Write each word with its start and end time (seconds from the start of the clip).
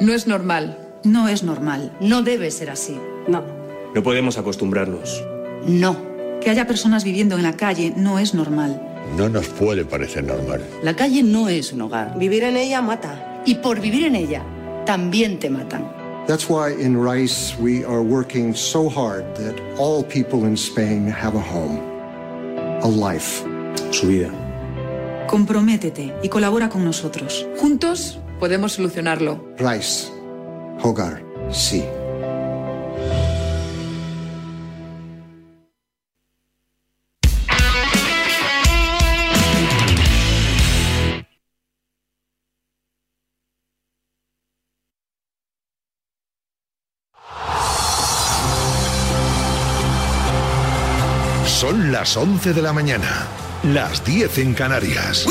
No 0.00 0.14
es 0.14 0.26
normal. 0.26 0.78
No 1.04 1.28
es 1.28 1.42
normal. 1.42 1.92
No 2.00 2.22
debe 2.22 2.50
ser 2.50 2.70
así. 2.70 2.96
No. 3.28 3.44
No 3.94 4.02
podemos 4.02 4.38
acostumbrarnos. 4.38 5.22
No. 5.66 5.94
Que 6.40 6.48
haya 6.48 6.66
personas 6.66 7.04
viviendo 7.04 7.36
en 7.36 7.42
la 7.42 7.58
calle 7.58 7.92
no 7.94 8.18
es 8.18 8.32
normal. 8.32 8.80
No 9.18 9.28
nos 9.28 9.48
puede 9.48 9.84
parecer 9.84 10.24
normal. 10.24 10.64
La 10.82 10.96
calle 10.96 11.22
no 11.22 11.50
es 11.50 11.74
un 11.74 11.82
hogar. 11.82 12.18
Vivir 12.18 12.44
en 12.44 12.56
ella 12.56 12.80
mata. 12.80 13.42
Y 13.44 13.56
por 13.56 13.78
vivir 13.80 14.06
en 14.06 14.16
ella, 14.16 14.42
también 14.86 15.38
te 15.38 15.50
matan. 15.50 15.86
That's 16.26 16.48
why 16.48 16.72
in 16.82 16.96
Rice 16.96 17.54
we 17.60 17.84
are 17.84 18.00
working 18.00 18.54
so 18.54 18.88
hard 18.88 19.24
that 19.34 19.54
all 19.76 20.02
people 20.02 20.46
in 20.46 20.54
Spain 20.54 21.08
have 21.10 21.36
a 21.36 21.42
home, 21.42 21.78
a 22.82 22.88
life. 22.88 23.44
Su 23.90 24.06
vida. 24.06 24.30
Comprométete 25.28 26.14
y 26.22 26.28
colabora 26.28 26.68
con 26.68 26.84
nosotros. 26.84 27.46
Juntos 27.58 28.19
podemos 28.40 28.72
solucionarlo. 28.72 29.44
Rice, 29.58 30.08
hogar, 30.82 31.22
sí. 31.52 31.84
Son 51.44 51.92
las 51.92 52.16
11 52.16 52.54
de 52.54 52.62
la 52.62 52.72
mañana, 52.72 53.26
las 53.64 54.02
10 54.02 54.38
en 54.38 54.54
Canarias. 54.54 55.26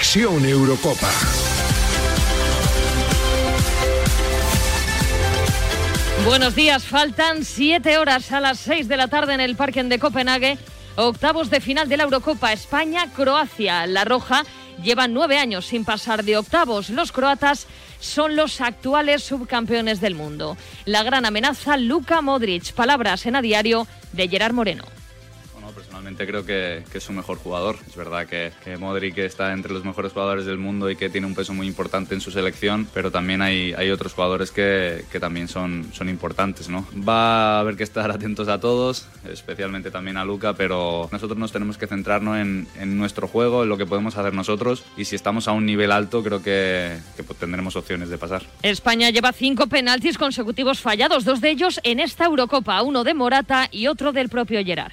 Conexión 0.00 0.46
Eurocopa. 0.46 1.10
Buenos 6.24 6.54
días, 6.54 6.84
faltan 6.84 7.44
siete 7.44 7.98
horas 7.98 8.32
a 8.32 8.40
las 8.40 8.60
6 8.60 8.88
de 8.88 8.96
la 8.96 9.08
tarde 9.08 9.34
en 9.34 9.40
el 9.40 9.56
Parque 9.56 9.84
de 9.84 9.98
Copenhague. 9.98 10.56
Octavos 10.96 11.50
de 11.50 11.60
final 11.60 11.90
de 11.90 11.98
la 11.98 12.04
Eurocopa 12.04 12.50
España-Croacia. 12.50 13.86
La 13.86 14.06
Roja 14.06 14.44
lleva 14.82 15.06
nueve 15.06 15.36
años 15.36 15.66
sin 15.66 15.84
pasar 15.84 16.24
de 16.24 16.38
octavos. 16.38 16.88
Los 16.88 17.12
croatas 17.12 17.66
son 18.00 18.36
los 18.36 18.62
actuales 18.62 19.22
subcampeones 19.22 20.00
del 20.00 20.14
mundo. 20.14 20.56
La 20.86 21.02
gran 21.02 21.26
amenaza, 21.26 21.76
Luka 21.76 22.22
Modric. 22.22 22.72
Palabras 22.72 23.26
en 23.26 23.36
a 23.36 23.42
diario 23.42 23.86
de 24.12 24.28
Gerard 24.28 24.54
Moreno. 24.54 24.99
Personalmente 26.10 26.26
creo 26.26 26.44
que, 26.44 26.90
que, 26.90 26.98
es 26.98 27.04
su 27.04 27.12
mejor 27.12 27.38
jugador. 27.38 27.76
Es 27.86 27.94
verdad 27.94 28.26
que, 28.26 28.52
que, 28.64 28.76
Modric 28.76 29.18
está 29.18 29.52
entre 29.52 29.72
los 29.72 29.84
mejores 29.84 30.12
jugadores 30.12 30.44
del 30.44 30.58
mundo 30.58 30.90
y 30.90 30.96
que 30.96 31.08
tiene 31.08 31.26
un 31.26 31.34
peso 31.34 31.54
muy 31.54 31.66
importante 31.66 32.14
en 32.14 32.20
su 32.20 32.30
selección, 32.30 32.88
pero 32.92 33.10
también 33.10 33.42
hay, 33.42 33.72
hay 33.74 33.90
otros 33.90 34.14
jugadores 34.14 34.50
que, 34.50 35.04
que, 35.12 35.20
también 35.20 35.46
son, 35.46 35.86
son 35.92 36.08
importantes. 36.08 36.68
¿no? 36.68 36.86
Va 37.08 37.56
a 37.56 37.60
haber 37.60 37.76
que 37.76 37.84
estar 37.84 38.10
atentos 38.10 38.48
a 38.48 38.58
todos, 38.58 39.06
especialmente 39.28 39.90
también 39.90 40.16
a 40.16 40.24
Luca, 40.24 40.54
pero 40.54 41.08
nosotros 41.12 41.38
nos 41.38 41.52
tenemos 41.52 41.78
que 41.78 41.86
centrarnos 41.86 42.38
en, 42.38 42.66
en 42.78 42.98
nuestro 42.98 43.28
juego, 43.28 43.62
en 43.62 43.68
lo 43.68 43.76
que 43.76 43.86
podemos 43.86 44.16
hacer 44.16 44.34
nosotros 44.34 44.84
y 44.96 45.04
si 45.04 45.16
estamos 45.16 45.46
a 45.46 45.52
un 45.52 45.64
nivel 45.64 45.92
alto 45.92 46.22
creo 46.22 46.42
que, 46.42 46.98
que 47.16 47.22
pues, 47.22 47.38
tendremos 47.38 47.76
opciones 47.76 48.08
de 48.08 48.18
pasar. 48.18 48.42
España 48.62 49.10
lleva 49.10 49.32
cinco 49.32 49.68
penaltis 49.68 50.18
consecutivos 50.18 50.80
fallados, 50.80 51.24
dos 51.24 51.40
de 51.40 51.50
ellos 51.50 51.80
en 51.84 52.00
esta 52.00 52.24
Eurocopa, 52.24 52.82
uno 52.82 53.04
de 53.04 53.14
Morata 53.14 53.68
y 53.70 53.86
otro 53.86 54.12
del 54.12 54.28
propio 54.28 54.64
Gerard. 54.64 54.92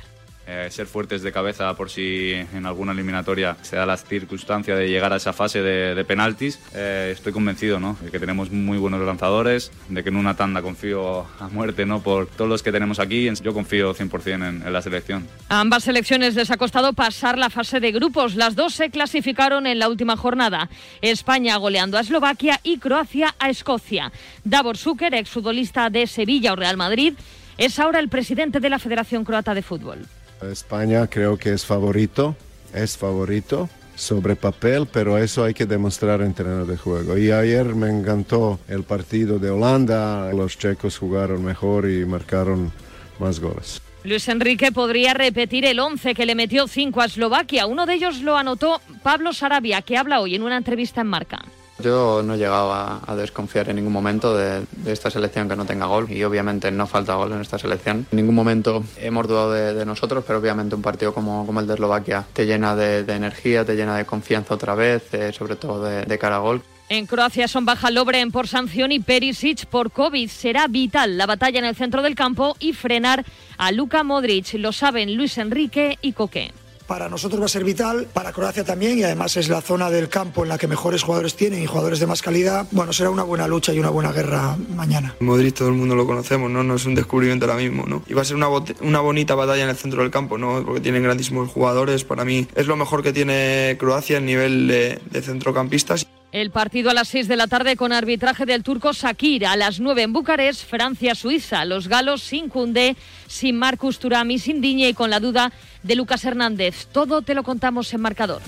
Eh, 0.50 0.70
ser 0.72 0.88
fuertes 0.88 1.24
de 1.24 1.34
cabeza 1.34 1.74
por 1.76 1.90
si 1.90 2.32
en 2.32 2.66
alguna 2.66 2.94
eliminatoria 2.94 3.58
se 3.64 3.76
da 3.76 3.86
la 3.86 3.98
circunstancia 3.98 4.78
de 4.78 4.88
llegar 4.88 5.12
a 5.12 5.18
esa 5.18 5.34
fase 5.34 5.62
de, 5.62 5.94
de 5.94 6.06
penaltis. 6.06 6.58
Eh, 6.74 7.12
estoy 7.14 7.34
convencido 7.34 7.82
¿no? 7.82 7.98
de 8.02 8.12
que 8.12 8.18
tenemos 8.18 8.50
muy 8.50 8.78
buenos 8.78 9.06
lanzadores, 9.06 9.74
de 9.90 10.04
que 10.04 10.10
en 10.10 10.16
una 10.16 10.38
tanda 10.38 10.62
confío 10.62 11.26
a 11.40 11.50
muerte 11.52 11.86
¿no? 11.86 12.02
por 12.02 12.28
todos 12.28 12.50
los 12.50 12.64
que 12.64 12.72
tenemos 12.72 13.00
aquí. 13.00 13.30
Yo 13.44 13.54
confío 13.54 13.94
100% 13.94 14.36
en, 14.36 14.44
en 14.66 14.72
la 14.72 14.82
selección. 14.82 15.28
A 15.50 15.60
ambas 15.60 15.84
selecciones 15.84 16.36
les 16.36 16.50
ha 16.50 16.56
costado 16.56 16.94
pasar 16.94 17.38
la 17.38 17.50
fase 17.50 17.82
de 17.82 17.92
grupos. 17.92 18.36
Las 18.36 18.56
dos 18.56 18.74
se 18.74 18.90
clasificaron 18.90 19.68
en 19.68 19.80
la 19.80 19.90
última 19.90 20.16
jornada. 20.16 20.70
España 21.02 21.58
goleando 21.58 21.98
a 21.98 22.02
Eslovaquia 22.02 22.62
y 22.64 22.78
Croacia 22.78 23.36
a 23.38 23.50
Escocia. 23.50 24.14
Davor 24.46 24.78
Zucker, 24.78 25.14
exfutbolista 25.14 25.90
de 25.90 26.08
Sevilla 26.08 26.54
o 26.54 26.56
Real 26.56 26.78
Madrid, 26.78 27.16
es 27.58 27.80
ahora 27.80 28.00
el 28.00 28.08
presidente 28.08 28.62
de 28.62 28.70
la 28.70 28.80
Federación 28.80 29.26
Croata 29.26 29.54
de 29.54 29.62
Fútbol. 29.62 30.08
España 30.42 31.08
creo 31.08 31.38
que 31.38 31.54
es 31.54 31.66
favorito, 31.66 32.36
es 32.74 32.98
favorito 32.98 33.70
sobre 33.96 34.36
papel, 34.36 34.88
pero 34.92 35.18
eso 35.18 35.44
hay 35.44 35.54
que 35.54 35.66
demostrar 35.66 36.22
en 36.22 36.34
terreno 36.34 36.66
de 36.66 36.78
juego. 36.78 37.18
Y 37.18 37.32
ayer 37.32 37.74
me 37.76 37.90
encantó 37.90 38.60
el 38.68 38.84
partido 38.84 39.40
de 39.40 39.50
Holanda, 39.50 40.32
los 40.34 40.58
checos 40.58 40.98
jugaron 40.98 41.44
mejor 41.44 41.90
y 41.90 42.06
marcaron 42.06 42.72
más 43.20 43.40
goles. 43.40 43.82
Luis 44.04 44.28
Enrique 44.30 44.72
podría 44.72 45.14
repetir 45.14 45.66
el 45.66 45.80
11 45.80 46.14
que 46.14 46.26
le 46.26 46.36
metió 46.36 46.68
5 46.68 47.02
a 47.02 47.06
Eslovaquia. 47.06 47.66
Uno 47.66 47.86
de 47.86 47.96
ellos 47.96 48.22
lo 48.22 48.38
anotó 48.38 48.80
Pablo 49.04 49.34
Sarabia, 49.34 49.82
que 49.82 49.98
habla 49.98 50.22
hoy 50.22 50.36
en 50.36 50.44
una 50.44 50.58
entrevista 50.58 51.02
en 51.02 51.08
Marca. 51.08 51.44
Yo 51.80 52.24
no 52.24 52.34
he 52.34 52.38
llegado 52.38 52.74
a, 52.74 53.16
desconfiar 53.16 53.70
en 53.70 53.76
ningún 53.78 53.94
momento 53.94 54.36
de, 54.36 54.64
esta 54.86 55.10
selección 55.10 55.48
que 55.48 55.56
no 55.56 55.66
tenga 55.66 55.86
gol 55.86 56.12
y 56.12 56.24
obviamente 56.24 56.72
no 56.72 56.88
falta 56.88 57.16
gol 57.16 57.32
en 57.34 57.42
esta 57.42 57.58
selección. 57.58 58.08
En 58.12 58.16
ningún 58.16 58.36
momento 58.36 58.84
hemos 58.98 59.28
dudado 59.28 59.52
de, 59.52 59.86
nosotros, 59.86 60.24
pero 60.26 60.40
obviamente 60.40 60.76
un 60.76 60.82
partido 60.82 61.14
como, 61.14 61.60
el 61.60 61.68
de 61.68 61.74
Eslovaquia 61.74 62.26
te 62.34 62.46
llena 62.46 62.76
de, 62.76 63.00
energía, 63.00 63.66
te 63.66 63.76
llena 63.76 63.96
de 63.96 64.06
confianza 64.06 64.56
otra 64.56 64.76
vez, 64.76 65.14
eh, 65.14 65.32
sobre 65.34 65.56
todo 65.56 65.84
de, 65.84 66.18
cara 66.18 66.38
a 66.38 66.40
gol. 66.40 66.62
En 66.90 67.06
Croacia 67.06 67.48
son 67.48 67.66
baja 67.66 67.92
Lobren 67.92 68.32
por 68.32 68.48
sanción 68.48 68.92
y 68.92 69.00
Perisic 69.00 69.66
por 69.66 69.92
COVID. 69.92 70.30
Será 70.30 70.68
vital 70.68 71.18
la 71.18 71.26
batalla 71.26 71.60
en 71.60 71.66
el 71.66 71.76
centro 71.76 72.02
del 72.02 72.16
campo 72.16 72.56
y 72.60 72.74
frenar 72.74 73.26
a 73.58 73.72
Luka 73.72 74.04
Modric. 74.04 74.54
Lo 74.54 74.72
saben 74.72 75.16
Luis 75.16 75.38
Enrique 75.38 75.98
y 76.02 76.14
Coque 76.14 76.54
para 76.88 77.10
nosotros 77.10 77.42
va 77.42 77.46
a 77.46 77.50
ser 77.50 77.64
vital, 77.64 78.08
para 78.14 78.32
Croacia 78.32 78.64
también, 78.64 78.98
y 78.98 79.04
además 79.04 79.38
es 79.38 79.50
la 79.50 79.62
zona 79.62 79.90
del 79.90 80.10
campo 80.10 80.44
en 80.44 80.50
la 80.50 80.58
que 80.58 80.68
mejores 80.68 81.04
jugadores 81.04 81.36
tienen 81.36 81.62
y 81.62 81.66
jugadores 81.66 82.00
de 82.00 82.08
más 82.08 82.22
calidad. 82.22 82.66
Bueno, 82.72 82.94
será 82.94 83.10
una 83.10 83.24
buena 83.24 83.48
lucha 83.48 83.74
y 83.74 83.80
una 83.80 83.90
buena 83.90 84.12
guerra 84.12 84.58
mañana. 84.76 85.16
Modric 85.20 85.56
todo 85.56 85.68
el 85.68 85.76
mundo 85.76 85.96
lo 85.96 86.06
conocemos, 86.08 86.50
¿no? 86.50 86.64
No 86.64 86.76
es 86.76 86.86
un 86.86 86.96
descubrimiento 86.96 87.46
ahora 87.46 87.58
mismo, 87.58 87.86
¿no? 87.86 88.04
Y 88.08 88.14
va 88.14 88.22
a 88.22 88.26
ser 88.26 88.36
una, 88.36 88.48
una 88.82 89.00
bonita 89.02 89.36
batalla 89.36 89.64
en 89.64 89.70
el 89.70 89.78
centro 89.78 90.02
del 90.02 90.12
campo, 90.12 90.38
¿no? 90.38 90.64
Porque 90.66 90.82
tienen 90.82 91.04
grandísimos 91.04 91.50
jugadores. 91.50 92.04
Para 92.04 92.26
mí 92.26 92.48
es 92.56 92.68
lo 92.68 92.76
mejor 92.76 93.04
que 93.04 93.14
tiene 93.14 93.76
Croacia 93.80 94.18
en 94.18 94.26
nivel 94.26 94.68
de, 94.68 95.00
de 95.12 95.22
centrocampistas. 95.22 96.08
El 96.32 96.52
partido 96.52 96.90
a 96.90 96.94
las 96.94 97.08
6 97.08 97.28
de 97.28 97.38
la 97.38 97.48
tarde 97.48 97.78
con 97.78 97.94
arbitraje 97.94 98.46
del 98.46 98.64
turco 98.64 98.94
Sakir. 98.94 99.46
A 99.46 99.56
las 99.56 99.80
9 99.80 100.04
en 100.04 100.14
Bucarest, 100.14 100.66
Francia-Suiza. 100.70 101.64
Los 101.66 101.88
galos 101.88 102.22
sin 102.22 102.50
Cundé, 102.50 102.98
sin 103.28 103.58
Marcus 103.58 103.98
Turami, 103.98 104.38
sin 104.38 104.60
Diñe 104.60 104.90
y 104.90 104.94
con 104.94 105.10
la 105.10 105.22
duda 105.22 105.54
de 105.84 105.96
Lucas 105.96 106.26
Hernández. 106.26 106.88
Todo 106.92 107.22
te 107.22 107.34
lo 107.34 107.44
contamos 107.44 107.94
en 107.94 108.02
marcador. 108.02 108.42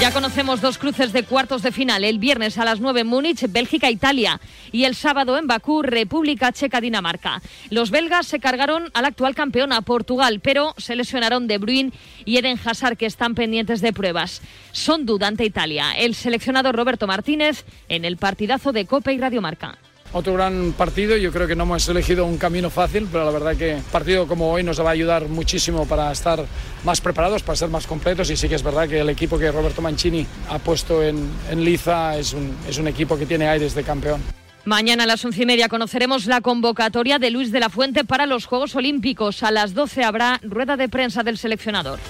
Ya 0.00 0.14
conocemos 0.14 0.62
dos 0.62 0.78
cruces 0.78 1.12
de 1.12 1.24
cuartos 1.24 1.60
de 1.60 1.72
final. 1.72 2.04
El 2.04 2.18
viernes 2.18 2.56
a 2.56 2.64
las 2.64 2.80
9 2.80 3.02
en 3.02 3.06
Múnich, 3.06 3.44
Bélgica-Italia. 3.46 4.40
Y 4.72 4.84
el 4.84 4.94
sábado 4.94 5.36
en 5.36 5.46
Bakú, 5.46 5.82
República 5.82 6.52
Checa-Dinamarca. 6.52 7.42
Los 7.68 7.90
belgas 7.90 8.26
se 8.26 8.40
cargaron 8.40 8.90
al 8.94 9.04
actual 9.04 9.34
campeón, 9.34 9.74
a 9.74 9.82
Portugal, 9.82 10.40
pero 10.40 10.72
se 10.78 10.96
lesionaron 10.96 11.46
De 11.46 11.58
Bruyne 11.58 11.92
y 12.24 12.38
Eden 12.38 12.58
Hazard, 12.64 12.96
que 12.96 13.04
están 13.04 13.34
pendientes 13.34 13.82
de 13.82 13.92
pruebas. 13.92 14.40
Son 14.72 15.04
duda 15.04 15.26
ante 15.26 15.44
Italia. 15.44 15.92
El 15.94 16.14
seleccionado 16.14 16.72
Roberto 16.72 17.06
Martínez 17.06 17.66
en 17.90 18.06
el 18.06 18.16
partidazo 18.16 18.72
de 18.72 18.86
Copa 18.86 19.12
y 19.12 19.18
Radiomarca. 19.18 19.76
Otro 20.12 20.34
gran 20.34 20.72
partido, 20.72 21.16
yo 21.16 21.30
creo 21.30 21.46
que 21.46 21.54
no 21.54 21.62
hemos 21.62 21.88
elegido 21.88 22.24
un 22.24 22.36
camino 22.36 22.68
fácil, 22.68 23.06
pero 23.10 23.24
la 23.24 23.30
verdad 23.30 23.56
que 23.56 23.78
partido 23.92 24.26
como 24.26 24.50
hoy 24.50 24.64
nos 24.64 24.80
va 24.80 24.88
a 24.88 24.92
ayudar 24.92 25.28
muchísimo 25.28 25.86
para 25.86 26.10
estar 26.10 26.44
más 26.84 27.00
preparados, 27.00 27.44
para 27.44 27.54
ser 27.54 27.68
más 27.68 27.86
completos 27.86 28.28
y 28.28 28.36
sí 28.36 28.48
que 28.48 28.56
es 28.56 28.62
verdad 28.64 28.88
que 28.88 28.98
el 28.98 29.08
equipo 29.08 29.38
que 29.38 29.52
Roberto 29.52 29.80
Mancini 29.80 30.26
ha 30.48 30.58
puesto 30.58 31.00
en, 31.00 31.30
en 31.48 31.64
Liza 31.64 32.18
es 32.18 32.32
un, 32.32 32.56
es 32.68 32.78
un 32.78 32.88
equipo 32.88 33.16
que 33.16 33.24
tiene 33.24 33.48
aires 33.48 33.72
de 33.72 33.84
campeón. 33.84 34.20
Mañana 34.64 35.04
a 35.04 35.06
las 35.06 35.24
once 35.24 35.42
y 35.42 35.46
media 35.46 35.68
conoceremos 35.68 36.26
la 36.26 36.40
convocatoria 36.40 37.18
de 37.20 37.30
Luis 37.30 37.52
de 37.52 37.60
la 37.60 37.70
Fuente 37.70 38.04
para 38.04 38.26
los 38.26 38.46
Juegos 38.46 38.74
Olímpicos. 38.74 39.44
A 39.44 39.52
las 39.52 39.74
12 39.74 40.02
habrá 40.02 40.40
rueda 40.42 40.76
de 40.76 40.88
prensa 40.88 41.22
del 41.22 41.38
seleccionador. 41.38 42.00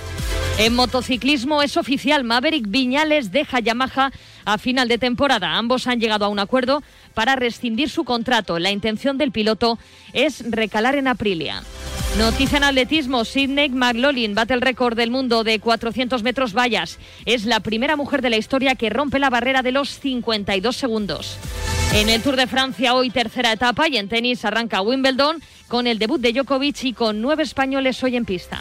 En 0.58 0.74
motociclismo 0.74 1.62
es 1.62 1.78
oficial, 1.78 2.22
Maverick 2.22 2.68
Viñales 2.68 3.32
deja 3.32 3.60
Yamaha 3.60 4.10
a 4.44 4.58
final 4.58 4.88
de 4.88 4.98
temporada. 4.98 5.56
Ambos 5.56 5.86
han 5.86 6.00
llegado 6.00 6.26
a 6.26 6.28
un 6.28 6.38
acuerdo 6.38 6.82
para 7.14 7.36
rescindir 7.36 7.90
su 7.90 8.04
contrato. 8.04 8.58
La 8.58 8.70
intención 8.70 9.18
del 9.18 9.32
piloto 9.32 9.78
es 10.12 10.42
recalar 10.50 10.94
en 10.96 11.08
Aprilia. 11.08 11.62
Noticia 12.18 12.58
en 12.58 12.64
atletismo, 12.64 13.24
Sidney 13.24 13.68
McLaughlin 13.68 14.34
bate 14.34 14.52
el 14.52 14.60
récord 14.60 14.96
del 14.96 15.10
mundo 15.10 15.44
de 15.44 15.60
400 15.60 16.22
metros 16.22 16.54
vallas. 16.54 16.98
Es 17.24 17.44
la 17.44 17.60
primera 17.60 17.96
mujer 17.96 18.20
de 18.20 18.30
la 18.30 18.36
historia 18.36 18.74
que 18.74 18.90
rompe 18.90 19.18
la 19.18 19.30
barrera 19.30 19.62
de 19.62 19.72
los 19.72 19.88
52 20.00 20.76
segundos. 20.76 21.38
En 21.94 22.08
el 22.08 22.22
Tour 22.22 22.36
de 22.36 22.46
Francia 22.46 22.94
hoy 22.94 23.10
tercera 23.10 23.52
etapa 23.52 23.88
y 23.88 23.96
en 23.96 24.08
tenis 24.08 24.44
arranca 24.44 24.80
Wimbledon 24.80 25.42
con 25.68 25.86
el 25.86 25.98
debut 25.98 26.20
de 26.20 26.32
Djokovic 26.32 26.84
y 26.84 26.92
con 26.92 27.20
nueve 27.20 27.42
españoles 27.42 28.02
hoy 28.02 28.16
en 28.16 28.24
pista. 28.24 28.60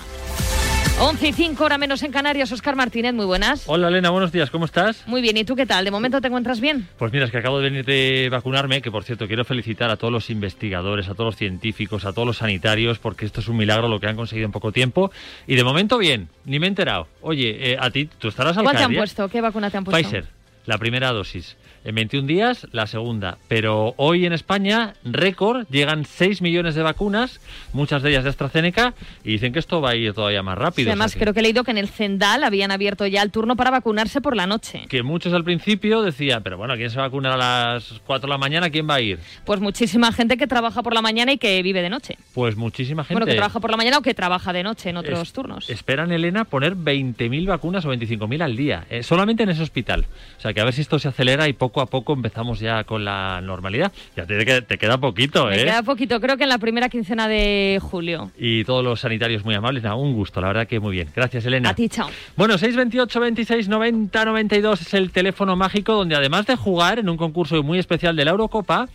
11 1.01 1.30
y 1.30 1.31
5, 1.31 1.63
hora 1.63 1.78
menos 1.78 2.04
en 2.04 2.12
Canarias. 2.12 2.51
Oscar 2.51 2.75
Martínez, 2.75 3.13
muy 3.13 3.25
buenas. 3.25 3.63
Hola 3.68 3.88
Elena, 3.88 4.10
buenos 4.10 4.34
días, 4.34 4.50
¿cómo 4.50 4.66
estás? 4.66 5.07
Muy 5.07 5.22
bien, 5.22 5.38
¿y 5.38 5.46
tú 5.46 5.56
qué 5.56 5.66
tal? 5.66 5.86
¿De 5.86 5.92
momento 5.92 6.19
te 6.19 6.28
encuentras 6.28 6.60
bien? 6.60 6.90
Pues 6.98 7.13
mira, 7.13 7.24
es 7.24 7.31
que 7.31 7.38
acabo 7.38 7.60
de 7.60 7.69
venir 7.69 7.86
de 7.86 8.28
vacunarme, 8.30 8.81
que 8.81 8.92
por 8.92 9.06
cierto 9.06 9.25
quiero 9.25 9.46
felicitar 9.46 9.90
a 9.92 9.96
todos 9.96 10.12
los 10.12 10.30
investigadores, 10.30 11.07
a 11.07 11.13
todos 11.13 11.28
los 11.28 11.36
científicos, 11.38 12.04
a 12.04 12.12
todos 12.12 12.25
los 12.28 12.38
sanitarios, 12.38 13.00
porque 13.00 13.25
esto 13.25 13.40
es 13.40 13.48
un 13.48 13.56
milagro 13.56 13.88
lo 13.88 14.01
que 14.01 14.07
han 14.07 14.18
conseguido 14.18 14.46
en 14.46 14.51
poco 14.51 14.74
tiempo. 14.74 15.10
Y 15.48 15.56
de 15.56 15.63
momento 15.63 15.98
bien, 15.98 16.28
ni 16.44 16.60
me 16.60 16.66
he 16.66 16.69
enterado. 16.69 17.07
Oye, 17.22 17.72
eh, 17.72 17.78
a 17.80 17.90
ti, 17.92 18.10
¿tú 18.18 18.28
estarás 18.28 18.57
al 18.57 18.63
¿Cuál 18.63 18.75
te 18.75 18.84
han 18.84 18.94
puesto? 18.94 19.30
¿Qué 19.30 19.40
vacuna 19.40 19.69
te 19.69 19.78
han 19.78 19.86
puesto? 19.86 20.01
Pfizer, 20.01 20.25
la 20.66 20.78
primera 20.78 21.13
dosis. 21.13 21.56
En 21.84 21.96
21 21.96 22.28
días, 22.28 22.68
la 22.72 22.88
segunda. 22.88 23.38
Pero 23.48 23.94
hoy 23.98 24.26
en 24.26 24.34
España, 24.34 24.94
récord, 25.04 25.66
llegan 25.70 26.06
6 26.06 26.42
millones 26.42 26.76
de 26.76 26.84
vacunas, 26.84 27.40
muchas 27.74 28.02
de 28.04 28.10
ellas 28.12 28.24
de 28.24 28.30
AstraZeneca, 28.31 28.94
y 29.24 29.31
dicen 29.31 29.54
que 29.54 29.60
esto 29.60 29.80
va 29.81 29.92
a 29.92 29.96
ir 29.96 30.14
todavía 30.14 30.44
más 30.44 30.58
rápido. 30.58 30.86
Sí, 30.86 30.90
además, 30.90 31.08
o 31.08 31.10
sea 31.10 31.20
que- 31.20 31.24
creo 31.24 31.34
que 31.34 31.40
he 31.40 31.44
leído 31.44 31.64
que 31.64 31.72
en 31.72 31.78
el 31.78 31.88
Zendal 31.88 32.44
habían 32.44 32.72
abierto 32.72 33.06
ya 33.08 33.22
el 33.22 33.31
turno 33.31 33.56
para 33.56 33.72
vacunarse 33.72 34.22
por 34.22 34.36
la 34.36 34.46
noche. 34.48 34.86
que 34.90 35.04
muchos 35.04 35.34
al 35.34 35.44
principio 35.44 36.02
decían, 36.02 36.44
pero 36.44 36.58
bueno, 36.58 36.76
¿quién 36.76 36.90
se 36.90 36.98
va 37.00 37.06
a 37.06 37.38
las 37.38 38.02
4 38.06 38.28
de 38.28 38.32
la 38.34 38.38
mañana? 38.38 38.70
¿Quién 38.70 38.90
va 38.90 38.96
a 38.96 39.02
ir? 39.02 39.20
Pues 39.46 39.60
muchísima 39.60 40.12
gente 40.12 40.38
que 40.38 40.48
trabaja 40.48 40.84
por 40.84 40.94
la 40.94 41.02
mañana 41.02 41.32
y 41.32 41.38
que 41.38 41.62
vive 41.64 41.82
de 41.82 41.90
noche. 41.90 42.18
Pues 42.34 42.56
muchísima 42.56 43.04
gente. 43.04 43.14
Bueno, 43.14 43.25
que 43.25 43.36
trabaja 43.36 43.60
por 43.60 43.72
la 43.72 43.78
mañana 43.78 43.98
o 44.00 44.02
que 44.02 44.14
trabaja 44.14 44.52
de 44.54 44.64
noche 44.64 44.90
en 44.90 44.98
otros 44.98 45.20
Es- 45.22 45.34
turnos. 45.34 45.70
Esperan, 45.70 46.12
Elena, 46.12 46.44
poner 46.46 46.75
20.000 46.75 47.48
vacunas 47.48 47.86
o 47.86 47.90
25.000 47.90 48.42
al 48.42 48.56
día, 48.56 48.86
eh, 48.90 49.04
solamente 49.04 49.44
en 49.44 49.50
ese 49.50 49.62
hospital. 49.64 50.06
O 50.38 50.42
sea, 50.42 50.54
que 50.54 50.62
a 50.62 50.66
ver 50.66 50.74
si 50.74 50.82
esto 50.82 51.00
se 51.00 51.08
acelera 51.08 51.48
y 51.48 51.54
poco 51.54 51.69
a 51.81 51.86
poco 51.86 52.13
empezamos 52.13 52.60
ya 52.60 52.83
con 52.83 53.06
la 53.06 53.42
normalidad. 53.42 53.92
Ya 54.16 54.25
te 54.25 54.77
queda 54.77 54.98
poquito, 54.98 55.48
Me 55.48 55.62
¿eh? 55.62 55.66
queda 55.66 55.83
poquito, 55.83 56.19
creo 56.19 56.38
que 56.38 56.44
en 56.44 56.50
la 56.50 56.57
primera 56.57 56.89
quincena 56.89 57.27
de 57.27 57.80
julio. 57.81 58.31
Y 58.38 58.63
todos 58.63 58.83
los 58.83 59.00
sanitarios 59.00 59.45
muy 59.45 59.56
amables. 59.56 59.83
Nada, 59.83 59.95
un 59.95 60.13
gusto, 60.13 60.42
la 60.42 60.48
verdad 60.48 60.68
que 60.68 60.80
muy 60.80 60.94
bien. 60.94 61.10
Gracias, 61.16 61.45
Elena. 61.45 61.69
A 61.69 61.74
ti, 61.75 61.89
chao. 61.89 62.10
Bueno, 62.36 62.57
628 62.57 63.19
26 63.19 63.69
90 63.69 64.25
92 64.25 64.81
es 64.81 64.94
el 64.94 65.12
teléfono 65.12 65.56
mágico 65.56 65.94
donde 65.94 66.16
además 66.16 66.45
de 66.48 66.56
jugar 66.56 67.00
en 67.00 67.10
un 67.10 67.18
concurso 67.18 67.62
muy 67.63 67.80
especial 67.80 68.15
de 68.15 68.25
la 68.25 68.31
Eurocopa, 68.31 68.88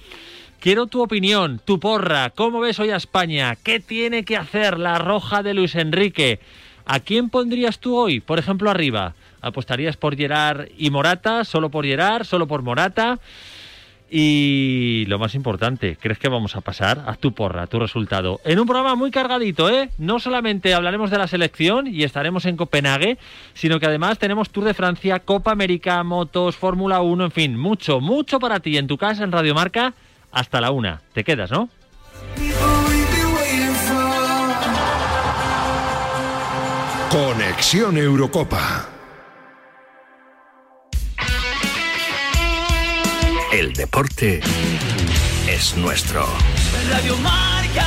quiero 0.61 0.87
tu 0.87 1.03
opinión, 1.03 1.61
tu 1.65 1.79
porra. 1.79 2.31
¿Cómo 2.31 2.61
ves 2.61 2.79
hoy 2.81 2.91
a 2.91 2.97
España? 2.97 3.57
¿Qué 3.63 3.81
tiene 3.81 4.25
que 4.25 4.37
hacer 4.37 4.79
la 4.79 4.99
roja 4.99 5.43
de 5.43 5.55
Luis 5.55 5.75
Enrique? 5.75 6.41
¿A 6.87 7.01
quién 7.01 7.31
pondrías 7.31 7.79
tú 7.79 7.97
hoy, 7.97 8.21
por 8.21 8.39
ejemplo, 8.39 8.71
arriba? 8.71 9.15
¿Apostarías 9.45 9.97
por 9.97 10.17
Gerard 10.17 10.69
y 10.79 10.91
Morata? 10.91 11.45
¿Solo 11.45 11.71
por 11.71 11.85
Gerard? 11.85 12.25
¿Solo 12.25 12.47
por 12.47 12.63
Morata? 12.63 13.19
Y 14.11 15.05
lo 15.09 15.19
más 15.19 15.35
importante, 15.35 15.97
¿crees 16.01 16.19
que 16.19 16.29
vamos 16.29 16.55
a 16.57 16.61
pasar? 16.61 17.03
Haz 17.07 17.19
tu 17.19 17.33
porra, 17.33 17.67
tu 17.67 17.81
resultado. 17.81 18.41
En 18.45 18.61
un 18.61 18.67
programa 18.67 18.95
muy 18.95 19.11
cargadito, 19.11 19.69
¿eh? 19.69 19.91
No 19.99 20.21
solamente 20.21 20.73
hablaremos 20.73 21.11
de 21.11 21.19
la 21.19 21.27
selección 21.27 21.87
y 21.87 22.05
estaremos 22.05 22.45
en 22.45 22.57
Copenhague, 22.57 23.19
sino 23.55 23.81
que 23.81 23.87
además 23.87 24.19
tenemos 24.19 24.51
Tour 24.51 24.67
de 24.67 24.75
Francia, 24.75 25.19
Copa 25.21 25.51
América, 25.51 26.03
motos, 26.05 26.57
Fórmula 26.57 27.01
1, 27.01 27.25
en 27.25 27.31
fin, 27.33 27.59
mucho, 27.59 28.01
mucho 28.01 28.39
para 28.39 28.61
ti 28.61 28.77
en 28.77 28.87
tu 28.87 28.97
casa 28.99 29.25
en 29.25 29.33
Radio 29.33 29.55
Marca 29.55 29.95
hasta 30.31 30.61
la 30.61 30.71
una. 30.71 31.01
Te 31.13 31.25
quedas, 31.25 31.51
¿no? 31.51 31.69
Conexión 37.11 37.97
Eurocopa. 37.97 38.94
El 43.55 43.73
deporte 43.73 44.41
es 45.49 45.77
nuestro. 45.77 46.27
Radio 46.91 47.17
Marca. 47.19 47.87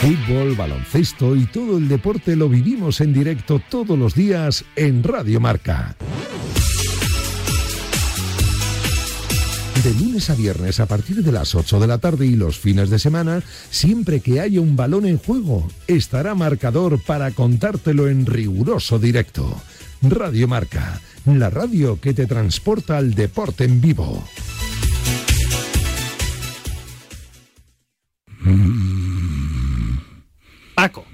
Fútbol, 0.00 0.56
baloncesto 0.56 1.36
y 1.36 1.46
todo 1.46 1.78
el 1.78 1.86
deporte 1.86 2.34
lo 2.34 2.48
vivimos 2.48 3.00
en 3.00 3.12
directo 3.12 3.62
todos 3.70 3.96
los 3.96 4.16
días 4.16 4.64
en 4.74 5.04
Radio 5.04 5.38
Marca. 5.38 5.94
De 9.82 9.92
lunes 9.92 10.30
a 10.30 10.34
viernes 10.34 10.80
a 10.80 10.86
partir 10.86 11.22
de 11.22 11.30
las 11.32 11.54
8 11.54 11.78
de 11.78 11.86
la 11.86 11.98
tarde 11.98 12.26
y 12.26 12.34
los 12.34 12.58
fines 12.58 12.88
de 12.88 12.98
semana, 12.98 13.42
siempre 13.70 14.20
que 14.20 14.40
haya 14.40 14.60
un 14.60 14.74
balón 14.74 15.04
en 15.04 15.18
juego, 15.18 15.68
estará 15.86 16.34
marcador 16.34 17.00
para 17.02 17.30
contártelo 17.30 18.08
en 18.08 18.24
riguroso 18.24 18.98
directo. 18.98 19.60
Radio 20.02 20.48
Marca, 20.48 21.00
la 21.26 21.50
radio 21.50 22.00
que 22.00 22.14
te 22.14 22.26
transporta 22.26 22.96
al 22.96 23.14
deporte 23.14 23.64
en 23.64 23.80
vivo. 23.80 24.24
Paco. 30.74 31.04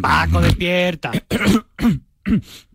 Paco, 0.00 0.40
despierta. 0.40 1.12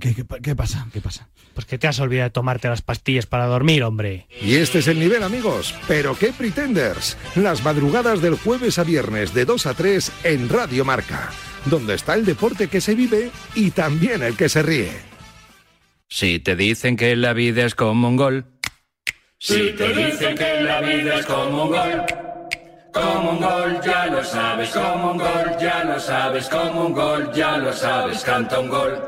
¿Qué, 0.00 0.14
qué, 0.14 0.24
pa- 0.24 0.38
qué 0.40 0.54
pasa? 0.54 0.86
¿Qué 0.92 1.00
pasa? 1.00 1.28
Pues 1.54 1.66
que 1.66 1.78
te 1.78 1.88
has 1.88 1.98
olvidado 2.00 2.28
de 2.28 2.32
tomarte 2.32 2.68
las 2.68 2.82
pastillas 2.82 3.26
para 3.26 3.46
dormir, 3.46 3.82
hombre. 3.82 4.26
Y 4.40 4.56
este 4.56 4.78
es 4.78 4.86
el 4.88 4.98
nivel, 5.00 5.22
amigos. 5.22 5.74
Pero 5.88 6.16
qué 6.16 6.32
pretenders. 6.32 7.16
Las 7.34 7.62
madrugadas 7.64 8.20
del 8.20 8.34
jueves 8.36 8.78
a 8.78 8.84
viernes 8.84 9.34
de 9.34 9.44
2 9.44 9.66
a 9.66 9.74
3 9.74 10.12
en 10.24 10.48
Radio 10.48 10.84
Marca, 10.84 11.30
donde 11.64 11.94
está 11.94 12.14
el 12.14 12.24
deporte 12.24 12.68
que 12.68 12.80
se 12.80 12.94
vive 12.94 13.30
y 13.54 13.70
también 13.72 14.22
el 14.22 14.36
que 14.36 14.48
se 14.48 14.62
ríe. 14.62 14.92
Si 16.08 16.38
te 16.38 16.56
dicen 16.56 16.96
que 16.96 17.16
la 17.16 17.32
vida 17.32 17.64
es 17.64 17.74
como 17.74 18.08
un 18.08 18.16
gol. 18.16 18.44
Si 19.38 19.72
te 19.72 19.92
dicen 19.92 20.36
que 20.36 20.60
la 20.62 20.80
vida 20.80 21.18
es 21.18 21.26
como 21.26 21.64
un 21.64 21.70
gol, 21.70 22.02
como 22.92 23.30
un 23.32 23.38
gol, 23.40 23.80
ya 23.84 24.06
lo 24.06 24.24
sabes, 24.24 24.70
como 24.70 25.12
un 25.12 25.18
gol, 25.18 25.56
ya 25.60 25.84
lo 25.84 26.00
sabes, 26.00 26.48
como 26.48 26.86
un 26.86 26.92
gol, 26.92 27.30
ya 27.34 27.58
lo 27.58 27.72
sabes, 27.72 28.22
canta 28.22 28.58
un 28.58 28.68
gol. 28.68 29.00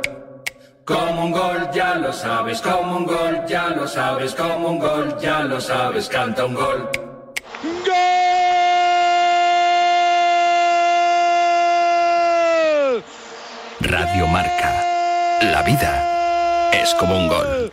Como 0.90 1.26
un 1.26 1.30
gol, 1.30 1.70
ya 1.72 1.94
lo 1.94 2.12
sabes, 2.12 2.60
como 2.60 2.96
un 2.96 3.06
gol, 3.06 3.44
ya 3.46 3.68
lo 3.68 3.86
sabes, 3.86 4.34
como 4.34 4.70
un 4.70 4.78
gol, 4.80 5.16
ya 5.20 5.42
lo 5.44 5.60
sabes, 5.60 6.08
canta 6.08 6.44
un 6.44 6.54
gol. 6.54 6.90
Radio 13.78 14.26
Marca. 14.26 15.38
La 15.42 15.62
vida 15.62 16.70
es 16.72 16.92
como 16.96 17.16
un 17.16 17.28
gol. 17.28 17.72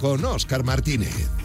Con 0.00 0.24
Óscar 0.24 0.64
Martínez. 0.64 1.41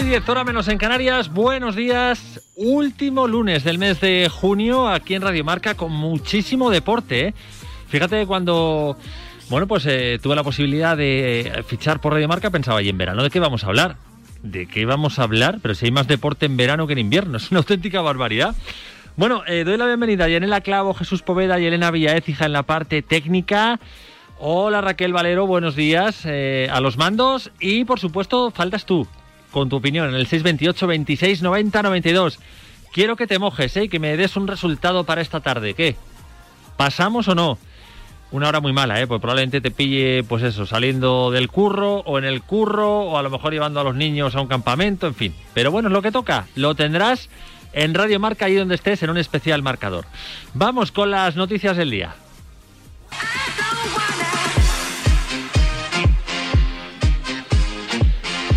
11 0.00 0.08
y 0.08 0.12
10 0.12 0.28
hora 0.30 0.44
menos 0.44 0.68
en 0.68 0.78
Canarias. 0.78 1.30
Buenos 1.30 1.76
días. 1.76 2.40
Último 2.56 3.26
lunes 3.26 3.64
del 3.64 3.76
mes 3.76 4.00
de 4.00 4.30
junio 4.30 4.88
aquí 4.88 5.14
en 5.14 5.20
Radio 5.20 5.44
Marca 5.44 5.74
con 5.74 5.92
muchísimo 5.92 6.70
deporte. 6.70 7.28
¿eh? 7.28 7.34
Fíjate 7.88 8.24
cuando 8.24 8.96
bueno, 9.50 9.66
pues 9.66 9.84
eh, 9.86 10.18
tuve 10.22 10.34
la 10.36 10.42
posibilidad 10.42 10.96
de 10.96 11.40
eh, 11.40 11.62
fichar 11.64 12.00
por 12.00 12.14
Radio 12.14 12.28
Marca, 12.28 12.48
pensaba, 12.48 12.80
¿y 12.80 12.88
en 12.88 12.96
verano 12.96 13.22
de 13.22 13.28
qué 13.28 13.40
vamos 13.40 13.64
a 13.64 13.66
hablar? 13.66 13.96
¿De 14.42 14.66
qué 14.66 14.86
vamos 14.86 15.18
a 15.18 15.24
hablar? 15.24 15.58
Pero 15.60 15.74
si 15.74 15.86
hay 15.86 15.92
más 15.92 16.08
deporte 16.08 16.46
en 16.46 16.56
verano 16.56 16.86
que 16.86 16.94
en 16.94 17.00
invierno, 17.00 17.36
es 17.36 17.50
una 17.50 17.58
auténtica 17.58 18.00
barbaridad. 18.00 18.54
Bueno, 19.16 19.42
doy 19.46 19.76
la 19.76 19.86
bienvenida 19.86 20.24
a 20.24 20.28
Yanela 20.28 20.62
Clavo, 20.62 20.94
Jesús 20.94 21.20
Poveda 21.20 21.60
y 21.60 21.66
Elena 21.66 21.90
Villaécija 21.90 22.46
en 22.46 22.52
la 22.54 22.62
parte 22.62 23.02
técnica. 23.02 23.78
Hola 24.38 24.80
Raquel 24.80 25.12
Valero, 25.12 25.46
buenos 25.46 25.76
días 25.76 26.24
a 26.24 26.80
los 26.80 26.96
mandos 26.96 27.50
y 27.60 27.84
por 27.84 28.00
supuesto 28.00 28.50
faltas 28.50 28.86
tú 28.86 29.06
con 29.50 29.68
tu 29.68 29.76
opinión 29.76 30.08
en 30.08 30.14
el 30.14 30.26
628 30.26 30.86
26 30.86 31.42
90 31.42 31.82
92. 31.82 32.38
Quiero 32.92 33.16
que 33.16 33.26
te 33.26 33.38
mojes 33.38 33.76
¿eh? 33.76 33.88
que 33.88 33.98
me 33.98 34.16
des 34.16 34.36
un 34.36 34.48
resultado 34.48 35.04
para 35.04 35.20
esta 35.20 35.40
tarde. 35.40 35.74
¿Qué? 35.74 35.96
¿Pasamos 36.76 37.28
o 37.28 37.34
no? 37.34 37.58
Una 38.32 38.48
hora 38.48 38.60
muy 38.60 38.72
mala, 38.72 39.00
¿eh? 39.00 39.06
Pues 39.06 39.20
probablemente 39.20 39.60
te 39.60 39.72
pille, 39.72 40.22
pues 40.22 40.44
eso, 40.44 40.64
saliendo 40.64 41.32
del 41.32 41.48
curro 41.48 41.98
o 42.00 42.18
en 42.18 42.24
el 42.24 42.42
curro 42.42 43.00
o 43.00 43.18
a 43.18 43.22
lo 43.22 43.30
mejor 43.30 43.52
llevando 43.52 43.80
a 43.80 43.84
los 43.84 43.96
niños 43.96 44.36
a 44.36 44.40
un 44.40 44.46
campamento, 44.46 45.08
en 45.08 45.14
fin. 45.14 45.34
Pero 45.52 45.72
bueno, 45.72 45.88
es 45.88 45.92
lo 45.92 46.02
que 46.02 46.12
toca. 46.12 46.46
Lo 46.54 46.76
tendrás 46.76 47.28
en 47.72 47.94
Radio 47.94 48.20
Marca, 48.20 48.46
ahí 48.46 48.54
donde 48.54 48.76
estés, 48.76 49.02
en 49.02 49.10
un 49.10 49.18
especial 49.18 49.62
marcador. 49.62 50.04
Vamos 50.54 50.92
con 50.92 51.10
las 51.10 51.34
noticias 51.36 51.76
del 51.76 51.90
día. 51.90 52.14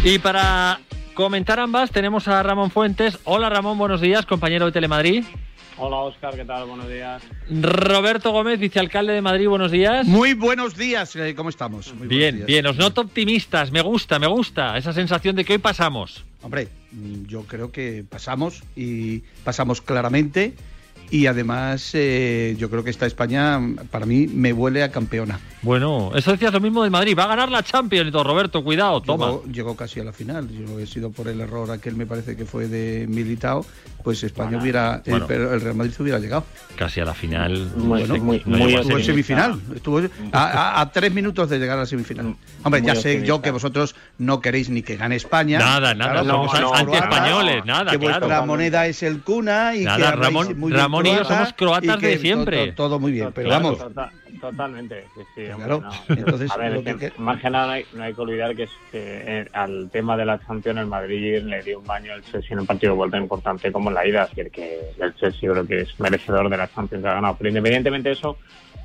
Y 0.05 0.19
para 0.19 0.81
comentar 1.13 1.61
ambas 1.61 1.89
tenemos 1.89 2.27
a 2.27 2.43
Ramón 2.43 2.71
Fuentes. 2.71 3.17
Hola 3.23 3.49
Ramón, 3.49 3.77
buenos 3.77 4.01
días, 4.01 4.25
compañero 4.25 4.65
de 4.65 4.73
Telemadrid. 4.73 5.23
Hola 5.77 5.95
Oscar, 5.95 6.35
¿qué 6.35 6.43
tal? 6.43 6.65
Buenos 6.65 6.89
días. 6.89 7.23
Roberto 7.49 8.31
Gómez, 8.31 8.59
vicealcalde 8.59 9.13
de 9.13 9.21
Madrid, 9.21 9.47
buenos 9.47 9.71
días. 9.71 10.05
Muy 10.05 10.33
buenos 10.33 10.75
días, 10.75 11.15
eh, 11.15 11.33
¿cómo 11.35 11.47
estamos? 11.47 11.93
Muy 11.93 12.07
bien, 12.07 12.43
bien, 12.45 12.67
os 12.67 12.75
noto 12.75 12.99
optimistas, 12.99 13.71
me 13.71 13.79
gusta, 13.79 14.19
me 14.19 14.27
gusta 14.27 14.77
esa 14.77 14.91
sensación 14.91 15.37
de 15.37 15.45
que 15.45 15.53
hoy 15.53 15.59
pasamos. 15.59 16.25
Hombre, 16.41 16.67
yo 17.25 17.43
creo 17.43 17.71
que 17.71 18.03
pasamos 18.07 18.61
y 18.75 19.19
pasamos 19.45 19.81
claramente 19.81 20.53
y 21.09 21.27
además 21.27 21.91
eh, 21.93 22.55
yo 22.57 22.69
creo 22.69 22.83
que 22.83 22.89
esta 22.89 23.05
España 23.05 23.59
para 23.91 24.05
mí 24.05 24.27
me 24.27 24.53
huele 24.53 24.83
a 24.83 24.91
campeona. 24.91 25.39
Bueno, 25.61 26.11
eso 26.15 26.31
decías 26.31 26.51
lo 26.51 26.59
mismo 26.59 26.83
del 26.83 26.91
Madrid, 26.91 27.15
va 27.17 27.23
a 27.23 27.27
ganar 27.27 27.49
la 27.49 27.63
Champions 27.63 28.09
y 28.09 28.11
todo, 28.11 28.23
Roberto, 28.23 28.63
cuidado, 28.63 29.01
toma. 29.01 29.27
Llegó, 29.27 29.43
llegó, 29.45 29.75
casi 29.75 29.99
a 29.99 30.03
la 30.03 30.11
final, 30.11 30.49
yo 30.49 30.79
he 30.79 30.85
sido 30.85 31.11
por 31.11 31.27
el 31.27 31.39
error 31.39 31.71
aquel 31.71 31.95
me 31.95 32.05
parece 32.05 32.35
que 32.35 32.45
fue 32.45 32.67
de 32.67 33.05
Militao, 33.07 33.65
pues 34.03 34.23
España 34.23 34.59
hubiera, 34.61 35.01
el, 35.05 35.21
el, 35.21 35.61
Real 35.61 35.75
Madrid 35.75 35.93
hubiera 35.99 36.19
llegado. 36.19 36.45
Casi 36.75 36.99
a 36.99 37.05
la 37.05 37.13
final. 37.13 37.69
Bueno, 37.77 38.17
muy, 38.17 38.41
no 38.45 38.57
muy, 38.57 38.75
estuvo 38.75 38.97
en 38.97 39.03
semifinal, 39.05 39.61
estuvo 39.73 39.99
a, 39.99 40.43
a, 40.43 40.81
a, 40.81 40.91
tres 40.91 41.13
minutos 41.13 41.49
de 41.49 41.59
llegar 41.59 41.77
a 41.77 41.81
la 41.81 41.85
semifinal. 41.85 42.35
Hombre, 42.63 42.81
ya 42.81 42.95
sé 42.95 43.25
yo 43.25 43.41
que 43.41 43.51
vosotros 43.51 43.95
no 44.17 44.41
queréis 44.41 44.69
ni 44.69 44.81
que 44.81 44.97
gane 44.97 45.15
España. 45.15 45.59
Nada, 45.59 45.93
nada, 45.93 46.23
claro, 46.23 46.27
somos 46.27 46.59
no, 46.59 46.73
anti-españoles, 46.73 47.65
nada, 47.65 47.91
Que 47.91 47.99
claro. 47.99 48.19
vuestra 48.19 48.45
moneda 48.45 48.87
es 48.87 49.03
el 49.03 49.21
cuna 49.21 49.75
y 49.75 49.85
nada, 49.85 50.11
que 50.11 50.17
Ramón, 50.17 50.59
muy 50.59 50.71
Ramón 50.71 50.92
y 51.01 51.15
yo 51.15 51.23
somos 51.23 51.53
croatas 51.53 51.99
de 51.99 52.17
siempre. 52.17 52.71
Todo, 52.73 52.89
todo, 52.89 52.99
muy 52.99 53.11
bien, 53.11 53.31
pero 53.33 53.49
claro, 53.49 53.63
vamos. 53.63 53.79
Total, 53.79 54.09
totalmente. 54.39 55.05
Sí, 55.15 55.21
sí, 55.35 55.41
claro, 55.55 55.81
no. 55.81 56.15
entonces. 56.15 56.51
A 56.51 56.57
ver, 56.57 56.83
que, 56.83 56.97
que... 56.97 57.13
más 57.17 57.41
que 57.41 57.49
nada 57.49 57.67
no 57.67 57.71
hay, 57.73 57.85
no 57.93 58.03
hay, 58.03 58.13
que 58.13 58.21
olvidar 58.21 58.55
que, 58.55 58.67
eh, 58.93 59.47
al 59.53 59.89
tema 59.91 60.17
de 60.17 60.25
la 60.25 60.39
Champions 60.45 60.79
el 60.79 60.87
Madrid 60.87 61.41
le 61.43 61.61
dio 61.63 61.79
un 61.79 61.85
baño 61.85 62.13
al 62.13 62.23
Chelsea 62.23 62.51
en 62.51 62.59
un 62.59 62.65
partido 62.65 62.93
de 62.93 62.97
vuelta 62.97 63.17
importante 63.17 63.71
como 63.71 63.89
en 63.89 63.95
la 63.95 64.07
ida, 64.07 64.23
así 64.23 64.35
que 64.51 64.93
el 64.99 65.15
Chelsea 65.15 65.49
creo 65.49 65.65
que 65.65 65.81
es 65.81 65.99
merecedor 65.99 66.49
de 66.49 66.57
la 66.57 66.67
Champions 66.67 67.03
que 67.03 67.09
ha 67.09 67.15
ganado. 67.15 67.35
Pero 67.37 67.49
independientemente 67.49 68.09
de 68.09 68.15
eso, 68.15 68.37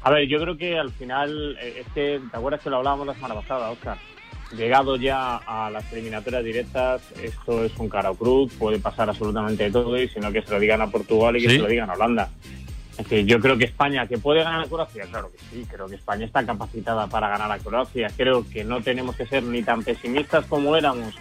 a 0.02 0.10
ver, 0.10 0.28
yo 0.28 0.40
creo 0.40 0.56
que 0.56 0.78
al 0.78 0.90
final, 0.90 1.56
eh, 1.60 1.80
es 1.80 1.92
que, 1.92 2.20
¿te 2.30 2.36
acuerdas 2.36 2.62
que 2.62 2.70
lo 2.70 2.76
hablábamos 2.76 3.06
la 3.06 3.14
semana 3.14 3.34
pasada, 3.34 3.70
Oscar? 3.70 3.98
Llegado 4.56 4.96
ya 4.96 5.36
a 5.36 5.70
las 5.70 5.92
eliminatorias 5.92 6.42
directas, 6.42 7.02
esto 7.22 7.64
es 7.64 7.76
un 7.76 7.88
cara 7.88 8.12
cruz, 8.14 8.52
puede 8.58 8.78
pasar 8.78 9.08
absolutamente 9.10 9.64
de 9.64 9.70
todo, 9.70 10.00
y 10.00 10.08
sino 10.08 10.32
que 10.32 10.42
se 10.42 10.50
lo 10.50 10.58
digan 10.58 10.80
a 10.80 10.90
Portugal 10.90 11.36
y 11.36 11.42
que 11.42 11.50
¿Sí? 11.50 11.56
se 11.56 11.62
lo 11.62 11.68
digan 11.68 11.90
a 11.90 11.94
Holanda. 11.94 12.30
Es 12.96 13.06
que 13.06 13.24
yo 13.24 13.38
creo 13.40 13.56
que 13.56 13.64
España, 13.64 14.06
que 14.06 14.18
puede 14.18 14.42
ganar 14.42 14.64
a 14.64 14.68
Croacia, 14.68 15.04
claro 15.04 15.30
que 15.30 15.38
sí, 15.50 15.66
creo 15.70 15.86
que 15.86 15.94
España 15.94 16.24
está 16.24 16.44
capacitada 16.44 17.06
para 17.06 17.28
ganar 17.28 17.52
a 17.52 17.58
Croacia. 17.58 18.10
Creo 18.16 18.44
que 18.48 18.64
no 18.64 18.80
tenemos 18.80 19.14
que 19.14 19.26
ser 19.26 19.44
ni 19.44 19.62
tan 19.62 19.84
pesimistas 19.84 20.46
como 20.46 20.74
éramos 20.74 21.14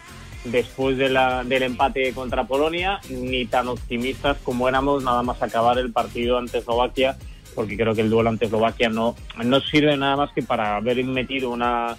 después 0.45 0.97
de 0.97 1.09
la, 1.09 1.43
del 1.43 1.63
empate 1.63 2.13
contra 2.13 2.45
Polonia, 2.45 2.99
ni 3.09 3.45
tan 3.45 3.67
optimistas 3.67 4.37
como 4.43 4.67
éramos 4.67 5.03
nada 5.03 5.21
más 5.21 5.41
acabar 5.41 5.77
el 5.77 5.91
partido 5.91 6.37
ante 6.37 6.59
Eslovaquia, 6.59 7.17
porque 7.53 7.77
creo 7.77 7.93
que 7.93 8.01
el 8.01 8.09
duelo 8.09 8.29
ante 8.29 8.45
Eslovaquia 8.45 8.89
no, 8.89 9.15
no 9.43 9.59
sirve 9.61 9.95
nada 9.97 10.15
más 10.15 10.31
que 10.31 10.41
para 10.41 10.77
haber 10.77 11.03
metido 11.03 11.51
una 11.51 11.95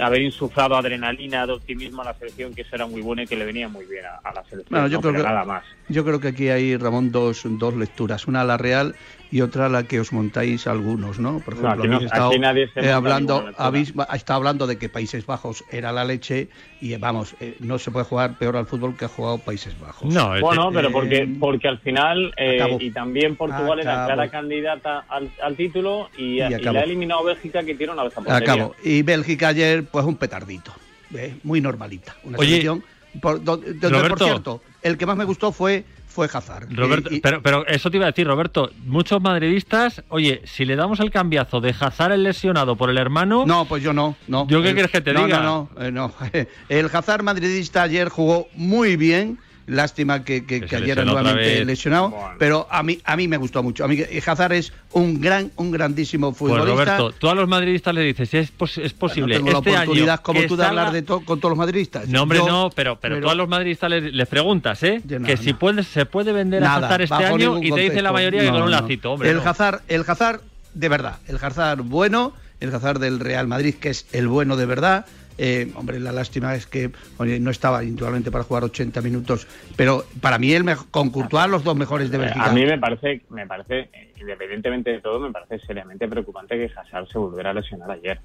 haber 0.00 0.22
insuflado 0.22 0.76
adrenalina 0.76 1.46
de 1.46 1.52
optimismo 1.52 2.02
a 2.02 2.06
la 2.06 2.14
selección 2.14 2.54
que 2.54 2.62
eso 2.62 2.74
era 2.74 2.86
muy 2.86 3.00
bueno 3.02 3.22
y 3.22 3.26
que 3.26 3.36
le 3.36 3.44
venía 3.44 3.68
muy 3.68 3.84
bien 3.86 4.04
a, 4.06 4.28
a 4.28 4.32
la 4.34 4.44
selección 4.44 4.68
bueno, 4.70 4.86
yo 4.88 4.98
no, 4.98 5.02
creo 5.02 5.14
que, 5.14 5.22
nada 5.22 5.44
más. 5.44 5.64
yo 5.88 6.04
creo 6.04 6.20
que 6.20 6.28
aquí 6.28 6.48
hay 6.48 6.76
Ramón 6.76 7.10
dos, 7.10 7.42
dos 7.44 7.74
lecturas. 7.74 8.26
Una 8.26 8.42
a 8.42 8.44
la 8.44 8.56
real 8.56 8.94
y 9.32 9.40
otra 9.40 9.70
la 9.70 9.84
que 9.84 9.98
os 9.98 10.12
montáis 10.12 10.66
algunos 10.66 11.18
no 11.18 11.40
por 11.40 11.54
ejemplo 11.54 11.74
no, 11.74 11.82
aquí, 11.82 11.88
no, 11.88 11.96
habéis 11.96 12.12
estado, 12.12 12.28
aquí 12.28 12.38
nadie 12.38 12.68
se 12.68 12.80
eh, 12.80 12.92
hablando 12.92 13.50
habéis 13.56 13.94
estado 14.14 14.36
hablando 14.36 14.66
de 14.66 14.76
que 14.76 14.90
Países 14.90 15.24
Bajos 15.24 15.64
era 15.70 15.90
la 15.90 16.04
leche 16.04 16.48
y 16.80 16.94
vamos 16.96 17.34
eh, 17.40 17.56
no 17.58 17.78
se 17.78 17.90
puede 17.90 18.04
jugar 18.04 18.36
peor 18.36 18.56
al 18.56 18.66
fútbol 18.66 18.94
que 18.94 19.06
ha 19.06 19.08
jugado 19.08 19.38
Países 19.38 19.78
Bajos. 19.80 20.12
No 20.12 20.38
bueno 20.40 20.68
eh, 20.68 20.72
pero 20.74 20.92
porque 20.92 21.26
porque 21.40 21.66
al 21.66 21.78
final 21.78 22.34
eh, 22.36 22.76
y 22.78 22.90
también 22.90 23.34
Portugal 23.36 23.80
acabo. 23.80 23.80
era 23.80 24.04
clara 24.04 24.28
candidata 24.28 25.04
al, 25.08 25.32
al 25.42 25.56
título 25.56 26.10
y, 26.18 26.42
y, 26.42 26.42
y 26.42 26.58
la 26.58 26.80
ha 26.80 26.84
eliminado 26.84 27.24
Bélgica 27.24 27.62
que 27.62 27.74
tiene 27.74 27.94
una 27.94 28.04
vez 28.04 28.14
a 28.18 28.36
acabo 28.36 28.76
y 28.84 29.00
Bélgica 29.00 29.48
ayer 29.48 29.84
pues 29.84 30.04
un 30.04 30.16
petardito 30.16 30.74
¿eh? 31.14 31.36
muy 31.42 31.62
normalita 31.62 32.14
una 32.24 32.36
Oye, 32.36 32.48
selección. 32.48 32.84
Por, 33.20 33.42
do, 33.42 33.56
do, 33.56 33.90
Roberto, 33.90 34.08
por 34.08 34.18
cierto 34.18 34.62
el 34.82 34.98
que 34.98 35.06
más 35.06 35.16
me 35.16 35.24
gustó 35.24 35.52
fue 35.52 35.84
fue 36.12 36.28
Hazard. 36.32 36.68
Roberto, 36.70 37.08
y, 37.10 37.16
y... 37.16 37.20
Pero, 37.20 37.42
pero, 37.42 37.66
eso 37.66 37.90
te 37.90 37.96
iba 37.96 38.06
a 38.06 38.10
decir, 38.10 38.26
Roberto. 38.26 38.70
Muchos 38.84 39.20
madridistas, 39.20 40.02
oye, 40.08 40.42
si 40.44 40.64
le 40.64 40.76
damos 40.76 41.00
el 41.00 41.10
cambiazo 41.10 41.60
de 41.60 41.74
Hazard 41.78 42.12
el 42.12 42.22
lesionado 42.22 42.76
por 42.76 42.90
el 42.90 42.98
hermano. 42.98 43.44
No, 43.46 43.64
pues 43.64 43.82
yo 43.82 43.92
no. 43.92 44.16
no. 44.28 44.46
¿Yo 44.46 44.62
qué 44.62 44.68
el, 44.68 44.74
quieres 44.74 44.92
que 44.92 45.00
te 45.00 45.12
no, 45.12 45.24
diga? 45.24 45.40
No, 45.40 45.70
no, 45.74 45.84
eh, 45.84 45.90
no. 45.90 46.12
El 46.68 46.90
Hazard 46.92 47.22
madridista 47.22 47.82
ayer 47.82 48.08
jugó 48.08 48.48
muy 48.54 48.96
bien. 48.96 49.38
Lástima 49.66 50.24
que, 50.24 50.44
que, 50.44 50.60
que, 50.60 50.66
que 50.66 50.76
ayer 50.76 51.04
nuevamente 51.04 51.64
lesionado, 51.64 52.10
bueno. 52.10 52.34
pero 52.38 52.66
a 52.70 52.82
mí 52.82 52.98
a 53.04 53.16
mí 53.16 53.28
me 53.28 53.36
gustó 53.36 53.62
mucho. 53.62 53.84
A 53.84 53.88
mí 53.88 53.98
Hazard 54.26 54.52
es 54.52 54.72
un 54.92 55.20
gran 55.20 55.52
un 55.56 55.70
grandísimo 55.70 56.32
futbolista. 56.32 56.74
Pues 56.74 56.86
Roberto, 56.86 57.12
tú 57.12 57.28
a 57.28 57.34
los 57.34 57.48
madridistas 57.48 57.94
le 57.94 58.02
dices, 58.02 58.28
si 58.28 58.38
es, 58.38 58.50
pos 58.50 58.78
es 58.78 58.92
posible 58.92 59.38
no 59.38 59.44
tengo 59.44 59.58
este 59.58 59.70
la 59.70 59.82
oportunidad 59.82 60.14
año 60.14 60.22
como 60.22 60.42
tú 60.42 60.56
de 60.56 60.64
hablar 60.64 60.92
de 60.92 61.02
to 61.02 61.20
con 61.20 61.38
todos 61.38 61.50
los 61.50 61.58
madridistas. 61.58 62.08
No, 62.08 62.22
hombre, 62.22 62.38
Yo, 62.38 62.46
no, 62.46 62.70
pero, 62.74 62.98
pero, 63.00 63.14
pero, 63.14 63.26
tú 63.26 63.30
a 63.30 63.34
los 63.34 63.48
madridistas 63.48 63.90
les, 63.90 64.12
les 64.12 64.28
preguntas, 64.28 64.82
¿eh? 64.82 65.00
Nada, 65.04 65.26
que 65.26 65.36
si 65.36 65.52
puede, 65.52 65.84
se 65.84 66.06
puede 66.06 66.32
vender 66.32 66.62
nada, 66.62 66.74
a 66.74 66.88
Hazard 66.88 67.02
este 67.02 67.24
año 67.24 67.62
y 67.62 67.70
te 67.70 67.80
dice 67.80 68.02
la 68.02 68.12
mayoría 68.12 68.42
que 68.42 68.50
con 68.50 68.62
un 68.62 68.70
lacito, 68.70 69.12
hombre. 69.12 69.30
El 69.30 69.36
no. 69.36 69.48
Hazard, 69.48 69.82
el 69.88 70.04
Hazard 70.06 70.40
de 70.74 70.88
verdad, 70.88 71.18
el 71.28 71.36
Hazard 71.36 71.82
bueno, 71.82 72.32
el 72.60 72.74
Hazard 72.74 72.98
del 72.98 73.20
Real 73.20 73.46
Madrid 73.46 73.74
que 73.74 73.90
es 73.90 74.06
el 74.12 74.28
bueno 74.28 74.56
de 74.56 74.66
verdad. 74.66 75.06
Eh, 75.38 75.72
hombre, 75.74 75.98
la 76.00 76.12
lástima 76.12 76.54
es 76.54 76.66
que 76.66 76.90
oye, 77.18 77.40
no 77.40 77.50
estaba 77.50 77.82
individualmente 77.82 78.30
para 78.30 78.44
jugar 78.44 78.64
80 78.64 79.00
minutos, 79.00 79.46
pero 79.76 80.04
para 80.20 80.38
mí 80.38 80.52
él 80.52 80.64
con 80.90 81.10
Courtois 81.10 81.48
los 81.48 81.64
dos 81.64 81.76
mejores 81.76 82.10
de 82.10 82.18
Bélgica. 82.18 82.44
A 82.44 82.52
mí 82.52 82.64
me 82.64 82.78
parece, 82.78 83.22
me 83.30 83.46
parece, 83.46 83.88
independientemente 84.20 84.90
de 84.90 85.00
todo, 85.00 85.20
me 85.20 85.30
parece 85.30 85.58
seriamente 85.66 86.08
preocupante 86.08 86.56
que 86.56 86.72
Hazard 86.78 87.08
se 87.08 87.18
volviera 87.18 87.50
a 87.50 87.54
lesionar 87.54 87.90
ayer. 87.90 88.20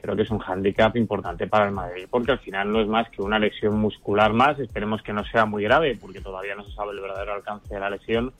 Creo 0.00 0.16
que 0.16 0.22
es 0.22 0.30
un 0.30 0.40
hándicap 0.40 0.96
importante 0.96 1.46
para 1.46 1.66
el 1.66 1.72
Madrid, 1.72 2.06
porque 2.10 2.32
al 2.32 2.40
final 2.40 2.72
no 2.72 2.80
es 2.80 2.88
más 2.88 3.08
que 3.10 3.22
una 3.22 3.38
lesión 3.38 3.78
muscular 3.78 4.32
más. 4.32 4.58
Esperemos 4.58 5.00
que 5.02 5.12
no 5.12 5.24
sea 5.24 5.46
muy 5.46 5.62
grave, 5.62 5.96
porque 6.00 6.20
todavía 6.20 6.56
no 6.56 6.64
se 6.64 6.72
sabe 6.72 6.90
el 6.90 7.00
verdadero 7.00 7.34
alcance 7.34 7.72
de 7.72 7.78
la 7.78 7.88
lesión. 7.88 8.32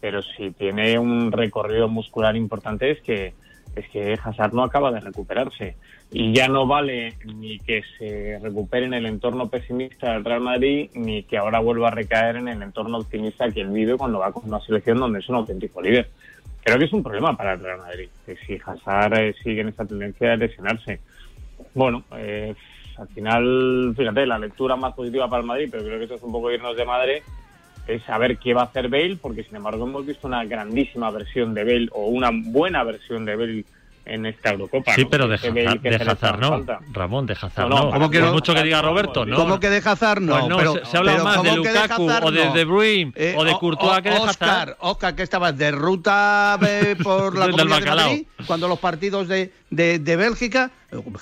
Pero 0.00 0.22
si 0.22 0.50
tiene 0.52 0.98
un 0.98 1.30
recorrido 1.30 1.86
muscular 1.86 2.34
importante 2.34 2.90
es 2.90 3.02
que 3.02 3.34
es 3.74 3.88
que 3.88 4.18
Hazard 4.22 4.52
no 4.52 4.62
acaba 4.62 4.90
de 4.90 5.00
recuperarse 5.00 5.76
y 6.10 6.34
ya 6.34 6.48
no 6.48 6.66
vale 6.66 7.14
ni 7.24 7.58
que 7.58 7.82
se 7.98 8.38
recupere 8.42 8.86
en 8.86 8.94
el 8.94 9.06
entorno 9.06 9.48
pesimista 9.48 10.12
del 10.12 10.24
Real 10.24 10.40
Madrid 10.40 10.90
ni 10.94 11.22
que 11.22 11.38
ahora 11.38 11.60
vuelva 11.60 11.88
a 11.88 11.92
recaer 11.92 12.36
en 12.36 12.48
el 12.48 12.62
entorno 12.62 12.98
optimista 12.98 13.50
que 13.50 13.62
él 13.62 13.70
vive 13.70 13.96
cuando 13.96 14.18
va 14.18 14.32
con 14.32 14.44
una 14.44 14.60
selección 14.60 14.98
donde 14.98 15.20
es 15.20 15.28
un 15.28 15.36
auténtico 15.36 15.80
líder. 15.80 16.10
Creo 16.62 16.78
que 16.78 16.84
es 16.84 16.92
un 16.92 17.02
problema 17.02 17.36
para 17.36 17.54
el 17.54 17.60
Real 17.60 17.78
Madrid, 17.78 18.08
que 18.24 18.36
si 18.36 18.58
Hazard 18.64 19.14
eh, 19.18 19.34
sigue 19.42 19.62
en 19.62 19.68
esa 19.68 19.84
tendencia 19.84 20.30
de 20.30 20.36
lesionarse. 20.36 21.00
Bueno, 21.74 22.04
eh, 22.16 22.54
al 22.98 23.08
final, 23.08 23.94
fíjate, 23.96 24.26
la 24.26 24.38
lectura 24.38 24.76
más 24.76 24.94
positiva 24.94 25.28
para 25.28 25.40
el 25.40 25.46
Madrid, 25.46 25.68
pero 25.70 25.82
creo 25.82 25.98
que 25.98 26.04
eso 26.04 26.14
es 26.14 26.22
un 26.22 26.30
poco 26.30 26.52
irnos 26.52 26.76
de 26.76 26.84
madre, 26.84 27.22
es 27.86 28.02
saber 28.04 28.38
qué 28.38 28.54
va 28.54 28.62
a 28.62 28.64
hacer 28.66 28.88
Bale, 28.88 29.16
porque 29.20 29.44
sin 29.44 29.56
embargo 29.56 29.84
hemos 29.86 30.06
visto 30.06 30.26
una 30.28 30.44
grandísima 30.44 31.10
versión 31.10 31.52
de 31.54 31.64
Bale 31.64 31.88
o 31.92 32.06
una 32.06 32.30
buena 32.32 32.84
versión 32.84 33.24
de 33.24 33.36
Bale 33.36 33.64
en 34.04 34.26
esta 34.26 34.50
Eurocopa. 34.50 34.94
Sí, 34.96 35.02
¿no? 35.04 35.10
pero 35.10 35.28
de 35.28 35.36
Hazard, 35.36 35.52
de 35.80 35.94
Hazard 35.96 36.40
no. 36.40 36.48
falta. 36.48 36.80
Ramón, 36.92 37.24
de 37.24 37.34
Hazard 37.34 37.68
No, 37.68 37.84
no. 37.84 37.90
¿cómo 37.92 38.10
que 38.10 38.18
Por 38.18 38.28
no? 38.28 38.34
mucho 38.34 38.52
que 38.52 38.62
diga 38.64 38.82
Roberto, 38.82 39.24
no. 39.24 39.36
¿Cómo 39.36 39.60
que 39.60 39.70
de 39.70 39.76
Hazard 39.76 40.20
no? 40.20 40.32
Pues 40.40 40.48
no, 40.48 40.56
pero, 40.56 40.72
se, 40.74 40.84
se 40.86 40.96
habla 40.98 41.12
pero 41.12 41.24
más 41.24 41.32
de 41.42 41.48
¿cómo 41.50 41.62
que 41.62 41.68
Lukaku 41.72 42.10
Hazard 42.10 42.24
o 42.24 42.30
de? 42.32 42.50
De 42.50 42.64
Bruyne 42.64 43.12
Eh, 43.14 43.34
o 43.36 43.44
de 43.44 43.52
Courtois 43.52 43.98
o- 43.98 44.02
que 44.02 44.10
de 44.10 44.16
Hazard. 44.16 44.30
Oscar, 44.30 44.76
Oscar, 44.80 45.14
que 45.14 45.22
estabas 45.22 45.56
de 45.56 45.70
ruta 45.70 46.58
eh, 46.66 46.96
por 47.00 47.36
la 47.38 47.46
Del 47.46 47.54
Comunidad 47.56 47.80
de. 47.80 47.86
Madrid, 47.94 48.26
cuando 48.46 48.66
los 48.66 48.78
partidos 48.80 49.28
de, 49.28 49.52
de, 49.70 50.00
de 50.00 50.16
Bélgica, 50.16 50.72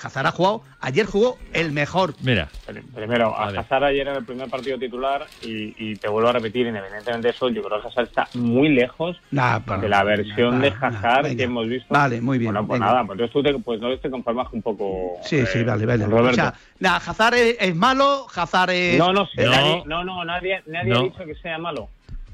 Hazard 0.02 0.26
ha 0.26 0.30
jugado, 0.32 0.62
ayer 0.80 1.06
jugó 1.06 1.38
el 1.52 1.72
mejor. 1.72 2.14
Mira. 2.22 2.48
Primero, 2.94 3.34
a 3.36 3.48
Hazard 3.48 3.84
ayer 3.84 4.08
en 4.08 4.16
el 4.16 4.24
primer 4.24 4.48
partido 4.50 4.78
titular 4.78 5.26
y, 5.42 5.74
y 5.78 5.96
te 5.96 6.08
vuelvo 6.08 6.28
a 6.28 6.32
repetir, 6.32 6.66
independientemente 6.66 7.28
de 7.28 7.34
eso, 7.34 7.48
yo 7.48 7.62
creo 7.62 7.80
que 7.80 7.88
Hazard 7.88 8.06
está 8.08 8.28
muy 8.34 8.68
lejos 8.68 9.16
Nah, 9.30 9.58
de 9.60 9.88
la 9.88 10.02
versión 10.02 10.58
nah, 10.58 10.64
de 10.64 10.68
Hazard 10.80 11.36
que 11.36 11.42
hemos 11.44 11.68
visto. 11.68 11.86
Vale, 11.92 12.20
muy 12.20 12.38
bien, 12.38 12.52
Bueno, 12.52 12.66
pues 12.66 12.80
venga. 12.80 12.92
nada, 12.92 13.04
pues 13.06 13.18
entonces 13.20 13.32
tú 13.32 13.42
te, 13.42 13.58
pues 13.62 13.80
no 13.80 13.96
te 13.98 14.10
conformas 14.10 14.48
un 14.52 14.62
poco. 14.62 15.18
Sí, 15.22 15.44
sí, 15.46 15.60
eh, 15.60 15.64
vale, 15.64 15.86
vale. 15.86 16.06
Roberto. 16.06 16.30
O 16.30 16.34
sea, 16.34 16.54
nah, 16.80 16.96
Hazard 16.96 17.34
es, 17.34 17.56
es 17.60 17.74
malo, 17.76 18.26
Hazard 18.34 18.70
es... 18.70 18.98
no, 18.98 19.12
no 19.12 19.28
eh, 19.36 19.46
nadie, 19.48 19.82
no, 19.86 20.04
no, 20.04 20.24
nadie, 20.24 20.62
nadie 20.66 20.90
No. 20.92 21.00
ha 21.00 21.02
dicho 21.04 21.24
que 21.24 21.34
sea 21.36 21.58
malo. 21.58 21.88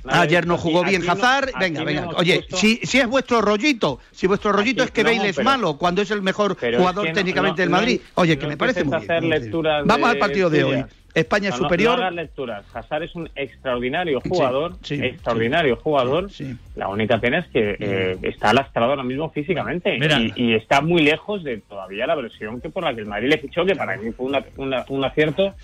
Ayer 0.09 0.47
no 0.47 0.57
jugó 0.59 0.81
aquí- 0.83 0.91
bien 0.91 1.03
aquí 1.03 1.11
Hazard. 1.21 1.51
venga, 1.59 1.85
venga. 1.85 2.09
Oye, 2.17 2.37
puesto- 2.41 2.57
si, 2.57 2.81
si 2.83 2.99
es 3.01 3.07
vuestro 3.07 3.41
rollito, 3.41 3.99
si 4.13 4.27
vuestro 4.27 4.53
rollito 4.53 4.83
Aquí- 4.83 4.89
es 4.89 4.93
que 4.93 5.03
no, 5.05 5.11
Bale 5.17 5.29
es 5.31 5.37
pero- 5.37 5.45
malo 5.51 5.77
cuando 5.79 6.03
es 6.03 6.11
el 6.11 6.23
mejor 6.23 6.57
jugador 6.59 7.05
es 7.07 7.09
que 7.11 7.13
no- 7.13 7.15
técnicamente 7.15 7.63
del 7.63 7.71
Madrid, 7.71 8.01
oye, 8.15 8.39
que 8.39 8.47
me 8.47 8.57
parece 8.57 8.85
muy 8.85 8.99
bien. 8.99 9.11
hacer 9.11 9.23
muy 9.23 9.39
bien. 9.39 9.87
Vamos 9.87 10.11
al 10.11 10.19
partido 10.19 10.51
de 10.51 10.65
hoy. 10.65 10.85
España 11.17 11.49
es 11.49 11.55
No, 11.57 11.63
no, 11.63 11.65
superior. 11.65 11.97
No, 11.99 12.03
hagas 12.05 12.15
lecturas. 12.15 12.65
Hazard 12.75 13.03
es 13.05 13.15
un 13.15 13.29
extraordinario 13.35 14.21
jugador, 14.21 14.75
sí, 14.83 14.95
extraordinario 15.03 15.77
jugador. 15.77 16.29
La 16.77 16.89
única 16.89 17.19
pena 17.19 17.39
es 17.39 17.47
que 17.49 17.77
eh, 17.81 18.19
está 18.23 18.53
lastrado 18.53 18.91
ahora 18.91 19.03
mismo 19.03 19.31
físicamente 19.31 19.97
Mira. 19.99 20.21
y, 20.21 20.33
y 20.37 20.55
está 20.55 20.81
muy 20.81 21.03
lejos 21.03 21.43
de 21.43 21.59
todavía 21.59 22.07
la 22.07 22.15
versión 22.15 22.61
que 22.61 22.69
por 22.71 22.85
la 22.85 22.95
que 22.95 23.01
el 23.01 23.07
Madrid 23.07 23.29
le 23.31 23.39
fichó, 23.39 23.65
que 23.65 23.75
para 23.75 23.97
mí 23.97 24.13
fue 24.13 24.27
una- 24.27 24.45
una- 24.57 24.85
un 24.89 25.05
acierto 25.05 25.55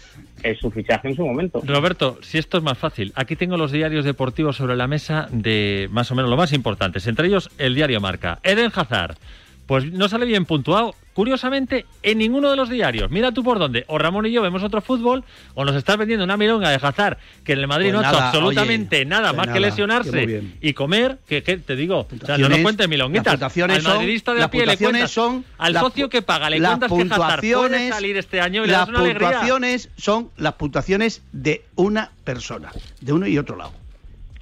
eh, 0.43 0.57
su 0.59 0.71
fichaje 0.71 1.09
en 1.09 1.15
su 1.17 1.25
momento. 1.27 1.61
Roberto, 1.65 2.19
si 2.23 2.39
esto 2.39 2.57
es 2.59 2.65
más 2.65 2.79
fácil, 2.79 3.13
aquí 3.15 3.37
tengo 3.37 3.57
los 3.57 3.71
diarios 3.73 4.05
deportivos 4.05 4.57
sobre 4.57 4.75
la 4.77 4.87
mesa 4.89 5.29
de 5.31 5.89
más 5.93 6.11
o 6.11 6.15
menos 6.15 6.31
lo 6.31 6.37
más 6.37 6.53
importantes, 6.53 7.07
entre 7.07 7.27
ellos 7.29 7.51
el 7.59 7.75
diario 7.75 8.01
Marca. 8.01 8.39
Eden 8.43 8.71
Hazard, 8.75 9.17
pues 9.67 9.91
no 9.93 10.09
sale 10.09 10.27
bien 10.27 10.45
puntuado, 10.45 10.95
curiosamente, 11.15 11.87
en 12.03 12.19
ninguno 12.19 12.51
de 12.51 12.57
los 12.57 12.69
diarios. 12.69 13.11
Mira 13.11 13.33
tú 13.33 13.43
por 13.45 13.59
dónde, 13.59 13.85
o 13.87 13.99
Ramón 13.99 14.27
y 14.27 14.33
yo 14.33 14.43
vemos 14.43 14.63
otro 14.63 14.81
fútbol, 14.81 15.25
o 15.55 15.65
nos 15.65 15.77
estás 15.77 15.97
vendiendo 15.97 16.25
una 16.25 16.37
milonga 16.37 16.69
de 16.71 16.77
Hazard, 16.83 17.19
que 17.45 17.53
en 17.53 17.61
el 17.61 17.69
Madrid 17.69 17.91
Pues 17.91 18.03
no 18.03 18.09
ha 18.09 18.11
hecho 18.11 18.21
absolutamente 18.21 18.97
oye, 18.97 19.05
nada 19.07 19.29
pues 19.29 19.37
más 19.37 19.47
nada, 19.47 19.55
que 19.55 19.61
lesionarse 19.61 20.43
y 20.61 20.73
comer, 20.73 21.19
que, 21.27 21.43
que 21.43 21.59
te 21.59 21.77
digo, 21.77 22.07
o 22.23 22.27
sea, 22.27 22.39
no 22.39 22.49
nos 22.49 22.59
cuentes 22.59 22.89
milonguitas. 22.89 23.39
las 23.41 23.57
Al 23.57 23.83
son- 23.83 23.93
madridista 23.95 24.33
de 24.33 24.39
las 24.41 24.47
a 24.47 24.51
pie 24.51 24.67
le 24.67 24.77
cuentas, 24.77 25.11
son 25.11 25.45
al 25.59 25.75
socio 25.79 26.09
que 26.09 26.23
paga, 26.23 26.51
le 26.51 26.59
cuentas 26.59 26.91
que 26.91 27.03
Hazard 27.03 27.41
puede 27.41 27.89
salir 27.91 28.17
este 28.17 28.41
año 28.41 28.65
y 28.65 28.67
le 28.67 28.73
las 28.73 28.81
das 28.81 28.89
una 28.89 29.01
alegría. 29.01 29.29
puntuaciones 29.29 29.91
son 29.97 30.31
las 30.37 30.55
puntuaciones 30.55 31.23
de 31.33 31.65
una 31.77 32.11
persona, 32.25 32.73
de 33.01 33.13
uno 33.13 33.27
y 33.27 33.39
otro 33.39 33.57
lado. 33.57 33.73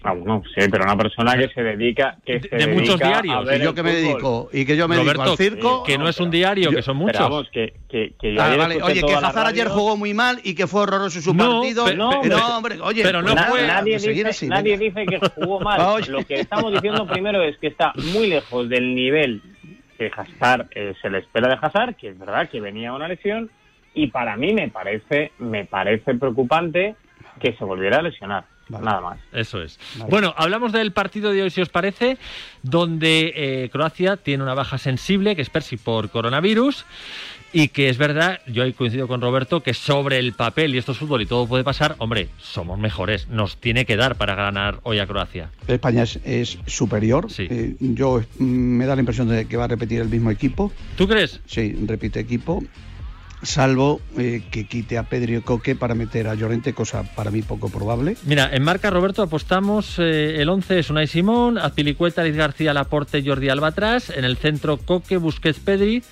Ah, 0.02 0.14
bueno, 0.14 0.42
sí, 0.54 0.62
pero 0.70 0.84
una 0.84 0.96
persona 0.96 1.36
que 1.36 1.48
se 1.48 1.62
dedica, 1.62 2.16
que 2.24 2.40
se 2.40 2.56
de 2.56 2.66
muchos 2.68 2.98
dedica 2.98 3.18
a 3.18 3.22
diarios. 3.22 3.44
ver 3.46 3.60
Y 3.60 3.64
yo 3.64 3.74
que 3.74 3.82
me 3.82 3.92
dedico, 3.92 4.48
y 4.50 4.64
que 4.64 4.74
yo 4.76 4.88
me 4.88 4.96
Roberto, 4.96 5.20
dedico 5.22 5.30
al 5.32 5.36
circo. 5.36 5.82
que 5.84 5.98
no 5.98 6.08
es 6.08 6.18
un 6.20 6.30
diario, 6.30 6.70
que 6.70 6.80
son 6.80 6.96
muchos. 6.96 7.12
Pero 7.18 7.28
vamos, 7.28 7.50
que, 7.50 7.74
que, 7.86 8.14
que 8.18 8.32
yo 8.34 8.42
Ah, 8.42 8.56
vale. 8.56 8.82
Oye, 8.82 9.02
que 9.02 9.12
Hazard 9.14 9.48
ayer 9.48 9.68
jugó 9.68 9.98
muy 9.98 10.14
mal 10.14 10.40
y 10.42 10.54
que 10.54 10.66
fue 10.66 10.82
horroroso 10.82 11.20
su 11.20 11.34
No, 11.34 11.60
partido. 11.60 11.84
pe- 11.84 11.96
no, 11.96 12.20
pe- 12.22 12.32
hombre, 12.34 12.80
oye, 12.80 13.02
pero 13.02 13.20
no 13.20 13.34
pues 13.34 13.44
fue- 13.46 13.60
nada, 13.66 13.80
Nadie, 13.80 13.92
pues 13.92 14.02
seguir 14.04 14.16
dice, 14.26 14.28
así, 14.30 14.48
nadie 14.48 14.78
dice 14.78 15.04
que 15.04 15.20
jugó 15.34 15.60
mal. 15.60 15.78
Lo 16.08 16.24
que 16.24 16.40
estamos 16.40 16.72
diciendo 16.72 17.06
primero 17.06 17.42
es 17.42 17.58
que 17.58 17.66
está 17.66 17.92
muy 18.14 18.28
lejos 18.28 18.70
del 18.70 18.94
nivel 18.94 19.42
que 19.98 20.10
Hazard 20.16 20.68
eh, 20.74 20.94
se 21.02 21.10
le 21.10 21.18
espera 21.18 21.48
de 21.48 21.58
Hazard, 21.60 21.96
que 21.96 22.08
es 22.08 22.18
verdad 22.18 22.48
que 22.48 22.58
venía 22.62 22.94
una 22.94 23.06
lesión, 23.06 23.50
y 23.92 24.06
para 24.06 24.34
mí 24.38 24.54
me 24.54 24.68
parece, 24.68 25.32
me 25.38 25.66
parece 25.66 26.14
preocupante 26.14 26.94
que 27.38 27.52
se 27.52 27.64
volviera 27.64 27.98
a 27.98 28.02
lesionar. 28.02 28.44
Nada 28.70 29.00
más. 29.00 29.18
Eso 29.32 29.60
es. 29.62 29.78
Bueno, 30.08 30.34
hablamos 30.36 30.72
del 30.72 30.92
partido 30.92 31.32
de 31.32 31.42
hoy, 31.42 31.50
si 31.50 31.60
os 31.60 31.68
parece, 31.68 32.18
donde 32.62 33.32
eh, 33.34 33.68
Croacia 33.70 34.16
tiene 34.16 34.42
una 34.42 34.54
baja 34.54 34.78
sensible, 34.78 35.34
que 35.36 35.42
es 35.42 35.50
Persi 35.50 35.76
por 35.76 36.10
coronavirus, 36.10 36.84
y 37.52 37.68
que 37.68 37.88
es 37.88 37.98
verdad, 37.98 38.40
yo 38.46 38.62
ahí 38.62 38.72
coincido 38.72 39.08
con 39.08 39.20
Roberto, 39.20 39.62
que 39.62 39.74
sobre 39.74 40.18
el 40.18 40.34
papel, 40.34 40.74
y 40.74 40.78
esto 40.78 40.92
es 40.92 40.98
fútbol 40.98 41.22
y 41.22 41.26
todo 41.26 41.48
puede 41.48 41.64
pasar, 41.64 41.96
hombre, 41.98 42.28
somos 42.38 42.78
mejores, 42.78 43.28
nos 43.28 43.56
tiene 43.56 43.84
que 43.84 43.96
dar 43.96 44.16
para 44.16 44.34
ganar 44.36 44.78
hoy 44.84 45.00
a 45.00 45.06
Croacia. 45.06 45.50
España 45.66 46.04
es, 46.04 46.20
es 46.24 46.58
superior. 46.66 47.26
Eh, 47.38 47.76
yo 47.80 48.22
mm, 48.38 48.44
me 48.44 48.86
da 48.86 48.94
la 48.94 49.00
impresión 49.00 49.28
de 49.28 49.46
que 49.46 49.56
va 49.56 49.64
a 49.64 49.68
repetir 49.68 50.00
el 50.00 50.08
mismo 50.08 50.30
equipo. 50.30 50.72
¿Tú 50.96 51.08
crees? 51.08 51.40
Sí, 51.46 51.76
repite 51.86 52.20
equipo. 52.20 52.62
Salvo 53.42 54.00
eh, 54.18 54.42
que 54.50 54.66
quite 54.66 54.98
a 54.98 55.04
Pedro 55.04 55.36
y 55.36 55.40
Coque 55.40 55.74
para 55.74 55.94
meter 55.94 56.28
a 56.28 56.34
Llorente, 56.34 56.74
cosa 56.74 57.04
para 57.14 57.30
mí 57.30 57.40
poco 57.42 57.70
probable. 57.70 58.16
Mira, 58.26 58.50
en 58.52 58.62
marca, 58.62 58.90
Roberto, 58.90 59.22
apostamos 59.22 59.98
eh, 59.98 60.42
el 60.42 60.48
11 60.48 60.78
es 60.80 60.90
Unai 60.90 61.06
Simón, 61.06 61.56
Azpilicueta, 61.56 62.22
Liz 62.22 62.36
García, 62.36 62.74
Laporte, 62.74 63.22
Jordi 63.24 63.48
Alba 63.48 63.68
atrás, 63.68 64.10
en 64.14 64.24
el 64.24 64.36
centro 64.36 64.76
Coque, 64.76 65.16
Busquets, 65.16 65.58
Pedri, 65.58 66.02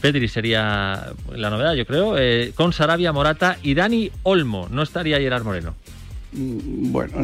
Pedri 0.00 0.28
sería 0.28 1.12
la 1.34 1.50
novedad, 1.50 1.74
yo 1.74 1.86
creo, 1.86 2.18
eh, 2.18 2.52
con 2.54 2.72
Sarabia, 2.74 3.12
Morata 3.12 3.56
y 3.62 3.74
Dani 3.74 4.10
Olmo, 4.22 4.68
no 4.70 4.82
estaría 4.82 5.18
Gerard 5.18 5.44
Moreno. 5.44 5.74
Mm, 6.32 6.92
Bueno, 6.92 7.14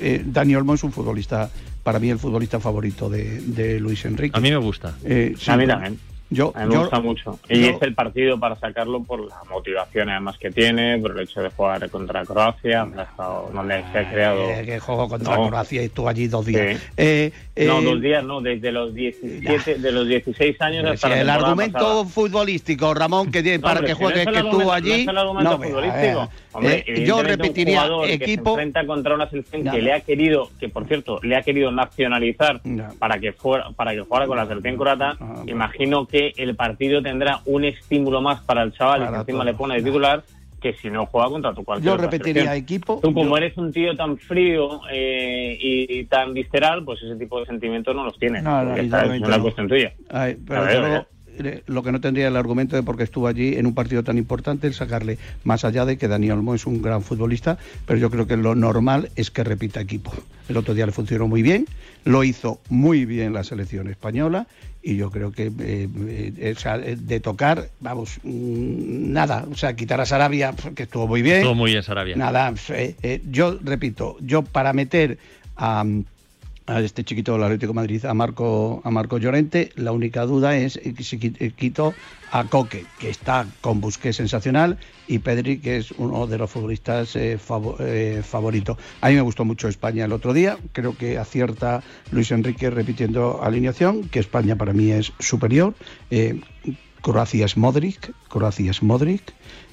eh, 0.00 0.22
Dani 0.24 0.56
Olmo 0.56 0.74
es 0.74 0.82
un 0.84 0.92
futbolista, 0.92 1.50
para 1.82 1.98
mí 1.98 2.08
el 2.08 2.18
futbolista 2.18 2.60
favorito 2.60 3.10
de, 3.10 3.42
de 3.42 3.78
Luis 3.78 4.04
Enrique. 4.06 4.36
A 4.36 4.40
mí 4.40 4.50
me 4.50 4.56
gusta. 4.56 4.94
Eh, 5.04 5.34
sí, 5.38 5.50
a 5.50 5.56
mí 5.58 5.66
también. 5.66 5.98
Yo, 6.28 6.50
A 6.56 6.62
mí 6.62 6.66
me 6.68 6.74
yo- 6.74 6.80
gusta 6.80 6.98
mucho. 7.00 7.38
Y 7.48 7.60
yo- 7.60 7.68
es 7.70 7.82
el 7.82 7.94
partido 7.94 8.38
para 8.40 8.56
sacarlo 8.56 9.00
por 9.02 9.20
la 9.28 9.36
motivación 9.48 10.08
además 10.10 10.36
que 10.38 10.50
tiene, 10.50 10.98
por 10.98 11.12
el 11.12 11.20
hecho 11.20 11.40
de 11.40 11.50
jugar 11.50 11.88
contra 11.88 12.24
Croacia, 12.24 12.80
donde, 12.80 13.00
ha 13.00 13.04
estado- 13.04 13.50
donde 13.54 13.84
se 13.92 13.98
ha 14.00 14.10
creado... 14.10 14.50
Eh, 14.50 14.62
que 14.66 14.80
juego 14.80 15.08
contra 15.08 15.36
No. 15.36 15.46
Croacia 15.46 15.82
y 15.82 15.84
estuvo 15.84 16.08
allí 16.08 16.26
dos 16.26 16.44
días. 16.44 16.78
Sí. 16.80 16.86
Eh, 16.96 17.32
no, 17.66 17.78
eh, 17.78 17.84
dos 17.84 18.00
días 18.00 18.24
no, 18.24 18.40
desde 18.40 18.72
los 18.72 18.92
17, 18.92 19.76
de 19.76 19.92
los 19.92 20.08
16 20.08 20.60
años 20.60 20.82
si 20.84 20.88
hasta 20.94 21.08
la 21.10 21.20
el 21.20 21.30
argumento 21.30 21.78
pasada. 21.78 22.04
futbolístico, 22.06 22.92
Ramón, 22.92 23.30
que 23.30 23.42
tiene 23.42 23.58
No, 23.58 23.62
para 23.64 23.80
que 23.82 23.86
si 23.86 23.92
no 23.92 23.98
juegue 23.98 24.22
es 24.22 24.26
que 24.26 24.34
estuvo 24.34 24.48
argumento- 24.50 24.66
no 24.66 24.72
allí. 24.72 25.00
es 25.02 25.08
el 25.08 25.18
argumento 25.18 25.50
no, 25.50 25.62
futbolístico. 25.62 26.30
Eh, 26.56 26.58
Hombre, 26.58 26.84
eh, 26.86 27.04
yo 27.04 27.22
repetiría 27.22 27.82
un 27.82 27.86
jugador 27.86 28.06
que 28.06 28.18
se 28.18 28.24
equipo. 28.24 28.50
enfrenta 28.50 28.86
contra 28.86 29.14
una 29.14 29.28
selección 29.28 29.64
que 29.64 29.82
le 29.82 29.92
ha 29.92 30.00
querido, 30.00 30.48
que 30.58 30.68
por 30.68 30.86
cierto, 30.86 31.20
le 31.22 31.36
ha 31.36 31.42
querido 31.42 31.70
nacionalizar 31.70 32.60
para 32.98 33.18
que 33.18 33.32
fuera, 33.32 33.70
para 33.70 33.92
que 33.92 34.00
jugara 34.00 34.26
con 34.26 34.36
la 34.36 34.46
selección 34.46 34.76
croata. 34.76 35.16
Ah, 35.20 35.42
Imagino 35.46 36.06
que 36.06 36.32
el 36.36 36.56
partido 36.56 37.02
tendrá 37.02 37.40
un 37.46 37.64
estímulo 37.64 38.20
más 38.20 38.40
para 38.42 38.62
el 38.62 38.72
chaval 38.72 39.02
y 39.02 39.08
que 39.08 39.14
encima 39.16 39.38
todo. 39.40 39.44
le 39.44 39.54
pone 39.54 39.74
de 39.76 39.82
titular 39.82 40.22
que 40.60 40.72
si 40.72 40.88
no 40.88 41.04
juega 41.06 41.28
contra 41.28 41.52
tu 41.54 41.62
cualquier 41.62 41.92
Yo 41.94 41.96
repetiría 42.00 42.56
equipo. 42.56 42.98
Tú 43.02 43.12
como 43.12 43.30
yo- 43.30 43.36
eres 43.36 43.56
un 43.58 43.72
tío 43.72 43.94
tan 43.94 44.16
frío 44.16 44.80
eh, 44.90 45.56
y, 45.60 46.04
tan 46.06 46.32
visceral, 46.32 46.82
pues 46.84 47.02
ese 47.02 47.14
tipo 47.16 47.38
de 47.40 47.46
sentimientos 47.46 47.94
no 47.94 48.04
los 48.04 48.18
tienes. 48.18 48.42
No, 48.42 48.64
no, 48.64 48.76
y 48.76 48.80
esta 48.86 49.04
es 49.04 49.20
una 49.20 49.36
no. 49.36 49.42
cuestión 49.42 49.68
tuya. 49.68 49.92
Ay, 50.10 50.36
pero 50.46 50.62
ver. 50.64 51.06
Lo- 51.38 51.48
eh, 51.48 51.62
lo 51.66 51.82
que 51.82 51.92
no 51.92 52.00
tendría 52.00 52.28
el 52.28 52.36
argumento 52.36 52.76
de 52.76 52.82
porque 52.82 53.02
estuvo 53.04 53.26
allí 53.26 53.54
en 53.56 53.66
un 53.66 53.74
partido 53.74 54.02
tan 54.02 54.18
importante, 54.18 54.66
el 54.66 54.74
sacarle, 54.74 55.18
más 55.44 55.64
allá 55.64 55.84
de 55.84 55.96
que 55.98 56.08
Dani 56.08 56.30
Olmo 56.30 56.54
es 56.54 56.66
un 56.66 56.82
gran 56.82 57.02
futbolista, 57.02 57.58
pero 57.86 57.98
yo 57.98 58.10
creo 58.10 58.26
que 58.26 58.36
lo 58.36 58.54
normal 58.54 59.10
es 59.16 59.30
que 59.30 59.44
repita 59.44 59.80
equipo. 59.80 60.12
El 60.48 60.56
otro 60.56 60.74
día 60.74 60.86
le 60.86 60.92
funcionó 60.92 61.26
muy 61.26 61.42
bien, 61.42 61.66
lo 62.04 62.22
hizo 62.22 62.60
muy 62.68 63.04
bien 63.04 63.32
la 63.32 63.42
selección 63.42 63.88
española 63.88 64.46
y 64.82 64.96
yo 64.96 65.10
creo 65.10 65.32
que 65.32 65.50
eh, 65.58 65.88
eh, 66.38 66.54
o 66.56 66.60
sea, 66.60 66.78
de 66.78 67.18
tocar, 67.20 67.68
vamos, 67.80 68.18
mm, 68.22 69.12
nada, 69.12 69.44
o 69.50 69.56
sea, 69.56 69.74
quitar 69.74 70.00
a 70.00 70.06
Sarabia, 70.06 70.54
que 70.76 70.84
estuvo 70.84 71.08
muy 71.08 71.22
bien. 71.22 71.38
Estuvo 71.38 71.56
muy 71.56 71.72
bien 71.72 71.82
Sarabia. 71.82 72.14
Nada, 72.16 72.54
eh, 72.68 73.20
yo 73.28 73.58
repito, 73.64 74.16
yo 74.20 74.42
para 74.42 74.72
meter 74.72 75.18
a, 75.56 75.84
a 76.66 76.80
este 76.80 77.04
chiquito 77.04 77.32
del 77.32 77.44
Atlético 77.44 77.72
Madrid, 77.74 78.04
a 78.04 78.14
Marco, 78.14 78.80
a 78.84 78.90
Marco 78.90 79.18
Llorente, 79.18 79.70
la 79.76 79.92
única 79.92 80.26
duda 80.26 80.56
es 80.56 80.72
si 80.74 81.18
qui- 81.18 81.36
eh, 81.38 81.52
quito 81.56 81.94
a 82.32 82.44
Coque, 82.44 82.84
que 82.98 83.08
está 83.08 83.46
con 83.60 83.80
Busquets 83.80 84.16
sensacional, 84.16 84.78
y 85.06 85.20
Pedri, 85.20 85.58
que 85.58 85.76
es 85.76 85.92
uno 85.92 86.26
de 86.26 86.38
los 86.38 86.50
futbolistas 86.50 87.14
eh, 87.14 87.38
eh, 87.80 88.22
favoritos. 88.24 88.78
A 89.00 89.08
mí 89.08 89.14
me 89.14 89.20
gustó 89.20 89.44
mucho 89.44 89.68
España 89.68 90.04
el 90.04 90.12
otro 90.12 90.32
día, 90.32 90.58
creo 90.72 90.96
que 90.96 91.18
acierta 91.18 91.82
Luis 92.10 92.30
Enrique 92.32 92.68
repitiendo 92.70 93.42
alineación, 93.42 94.08
que 94.08 94.18
España 94.18 94.56
para 94.56 94.72
mí 94.72 94.90
es 94.90 95.12
superior. 95.20 95.74
Croacia 97.02 97.44
es 97.44 97.56
Modric, 97.56 98.10
Croacia 98.28 98.70
es 98.72 98.82
Modric. 98.82 99.22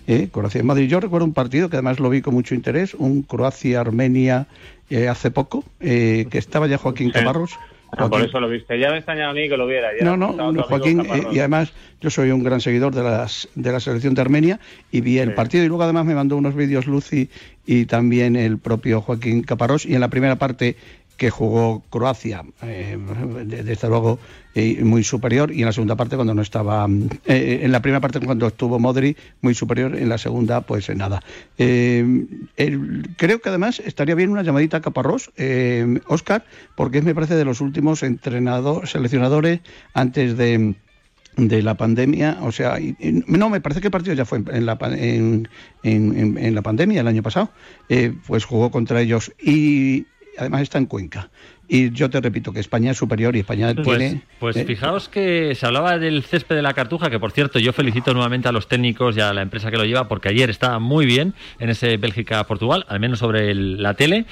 Eh, 0.05 0.27
Croacia 0.29 0.61
Madrid. 0.63 0.89
Yo 0.89 0.99
recuerdo 0.99 1.23
un 1.25 1.33
partido 1.33 1.69
que 1.69 1.77
además 1.77 1.97
lo 2.01 2.09
vi 2.09 2.21
con 2.21 2.33
mucho 2.33 2.55
interés, 2.55 2.93
un 2.93 3.21
Croacia-Armenia 3.23 4.47
eh, 4.89 5.07
hace 5.07 5.31
poco, 5.31 5.63
eh, 5.79 6.27
que 6.29 6.37
estaba 6.37 6.67
ya 6.67 6.77
Joaquín. 6.77 7.11
Caparrós. 7.11 7.57
Ah, 7.95 8.09
por 8.09 8.21
eso 8.21 8.39
lo 8.39 8.49
viste. 8.49 8.79
Ya 8.79 8.89
me 8.89 8.97
extrañaba 8.97 9.31
a 9.31 9.33
mí 9.33 9.47
que 9.47 9.57
lo 9.57 9.67
viera. 9.67 9.89
ya 9.97 10.03
no, 10.03 10.17
no, 10.17 10.51
no, 10.51 10.63
Joaquín, 10.63 11.01
eh, 11.01 11.27
y 11.31 11.39
además 11.39 11.73
yo 12.01 12.09
soy 12.09 12.31
un 12.31 12.43
gran 12.43 12.59
seguidor 12.59 12.93
de, 12.93 13.03
las, 13.03 13.47
de 13.55 13.71
la 13.71 13.79
selección 13.79 14.15
de 14.15 14.21
Armenia 14.21 14.59
y 14.91 15.01
vi 15.01 15.19
el 15.19 15.33
partido 15.33 15.63
y 15.63 15.67
luego 15.67 15.83
además 15.83 16.05
me 16.05 16.15
mandó 16.15 16.35
unos 16.35 16.55
vídeos 16.55 16.87
Lucy 16.87 17.29
y 17.65 17.85
también 17.85 18.35
el 18.35 18.57
propio 18.57 19.01
Joaquín 19.01 19.43
Caparrós 19.43 19.85
y 19.85 19.93
en 19.93 20.01
la 20.01 20.09
primera 20.09 20.37
parte 20.37 20.75
que 21.17 21.29
jugó 21.29 21.83
Croacia, 21.89 22.43
eh, 22.63 22.97
de- 23.45 23.63
desde 23.63 23.87
luego 23.87 24.19
eh, 24.55 24.83
muy 24.83 25.03
superior, 25.03 25.51
y 25.51 25.59
en 25.61 25.65
la 25.65 25.71
segunda 25.71 25.95
parte 25.95 26.15
cuando 26.15 26.33
no 26.33 26.41
estaba, 26.41 26.87
eh, 27.25 27.59
en 27.63 27.71
la 27.71 27.81
primera 27.81 28.01
parte 28.01 28.19
cuando 28.19 28.47
estuvo 28.47 28.79
Modri, 28.79 29.15
muy 29.41 29.53
superior, 29.55 29.95
en 29.95 30.09
la 30.09 30.17
segunda 30.17 30.61
pues 30.61 30.89
nada. 30.95 31.21
Creo 31.55 33.39
que 33.41 33.49
además 33.49 33.79
estaría 33.79 34.15
bien 34.15 34.29
una 34.29 34.43
llamadita 34.43 34.77
a 34.77 34.81
Caparrós, 34.81 35.31
Oscar, 36.07 36.45
porque 36.75 37.01
me 37.01 37.15
parece 37.15 37.35
de 37.35 37.45
los 37.45 37.61
últimos 37.61 38.03
entrenadores, 38.03 38.91
seleccionadores 38.91 39.59
antes 39.93 40.37
de 40.37 40.75
de 41.35 41.63
la 41.63 41.73
pandemia, 41.73 42.37
o 42.43 42.51
sea, 42.51 42.77
no, 43.25 43.49
me 43.49 43.59
parece 43.59 43.81
que 43.81 43.87
el 43.87 43.91
partido 43.91 44.13
ya 44.13 44.23
fue 44.23 44.37
en, 44.37 44.45
en 44.55 44.65
la, 44.67 44.77
en, 44.91 45.49
en- 45.81 46.53
la 46.53 46.61
pandemia 46.61 47.01
el 47.01 47.07
año 47.07 47.23
pasado, 47.23 47.49
pues 48.27 48.45
jugó 48.45 48.69
contra 48.69 49.01
ellos 49.01 49.31
y 49.41 50.05
además 50.37 50.61
está 50.61 50.77
en 50.77 50.85
Cuenca. 50.85 51.29
Y 51.65 51.91
yo 51.91 52.09
te 52.09 52.19
repito 52.19 52.51
que 52.51 52.59
España 52.59 52.91
es 52.91 52.97
superior 52.97 53.35
y 53.35 53.39
España 53.39 53.73
Pues, 53.73 53.97
tiene... 53.97 54.21
pues 54.37 54.57
eh, 54.57 54.65
fijaos 54.65 55.07
que 55.07 55.55
se 55.55 55.65
hablaba 55.65 55.97
del 55.97 56.21
césped 56.23 56.55
de 56.57 56.61
la 56.61 56.73
Cartuja, 56.73 57.09
que 57.09 57.19
por 57.19 57.31
cierto 57.31 57.57
yo 57.57 57.71
felicito 57.71 58.13
nuevamente 58.13 58.49
a 58.49 58.51
los 58.51 58.67
técnicos 58.67 59.15
y 59.15 59.21
a 59.21 59.31
la 59.33 59.41
empresa 59.41 59.71
que 59.71 59.77
lo 59.77 59.85
lleva, 59.85 60.09
porque 60.09 60.27
ayer 60.29 60.49
estaba 60.49 60.79
muy 60.79 61.05
bien 61.05 61.33
en 61.59 61.69
ese 61.69 61.95
Bélgica-Portugal, 61.97 62.85
al 62.89 62.99
menos 62.99 63.19
sobre 63.19 63.49
el- 63.49 63.81
la 63.81 63.93
tele. 63.93 64.25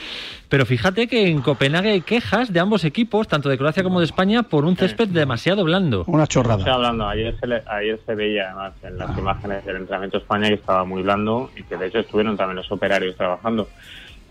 Pero 0.50 0.66
fíjate 0.66 1.08
que 1.08 1.30
en 1.30 1.42
Copenhague 1.42 1.92
hay 1.92 2.02
quejas 2.02 2.52
de 2.52 2.60
ambos 2.60 2.84
equipos, 2.84 3.30
tanto 3.30 3.48
de 3.48 3.58
Croacia 3.58 3.82
como 3.82 4.00
de 4.02 4.06
España, 4.06 4.44
por 4.44 4.66
un 4.66 4.76
césped 4.76 5.08
demasiado 5.08 5.64
blando. 5.64 6.04
Una 6.08 6.28
chorrada. 6.28 7.10
Ayer 7.10 7.36
se, 7.40 7.48
le- 7.48 7.64
ayer 7.66 7.98
se 8.06 8.14
veía 8.14 8.48
además 8.48 8.74
en 8.84 8.98
las 8.98 9.18
imágenes 9.18 9.66
del 9.66 9.78
entrenamiento 9.78 10.18
de 10.18 10.24
España 10.24 10.48
que 10.50 10.56
estaba 10.56 10.84
muy 10.84 11.02
blando 11.02 11.50
y 11.56 11.64
que 11.64 11.78
de 11.78 11.88
hecho 11.88 12.00
estuvieron 12.00 12.36
también 12.36 12.58
los 12.58 12.70
operarios 12.72 13.16
trabajando. 13.16 13.70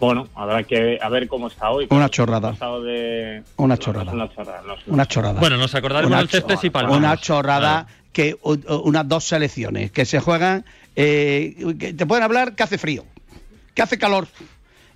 Bueno, 0.00 0.28
habrá 0.34 0.62
que 0.64 0.98
a 1.00 1.08
ver 1.10 1.28
cómo 1.28 1.48
está 1.48 1.70
hoy. 1.70 1.86
Una 1.90 2.08
chorrada. 2.08 2.52
De- 2.52 3.42
Una 3.56 3.66
no, 3.66 3.66
no 3.66 3.76
chorrada. 3.76 4.12
una 4.12 4.28
chorrada. 4.34 4.62
no 4.66 4.74
una 4.94 5.06
chorrada. 5.06 5.40
Bueno, 5.40 5.56
nos 5.58 5.74
acordaremos 5.74 6.18
del 6.18 6.28
césped 6.28 6.56
si 6.56 6.70
palmamos. 6.70 6.98
Una 6.98 7.16
chorrada 7.18 7.86
que 8.12 8.36
u- 8.42 8.56
unas 8.84 9.06
dos 9.06 9.24
selecciones 9.24 9.92
que 9.92 10.04
se 10.06 10.18
juegan, 10.20 10.64
eh, 10.96 11.54
que 11.78 11.92
te 11.92 12.06
pueden 12.06 12.24
hablar 12.24 12.54
que 12.56 12.62
hace 12.62 12.78
frío, 12.78 13.04
que 13.74 13.82
hace 13.82 13.98
calor, 13.98 14.26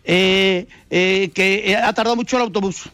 eh, 0.04 0.66
eh, 0.90 1.30
que 1.34 1.76
ha 1.76 1.92
tardado 1.92 2.16
mucho 2.16 2.36
el 2.36 2.42
autobús. 2.44 2.88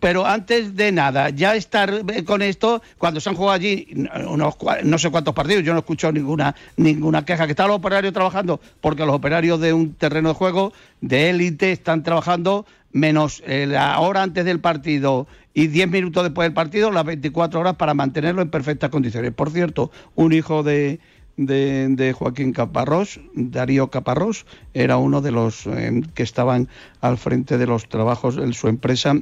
Pero 0.00 0.26
antes 0.26 0.76
de 0.76 0.92
nada, 0.92 1.30
ya 1.30 1.56
estar 1.56 2.02
eh, 2.12 2.24
con 2.24 2.42
esto, 2.42 2.82
cuando 2.98 3.20
se 3.20 3.28
han 3.28 3.34
jugado 3.34 3.54
allí 3.54 3.88
unos, 4.26 4.56
no 4.84 4.98
sé 4.98 5.10
cuántos 5.10 5.34
partidos, 5.34 5.64
yo 5.64 5.72
no 5.72 5.78
he 5.78 5.80
escuchado 5.80 6.12
ninguna, 6.12 6.54
ninguna 6.76 7.24
queja, 7.24 7.46
que 7.46 7.52
están 7.52 7.68
los 7.68 7.78
operarios 7.78 8.12
trabajando, 8.12 8.60
porque 8.80 9.04
los 9.04 9.14
operarios 9.14 9.60
de 9.60 9.72
un 9.72 9.94
terreno 9.94 10.30
de 10.30 10.34
juego 10.34 10.72
de 11.00 11.30
élite 11.30 11.72
están 11.72 12.02
trabajando 12.02 12.66
menos 12.92 13.42
eh, 13.46 13.66
la 13.66 13.98
hora 14.00 14.22
antes 14.22 14.44
del 14.44 14.60
partido 14.60 15.26
y 15.52 15.66
10 15.66 15.88
minutos 15.90 16.22
después 16.22 16.46
del 16.46 16.54
partido, 16.54 16.90
las 16.90 17.04
24 17.04 17.60
horas 17.60 17.74
para 17.76 17.94
mantenerlo 17.94 18.42
en 18.42 18.50
perfectas 18.50 18.90
condiciones. 18.90 19.32
Por 19.32 19.50
cierto, 19.50 19.90
un 20.14 20.32
hijo 20.32 20.62
de, 20.62 21.00
de, 21.36 21.88
de 21.88 22.12
Joaquín 22.12 22.52
Caparrós, 22.52 23.20
Darío 23.34 23.88
Caparrós, 23.88 24.46
era 24.74 24.96
uno 24.98 25.20
de 25.20 25.32
los 25.32 25.66
eh, 25.66 26.02
que 26.14 26.22
estaban 26.22 26.68
al 27.00 27.18
frente 27.18 27.58
de 27.58 27.66
los 27.66 27.88
trabajos 27.88 28.36
en 28.36 28.52
su 28.52 28.68
empresa 28.68 29.14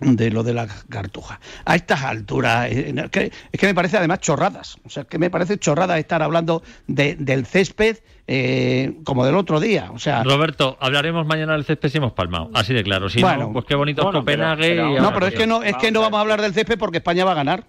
de 0.00 0.30
lo 0.30 0.42
de 0.42 0.52
la 0.54 0.68
cartuja. 0.90 1.40
A 1.64 1.74
estas 1.76 2.02
alturas, 2.02 2.70
eh, 2.70 2.94
es 2.96 3.10
que, 3.10 3.32
es 3.52 3.60
que 3.60 3.66
me 3.66 3.74
parece 3.74 3.96
además 3.96 4.20
chorradas, 4.20 4.76
o 4.84 4.90
sea, 4.90 5.04
que 5.04 5.18
me 5.18 5.30
parece 5.30 5.58
chorrada 5.58 5.98
estar 5.98 6.22
hablando 6.22 6.62
de- 6.86 7.16
del 7.16 7.46
césped 7.46 7.98
eh, 8.28 8.92
como 9.04 9.24
del 9.24 9.36
otro 9.36 9.60
día, 9.60 9.90
o 9.92 9.98
sea... 9.98 10.22
Roberto, 10.24 10.76
hablaremos 10.80 11.26
mañana 11.26 11.52
del 11.54 11.64
césped 11.64 11.88
si 11.90 11.98
hemos 11.98 12.12
palmado. 12.12 12.50
Así 12.54 12.74
de 12.74 12.82
claro. 12.82 13.08
Si 13.08 13.20
Bueno. 13.22 13.46
no, 13.46 13.52
pues 13.52 13.64
qué 13.66 13.74
bonito 13.76 14.02
es 14.02 14.04
Bueno, 14.06 14.24
pero- 14.24 14.42
Copenhague. 14.42 14.68
pero- 14.74 14.90
y 14.96 15.00
no, 15.00 15.14
pero 15.14 15.26
es 15.28 15.34
que 15.34 15.46
no, 15.46 15.62
es 15.62 15.76
que 15.76 15.90
no 15.92 16.00
vamos 16.00 16.18
a 16.18 16.20
hablar 16.22 16.42
del 16.42 16.52
césped 16.52 16.76
porque 16.78 16.98
España 16.98 17.24
va 17.24 17.32
a 17.32 17.36
ganar. 17.36 17.64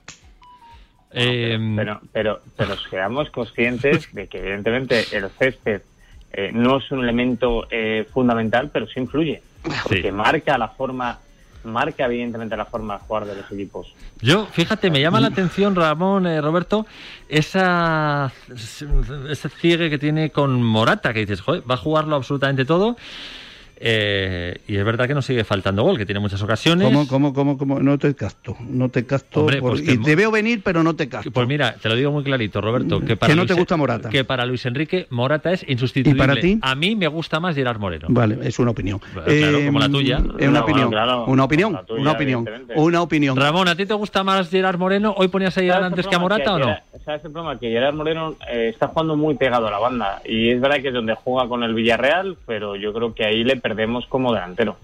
Eh, 1.11 1.57
pero, 1.75 2.01
pero, 2.11 2.41
pero 2.57 2.75
seamos 2.89 3.29
conscientes 3.29 4.11
de 4.13 4.27
que 4.27 4.39
evidentemente 4.39 5.05
el 5.15 5.29
césped 5.29 5.81
eh, 6.33 6.51
no 6.53 6.77
es 6.79 6.91
un 6.91 7.03
elemento 7.03 7.65
eh, 7.71 8.05
fundamental, 8.13 8.69
pero 8.71 8.87
sí 8.87 8.99
influye, 8.99 9.41
porque 9.83 10.11
marca 10.11 10.57
la 10.57 10.67
forma, 10.67 11.19
marca 11.63 12.05
evidentemente 12.05 12.55
la 12.55 12.65
forma 12.65 12.97
de 12.97 12.99
jugar 13.05 13.25
de 13.25 13.35
los 13.35 13.51
equipos. 13.51 13.93
Yo, 14.21 14.45
fíjate, 14.45 14.89
me 14.89 15.01
llama 15.01 15.19
la 15.19 15.27
atención, 15.27 15.75
Ramón, 15.75 16.25
eh, 16.27 16.41
Roberto, 16.41 16.85
esa, 17.29 18.31
ese 19.29 19.49
ciegue 19.49 19.89
que 19.89 19.97
tiene 19.97 20.31
con 20.31 20.61
Morata, 20.63 21.13
que 21.13 21.21
dices, 21.21 21.41
joder, 21.41 21.69
va 21.69 21.75
a 21.75 21.77
jugarlo 21.77 22.15
absolutamente 22.15 22.65
todo. 22.65 22.97
Eh, 23.79 24.57
y 24.67 24.75
es 24.75 24.83
verdad 24.83 25.07
que 25.07 25.13
nos 25.13 25.25
sigue 25.25 25.43
faltando 25.43 25.83
gol, 25.83 25.97
que 25.97 26.05
tiene 26.05 26.19
muchas 26.19 26.41
ocasiones. 26.41 26.85
¿Cómo, 26.87 27.07
cómo, 27.07 27.33
cómo, 27.33 27.57
cómo? 27.57 27.79
No 27.79 27.97
te 27.97 28.15
casto, 28.15 28.55
no 28.67 28.89
te 28.89 29.05
casto. 29.05 29.41
Hombre, 29.41 29.59
por- 29.59 29.71
pues 29.71 29.81
que 29.83 29.93
y 29.93 29.97
te 29.99 30.15
veo 30.15 30.31
venir, 30.31 30.61
pero 30.63 30.83
no 30.83 30.95
te 30.95 31.07
casto. 31.07 31.31
Pues 31.31 31.47
mira, 31.47 31.75
te 31.81 31.87
lo 31.89 31.95
digo 31.95 32.11
muy 32.11 32.23
clarito, 32.23 32.59
Roberto, 32.61 32.99
que 33.01 33.15
para 33.15 33.31
Que 33.31 33.35
no 33.35 33.43
te 33.45 33.53
Luis- 33.53 33.59
gusta 33.59 33.77
Morata. 33.77 34.09
Que 34.09 34.23
para 34.23 34.45
Luis 34.45 34.65
Enrique 34.65 35.07
Morata 35.09 35.51
es 35.51 35.63
insustituible. 35.67 36.17
¿Y 36.23 36.27
para 36.27 36.39
ti? 36.39 36.59
A 36.61 36.75
mí 36.75 36.95
me 36.95 37.07
gusta 37.07 37.39
más 37.39 37.55
Gerard 37.55 37.79
Moreno. 37.79 38.07
Vale, 38.09 38.37
es 38.43 38.57
una 38.59 38.71
opinión. 38.71 38.99
Bueno, 39.13 39.27
claro, 39.27 39.65
como 39.65 39.79
la 39.79 39.89
tuya. 39.89 40.17
Es 40.39 40.47
una 40.47 40.59
No, 40.59 40.63
opinión. 40.65 40.89
bueno, 40.89 40.89
claro, 40.89 41.25
una 41.25 41.43
opinión. 41.43 41.79
tuya, 41.85 42.01
una 42.01 42.11
opinión. 42.11 42.49
Una 42.75 43.01
opinión. 43.01 43.37
Ramón, 43.37 43.67
¿a 43.67 43.75
ti 43.75 43.85
te 43.85 43.93
gusta 43.93 44.23
más 44.23 44.49
Gerard 44.49 44.77
Moreno? 44.77 45.13
¿Hoy 45.17 45.27
ponías 45.27 45.57
a 45.57 45.61
Gerard 45.61 45.77
¿Sabes 45.81 45.91
antes 45.91 46.07
que 46.07 46.15
a? 46.15 46.19
Morata 46.19 46.53
o 46.55 46.59
no? 46.59 46.65
Gerard- 46.65 46.83
¿Sabes 47.05 47.23
el 47.25 47.31
problema? 47.31 47.59
Que 47.59 47.69
Gerard 47.69 47.93
Moreno 47.95 48.35
eh, 48.51 48.69
está 48.73 48.87
jugando 48.87 49.15
muy 49.15 49.35
pegado 49.35 49.67
a 49.67 49.71
la 49.71 49.79
banda 49.79 50.21
y 50.25 50.49
es 50.49 50.59
verdad 50.59 50.81
que 50.81 50.89
es 50.89 50.93
donde 50.93 51.13
juega 51.15 51.47
con 51.47 51.63
el 51.63 51.73
Villarreal, 51.73 52.35
pero 52.45 52.75
yo 52.75 52.91
creo 52.91 53.13
que 53.13 53.23
ahí 53.25 53.43
le 53.45 53.55
perdemos 53.67 54.05
como 54.07 54.33
delantero. 54.33 54.77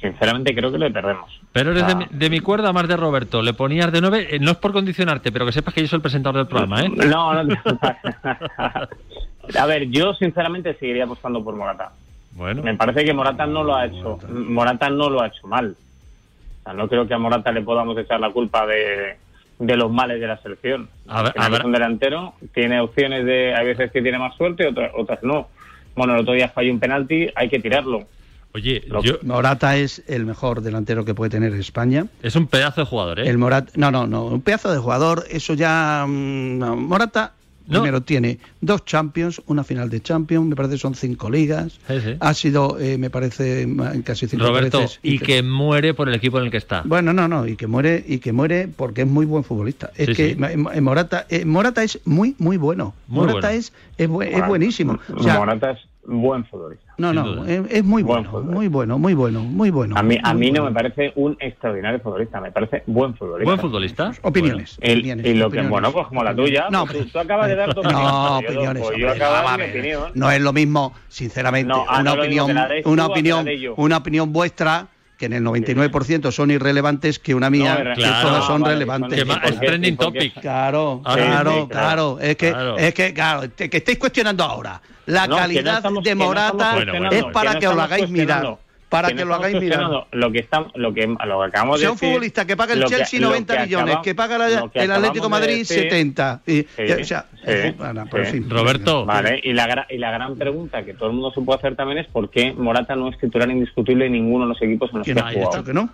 Sinceramente 0.00 0.54
creo 0.54 0.70
que 0.70 0.78
le 0.78 0.90
perdemos. 0.90 1.30
Pero 1.52 1.70
eres 1.70 1.84
Ah. 1.84 1.88
de, 1.88 1.94
mi, 1.96 2.06
de 2.10 2.30
mi 2.30 2.40
cuerda 2.40 2.72
más 2.72 2.86
de 2.86 2.96
Roberto. 2.96 3.42
Le 3.42 3.54
ponías 3.54 3.90
de 3.92 4.00
nueve. 4.00 4.28
eh, 4.30 4.38
no 4.38 4.52
es 4.52 4.56
por 4.58 4.72
condicionarte, 4.72 5.32
pero 5.32 5.46
que 5.46 5.52
sepas 5.52 5.74
que 5.74 5.80
yo 5.82 5.88
soy 5.88 5.96
el 5.98 6.02
presentador 6.02 6.36
del 6.36 6.46
programa, 6.46 6.82
¿eh? 6.82 6.88
No, 6.90 7.42
no. 7.42 7.56
A 9.58 9.66
ver, 9.66 9.88
yo 9.90 10.12
sinceramente 10.14 10.74
seguiría 10.74 11.04
apostando 11.04 11.42
por 11.42 11.54
Morata. 11.56 11.92
Bueno. 12.32 12.62
Me 12.62 12.74
parece 12.74 13.04
que 13.04 13.14
Morata 13.14 13.46
no 13.46 13.62
lo 13.64 13.74
ha 13.76 13.86
hecho. 13.86 14.18
Morata 14.28 14.90
no 14.90 15.08
lo 15.08 15.22
ha 15.22 15.28
hecho 15.28 15.46
mal. 15.46 15.74
O 15.74 16.64
sea, 16.64 16.72
no 16.74 16.88
creo 16.88 17.06
que 17.06 17.14
a 17.14 17.18
Morata 17.18 17.52
le 17.52 17.62
podamos 17.62 17.96
echar 17.96 18.20
la 18.20 18.30
culpa 18.30 18.66
de, 18.66 19.16
de 19.58 19.76
los 19.76 19.90
males 19.90 20.20
de 20.20 20.26
la 20.26 20.36
selección. 20.38 20.88
Ver, 21.06 21.32
a 21.36 21.48
ver. 21.48 21.60
es 21.60 21.64
un 21.64 21.72
delantero, 21.72 22.34
tiene 22.52 22.80
opciones 22.80 23.24
de, 23.24 23.54
hay 23.54 23.66
veces 23.66 23.90
que 23.92 24.02
tiene 24.02 24.18
más 24.18 24.36
suerte, 24.36 24.66
otras, 24.66 24.90
otras 24.96 25.22
no. 25.22 25.48
Bueno, 25.96 26.14
el 26.14 26.20
otro 26.20 26.34
día 26.34 26.48
falló 26.48 26.72
un 26.72 26.78
penalti, 26.78 27.28
hay 27.34 27.48
que 27.48 27.58
tirarlo. 27.58 28.06
Oye, 28.52 28.84
yo... 29.02 29.18
Morata 29.22 29.76
es 29.76 30.02
el 30.06 30.24
mejor 30.24 30.62
delantero 30.62 31.04
que 31.04 31.14
puede 31.14 31.30
tener 31.30 31.52
España. 31.54 32.06
Es 32.22 32.36
un 32.36 32.46
pedazo 32.46 32.82
de 32.82 32.86
jugador, 32.86 33.20
¿eh? 33.20 33.28
El 33.28 33.36
Morata, 33.36 33.72
no, 33.76 33.90
no, 33.90 34.06
no, 34.06 34.26
un 34.26 34.40
pedazo 34.40 34.72
de 34.72 34.78
jugador, 34.78 35.24
eso 35.30 35.54
ya. 35.54 36.06
mm, 36.06 36.58
no. 36.58 36.76
Morata 36.76 37.32
primero 37.68 38.02
tiene 38.02 38.38
dos 38.60 38.84
Champions, 38.84 39.42
una 39.46 39.64
final 39.64 39.90
de 39.90 40.00
Champions, 40.00 40.46
me 40.46 40.56
parece 40.56 40.78
son 40.78 40.94
cinco 40.94 41.28
ligas. 41.30 41.78
Sí, 41.88 42.00
sí. 42.00 42.16
Ha 42.20 42.34
sido, 42.34 42.78
eh, 42.78 42.98
me 42.98 43.10
parece, 43.10 43.66
casi 44.04 44.26
cinco 44.28 44.46
Roberto, 44.46 44.80
veces. 44.80 45.00
y 45.02 45.18
que 45.18 45.42
muere 45.42 45.94
por 45.94 46.08
el 46.08 46.14
equipo 46.14 46.38
en 46.38 46.44
el 46.46 46.50
que 46.50 46.56
está. 46.58 46.82
Bueno, 46.84 47.12
no, 47.12 47.26
no, 47.28 47.46
y 47.46 47.56
que 47.56 47.66
muere 47.66 48.04
y 48.06 48.18
que 48.18 48.32
muere 48.32 48.68
porque 48.68 49.02
es 49.02 49.06
muy 49.08 49.26
buen 49.26 49.44
futbolista. 49.44 49.90
Es 49.96 50.06
Sí, 50.08 50.14
que 50.14 50.36
Ma- 50.36 50.50
Morata, 50.80 51.26
eh, 51.28 51.44
Morata 51.44 51.82
es 51.82 52.00
muy, 52.04 52.34
muy 52.38 52.56
bueno. 52.56 52.94
Muy 53.08 53.26
Morata 53.26 53.48
bueno. 53.48 53.58
es 53.60 53.72
es, 53.98 54.08
bu- 54.08 54.24
es 54.26 54.46
buenísimo. 54.46 54.98
O 55.14 55.22
sea, 55.22 55.38
Morata 55.38 55.70
es 55.72 55.78
buen 56.06 56.44
futbolista. 56.46 56.94
no, 56.98 57.08
sin 57.12 57.16
no, 57.36 57.44
es, 57.46 57.60
es 57.70 57.84
muy 57.84 58.02
Buen 58.02 58.22
bueno, 58.30 58.42
muy 58.52 58.68
bueno, 58.68 58.98
muy 58.98 59.14
bueno, 59.14 59.40
muy 59.40 59.70
bueno. 59.70 59.96
A 59.98 60.02
mí, 60.02 60.18
a 60.22 60.32
mí 60.34 60.50
no 60.50 60.62
bueno. 60.62 60.74
me 60.76 60.82
parece 60.82 61.12
un 61.16 61.36
extraordinario 61.40 62.00
futbolista, 62.00 62.40
me 62.40 62.52
parece 62.52 62.82
buen 62.86 63.14
futbolista. 63.16 63.44
¿Buen 63.44 63.58
futbolista? 63.60 64.12
Opiniones. 64.22 64.76
El- 64.80 64.98
opiniones, 64.98 65.26
y 65.26 65.30
lo 65.34 65.34
que, 65.40 65.46
opiniones. 65.46 65.70
bueno, 65.70 65.92
pues 65.92 66.06
como 66.06 66.22
la 66.24 66.34
tuya, 66.34 66.66
No, 66.70 66.86
pues 66.86 67.10
tú, 67.12 67.18
acabas 67.18 67.48
de 67.48 67.56
dar 67.56 67.74
tu 67.74 67.80
opinión. 67.80 68.02
No, 68.02 68.40
Yo- 68.40 68.48
opiniones. 68.48 68.82
pues 68.82 68.98
yo 68.98 69.06
hombre, 69.08 69.24
acabo 69.24 69.34
de 69.36 69.42
no, 69.42 69.44
dar 69.46 69.54
a 69.54 69.56
mi 69.56 69.62
ver, 69.64 69.70
opinión. 69.78 70.02
no 70.14 70.30
es 70.30 70.40
lo 70.40 70.52
mismo, 70.52 70.92
sinceramente, 71.08 71.68
No, 71.68 71.84
ah, 71.88 72.00
una 72.00 72.14
no 72.14 72.20
opinión, 72.20 72.46
que 72.46 72.52
una 72.88 73.04
que 73.06 73.10
opinión, 73.12 73.46
una 73.76 73.96
opinión 73.98 74.32
vuestra 74.32 74.88
que 75.18 75.24
en 75.26 75.32
el 75.32 75.42
99% 75.44 76.30
son 76.30 76.50
irrelevantes 76.50 77.18
que 77.18 77.34
una 77.34 77.48
mía, 77.48 77.74
No, 77.82 77.94
que 77.94 78.02
claro, 78.02 78.28
todas 78.28 78.44
son 78.46 78.60
vale, 78.60 78.74
relevantes. 78.74 79.18
son- 79.18 79.28
¿Y 79.28 79.32
por 79.32 79.40
qué? 79.60 79.88
¿Y 79.88 79.92
por 79.92 80.12
qué? 80.12 80.32
Claro, 80.32 81.00
claro, 81.02 81.50
sí, 81.52 81.60
sí, 81.62 81.66
claro, 81.68 81.68
claro. 81.68 82.18
Es 82.20 82.36
que, 82.36 82.50
Claro. 82.50 82.76
es 82.76 82.94
que, 82.94 83.14
claro, 83.14 83.42
que 83.56 83.76
estáis 83.78 83.98
cuestionando 83.98 84.44
ahora. 84.44 84.80
La 85.06 85.26
No, 85.26 85.26
que 85.26 85.30
no 85.30 85.36
calidad 85.38 85.76
estamos- 85.78 86.04
de 86.04 86.10
que 86.10 86.14
no 86.16 86.24
estamos 86.24 86.52
Morata 86.54 86.72
cuestionando, 86.74 87.16
es 87.16 87.24
que 87.24 87.30
para 87.32 87.52
no 87.54 87.60
que, 87.60 87.68
os 87.68 87.74
lo 87.76 87.82
hagáis 87.82 88.10
mirar. 88.10 88.56
Para 88.88 89.08
que 89.08 89.14
que, 89.14 89.20
no 89.20 89.26
lo 89.26 89.34
hagáis 89.34 89.60
mirar. 89.60 90.06
Lo 90.12 90.30
que, 90.32 90.38
está, 90.38 90.66
lo 90.76 90.94
que, 90.94 91.06
lo 91.08 91.40
que 91.40 91.46
acabamos 91.46 91.80
Sea 91.80 91.88
de 91.88 91.90
un 91.92 91.96
decir... 91.96 92.08
futbolista 92.08 92.44
que 92.46 92.56
paga 92.56 92.74
el 92.74 92.80
que- 92.84 92.86
Chelsea 92.88 93.20
lo 93.20 93.28
90 93.28 93.56
que 93.56 93.62
millones, 93.64 93.88
acaba- 93.90 94.02
que 94.02 94.14
paga 94.14 94.38
la- 94.38 94.68
que 94.72 94.78
el 94.80 94.90
Atlético 94.92 95.24
de 95.24 95.30
Madrid 95.30 95.58
decir- 95.58 95.82
70. 95.82 96.40
Y, 96.46 96.52
Sí, 96.52 96.66
y, 96.78 96.92
o 96.92 97.04
sea, 97.04 97.26
sí, 97.34 97.40
es- 97.46 97.76
bueno, 97.76 98.04
en 98.12 98.26
sí. 98.26 98.32
fin. 98.32 98.48
Roberto. 98.50 99.04
Vale, 99.04 99.40
y 99.42 99.52
la, 99.52 99.86
y 99.90 99.98
la 99.98 100.10
gran 100.12 100.36
pregunta 100.36 100.84
que 100.84 100.94
todo 100.94 101.08
el 101.08 101.14
mundo 101.14 101.32
se 101.32 101.40
puede 101.40 101.58
hacer 101.58 101.74
también 101.76 101.98
es 101.98 102.06
por 102.06 102.30
qué 102.30 102.52
Morata 102.52 102.94
no 102.94 103.08
es 103.08 103.18
titular 103.18 103.50
indiscutible 103.50 104.06
en 104.06 104.12
ninguno 104.12 104.44
de 104.44 104.50
los 104.50 104.62
equipos 104.62 104.90
en 104.92 104.98
los 104.98 105.04
Que 105.06 105.14
que 105.14 105.20
no, 105.20 105.26
ha 105.26 105.32
jugado. 105.32 105.50
dicho 105.50 105.64
que 105.64 105.74
no. 105.74 105.88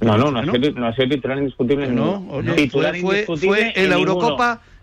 No, 0.00 0.18
no, 0.18 0.30
no, 0.30 0.32
Que 0.32 0.38
ha 0.38 0.42
no. 0.46 0.52
sido, 0.66 0.80
no 0.80 0.86
ha 0.88 0.94
sido 0.94 1.08
titular 1.08 1.38
indiscutible 1.38 1.84
en 1.86 1.94
No, 1.94 2.16
ninguno. 2.18 2.32
oye, 2.38 2.52
Titular 2.54 2.90
fue, 2.96 3.00
indiscutible 3.14 3.48
fue 3.72 3.72
en 3.84 3.90
la 3.90 3.96
ninguno. 3.96 4.14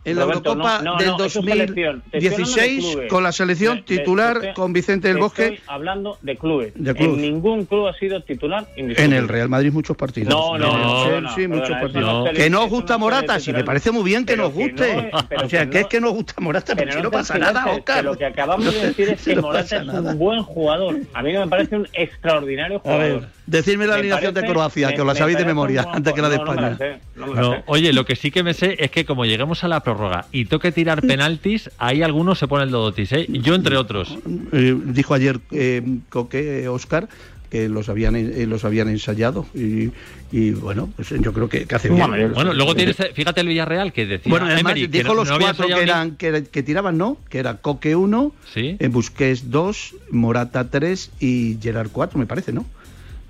En 0.03 0.15
la 0.15 0.23
Roberto, 0.23 0.49
Eurocopa 0.53 0.81
no, 0.81 0.91
no, 0.93 0.97
del 0.97 1.07
no, 1.09 1.15
eso 1.25 1.39
es 1.39 1.45
selección. 1.45 2.03
Te 2.09 2.17
estoy 2.17 2.31
hablando 2.33 2.55
de 2.55 2.61
2016 2.65 2.85
clubes. 2.91 3.09
con 3.11 3.23
la 3.23 3.31
selección 3.31 3.75
Le- 3.75 3.81
le- 3.81 3.97
titular 3.99 4.53
con 4.55 4.73
Vicente 4.73 5.07
del 5.09 5.17
Bosque 5.17 5.43
Estoy 5.43 5.59
hablando 5.67 6.17
de 6.21 6.37
clubes. 6.37 6.73
En 6.75 7.21
ningún 7.21 7.65
club 7.65 7.87
ha 7.87 7.93
sido 7.93 8.19
titular 8.23 8.67
en 8.75 9.13
el 9.13 9.27
Real 9.27 9.47
Madrid 9.49 9.71
muchos 9.71 9.95
partidos. 9.95 10.33
No, 10.33 10.57
no, 10.57 10.75
no, 10.75 11.03
sí, 11.03 11.09
no, 11.11 11.21
no, 11.21 11.29
sí, 11.29 11.35
perdona, 11.47 11.55
muchos 11.55 11.77
partidos. 11.77 12.29
que 12.31 12.49
no 12.49 12.63
os 12.63 12.69
gusta 12.71 12.97
Morata, 12.97 13.39
si 13.39 13.53
me 13.53 13.63
parece 13.63 13.91
muy 13.91 14.03
bien 14.03 14.25
que 14.25 14.35
nos 14.35 14.51
guste. 14.51 15.11
o 15.43 15.47
sea, 15.49 15.69
que 15.69 15.81
es 15.81 15.85
que 15.87 16.01
nos 16.01 16.13
gusta 16.13 16.33
Morata, 16.39 16.75
pero, 16.75 16.93
si 16.93 17.01
no 17.01 17.11
pasa 17.11 17.37
nada, 17.37 17.65
Oscar. 17.67 18.03
lo 18.03 18.17
que 18.17 18.25
acabamos 18.25 18.73
de 18.73 18.87
decir 18.87 19.09
es 19.09 19.21
que 19.25 19.35
Morata 19.35 19.77
es 19.81 19.87
un 19.87 20.17
buen 20.17 20.41
jugador. 20.41 20.97
A 21.13 21.21
mí 21.21 21.31
me 21.33 21.47
parece 21.47 21.75
un 21.75 21.87
extraordinario 21.93 22.79
jugador. 22.79 23.27
Decidme 23.51 23.87
la 23.87 23.95
alineación 23.95 24.33
de 24.33 24.41
Croacia, 24.45 24.87
me- 24.89 24.95
que 24.95 25.01
os 25.01 25.07
la 25.07 25.13
me 25.13 25.19
sabéis 25.19 25.37
de 25.37 25.45
memoria, 25.45 25.85
antes 25.91 26.13
que 26.13 26.21
la 26.21 26.29
de. 26.29 26.37
No, 26.37 26.45
no 26.45 26.51
España. 26.53 26.77
sé, 26.77 26.99
no 27.15 27.63
oye, 27.67 27.93
lo 27.93 28.05
que 28.05 28.15
sí 28.15 28.31
que 28.31 28.43
me 28.43 28.53
sé 28.53 28.75
es 28.79 28.89
que 28.91 29.05
como 29.05 29.25
lleguemos 29.25 29.63
a 29.63 29.67
la 29.67 29.81
prórroga 29.81 30.25
y 30.31 30.45
toque 30.45 30.71
tirar 30.71 31.01
penaltis, 31.01 31.69
ahí 31.77 32.01
algunos 32.01 32.39
se 32.39 32.47
ponen 32.47 32.67
el 32.67 32.71
dodotis, 32.71 33.11
¿eh? 33.11 33.25
Yo 33.29 33.53
entre 33.55 33.77
otros. 33.77 34.17
Eh, 34.53 34.75
dijo 34.85 35.13
ayer 35.13 35.39
eh, 35.51 35.81
Coque, 36.09 36.67
Oscar, 36.67 37.07
que 37.49 37.67
los 37.67 37.89
habían 37.89 38.15
eh, 38.15 38.45
los 38.47 38.63
habían 38.63 38.87
ensayado 38.87 39.45
y, 39.53 39.89
y, 40.31 40.51
bueno, 40.51 40.89
pues 40.95 41.09
yo 41.09 41.33
creo 41.33 41.49
que, 41.49 41.65
que 41.65 41.75
hace 41.75 41.89
bien. 41.89 42.31
Bueno, 42.33 42.53
luego 42.53 42.73
tienes, 42.75 42.95
fíjate 43.13 43.41
el 43.41 43.47
Villarreal 43.47 43.91
que 43.91 44.05
decía 44.05 44.29
Bueno, 44.29 44.45
además 44.45 44.71
Emery, 44.71 44.81
que 44.89 44.97
dijo 44.99 45.09
no- 45.09 45.15
los 45.15 45.29
no 45.29 45.37
cuatro 45.37 45.67
que, 45.67 45.73
eran, 45.83 46.15
que, 46.15 46.45
que 46.49 46.63
tiraban, 46.63 46.97
¿no? 46.97 47.17
Que 47.29 47.39
era 47.39 47.57
Coque 47.57 47.97
1, 47.97 48.31
Sí. 48.53 48.77
eh, 48.79 48.87
Busquets 48.87 49.51
2, 49.51 49.95
Morata 50.11 50.69
3 50.69 51.11
y 51.19 51.57
Gerard 51.61 51.89
4, 51.91 52.17
me 52.17 52.25
parece, 52.25 52.53
¿no? 52.53 52.65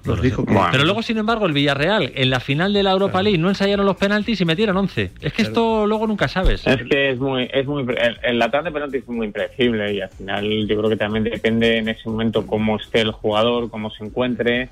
Los 0.05 0.17
No 0.17 0.23
dijo 0.23 0.45
que... 0.45 0.57
Pero 0.71 0.83
luego, 0.83 1.01
sin 1.03 1.17
embargo, 1.17 1.45
el 1.45 1.53
Villarreal, 1.53 2.11
en 2.15 2.29
la 2.29 2.39
final 2.39 2.73
de 2.73 2.83
la 2.83 2.91
Europa 2.91 3.21
League, 3.21 3.37
no 3.37 3.49
ensayaron 3.49 3.85
los 3.85 3.97
penaltis 3.97 4.41
y 4.41 4.45
metieron 4.45 4.77
11. 4.77 5.11
Es 5.21 5.33
que 5.33 5.41
esto 5.41 5.85
luego 5.85 6.07
nunca 6.07 6.27
sabes. 6.27 6.65
Es 6.65 6.83
que 6.83 7.11
es 7.11 7.19
muy, 7.19 7.49
es 7.51 7.65
muy, 7.65 7.83
el, 7.83 8.17
el 8.23 8.39
la 8.39 8.47
de 8.47 8.71
penaltis 8.71 9.03
es 9.03 9.07
muy 9.09 9.27
impredecible 9.27 9.93
y 9.93 10.01
al 10.01 10.09
final 10.09 10.67
yo 10.67 10.77
creo 10.77 10.89
que 10.89 10.97
también 10.97 11.23
depende 11.23 11.77
en 11.77 11.89
ese 11.89 12.09
momento 12.09 12.45
cómo 12.47 12.77
esté 12.77 13.01
el 13.01 13.11
jugador, 13.11 13.69
cómo 13.69 13.91
se 13.91 14.03
encuentre. 14.03 14.69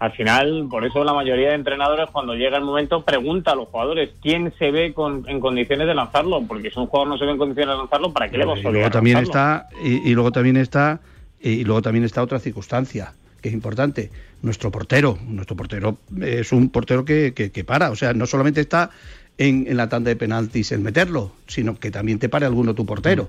Al 0.00 0.10
final, 0.12 0.66
por 0.68 0.84
eso 0.84 1.04
la 1.04 1.12
mayoría 1.12 1.50
de 1.50 1.54
entrenadores 1.54 2.08
cuando 2.10 2.34
llega 2.34 2.56
el 2.56 2.64
momento 2.64 3.02
pregunta 3.02 3.52
a 3.52 3.54
los 3.54 3.68
jugadores 3.68 4.10
quién 4.20 4.52
se 4.58 4.72
ve 4.72 4.92
con, 4.92 5.28
en 5.28 5.38
condiciones 5.38 5.86
de 5.86 5.94
lanzarlo, 5.94 6.42
porque 6.42 6.72
si 6.72 6.80
un 6.80 6.86
jugador 6.86 7.08
no 7.08 7.18
se 7.18 7.24
ve 7.24 7.30
en 7.30 7.38
condiciones 7.38 7.74
de 7.74 7.78
lanzarlo, 7.78 8.12
¿para 8.12 8.28
qué 8.28 8.38
le 8.38 8.44
vas 8.44 8.58
a 8.58 8.68
y 8.68 8.72
luego 8.72 8.90
también 8.90 9.18
lanzarlo? 9.18 9.68
está 9.68 9.80
y, 9.84 10.10
y 10.10 10.14
luego 10.14 10.32
también 10.32 10.56
está 10.56 11.00
y 11.40 11.64
luego 11.64 11.82
también 11.82 12.04
está 12.04 12.22
otra 12.22 12.40
circunstancia 12.40 13.12
que 13.42 13.48
es 13.50 13.54
importante 13.54 14.10
nuestro 14.40 14.70
portero 14.70 15.18
nuestro 15.28 15.56
portero 15.56 15.98
es 16.22 16.52
un 16.52 16.70
portero 16.70 17.04
que, 17.04 17.34
que- 17.34 17.50
que 17.50 17.64
para 17.64 17.90
o 17.90 17.96
sea 17.96 18.14
no 18.14 18.26
solamente 18.26 18.60
está 18.62 18.90
en, 19.38 19.66
en 19.68 19.76
la 19.76 19.88
tanda 19.88 20.08
de 20.10 20.16
penaltis 20.16 20.72
el 20.72 20.80
meterlo 20.80 21.32
sino 21.46 21.78
que 21.78 21.90
también 21.90 22.18
te 22.18 22.28
pare 22.28 22.46
alguno 22.46 22.74
tu 22.74 22.86
portero 22.86 23.28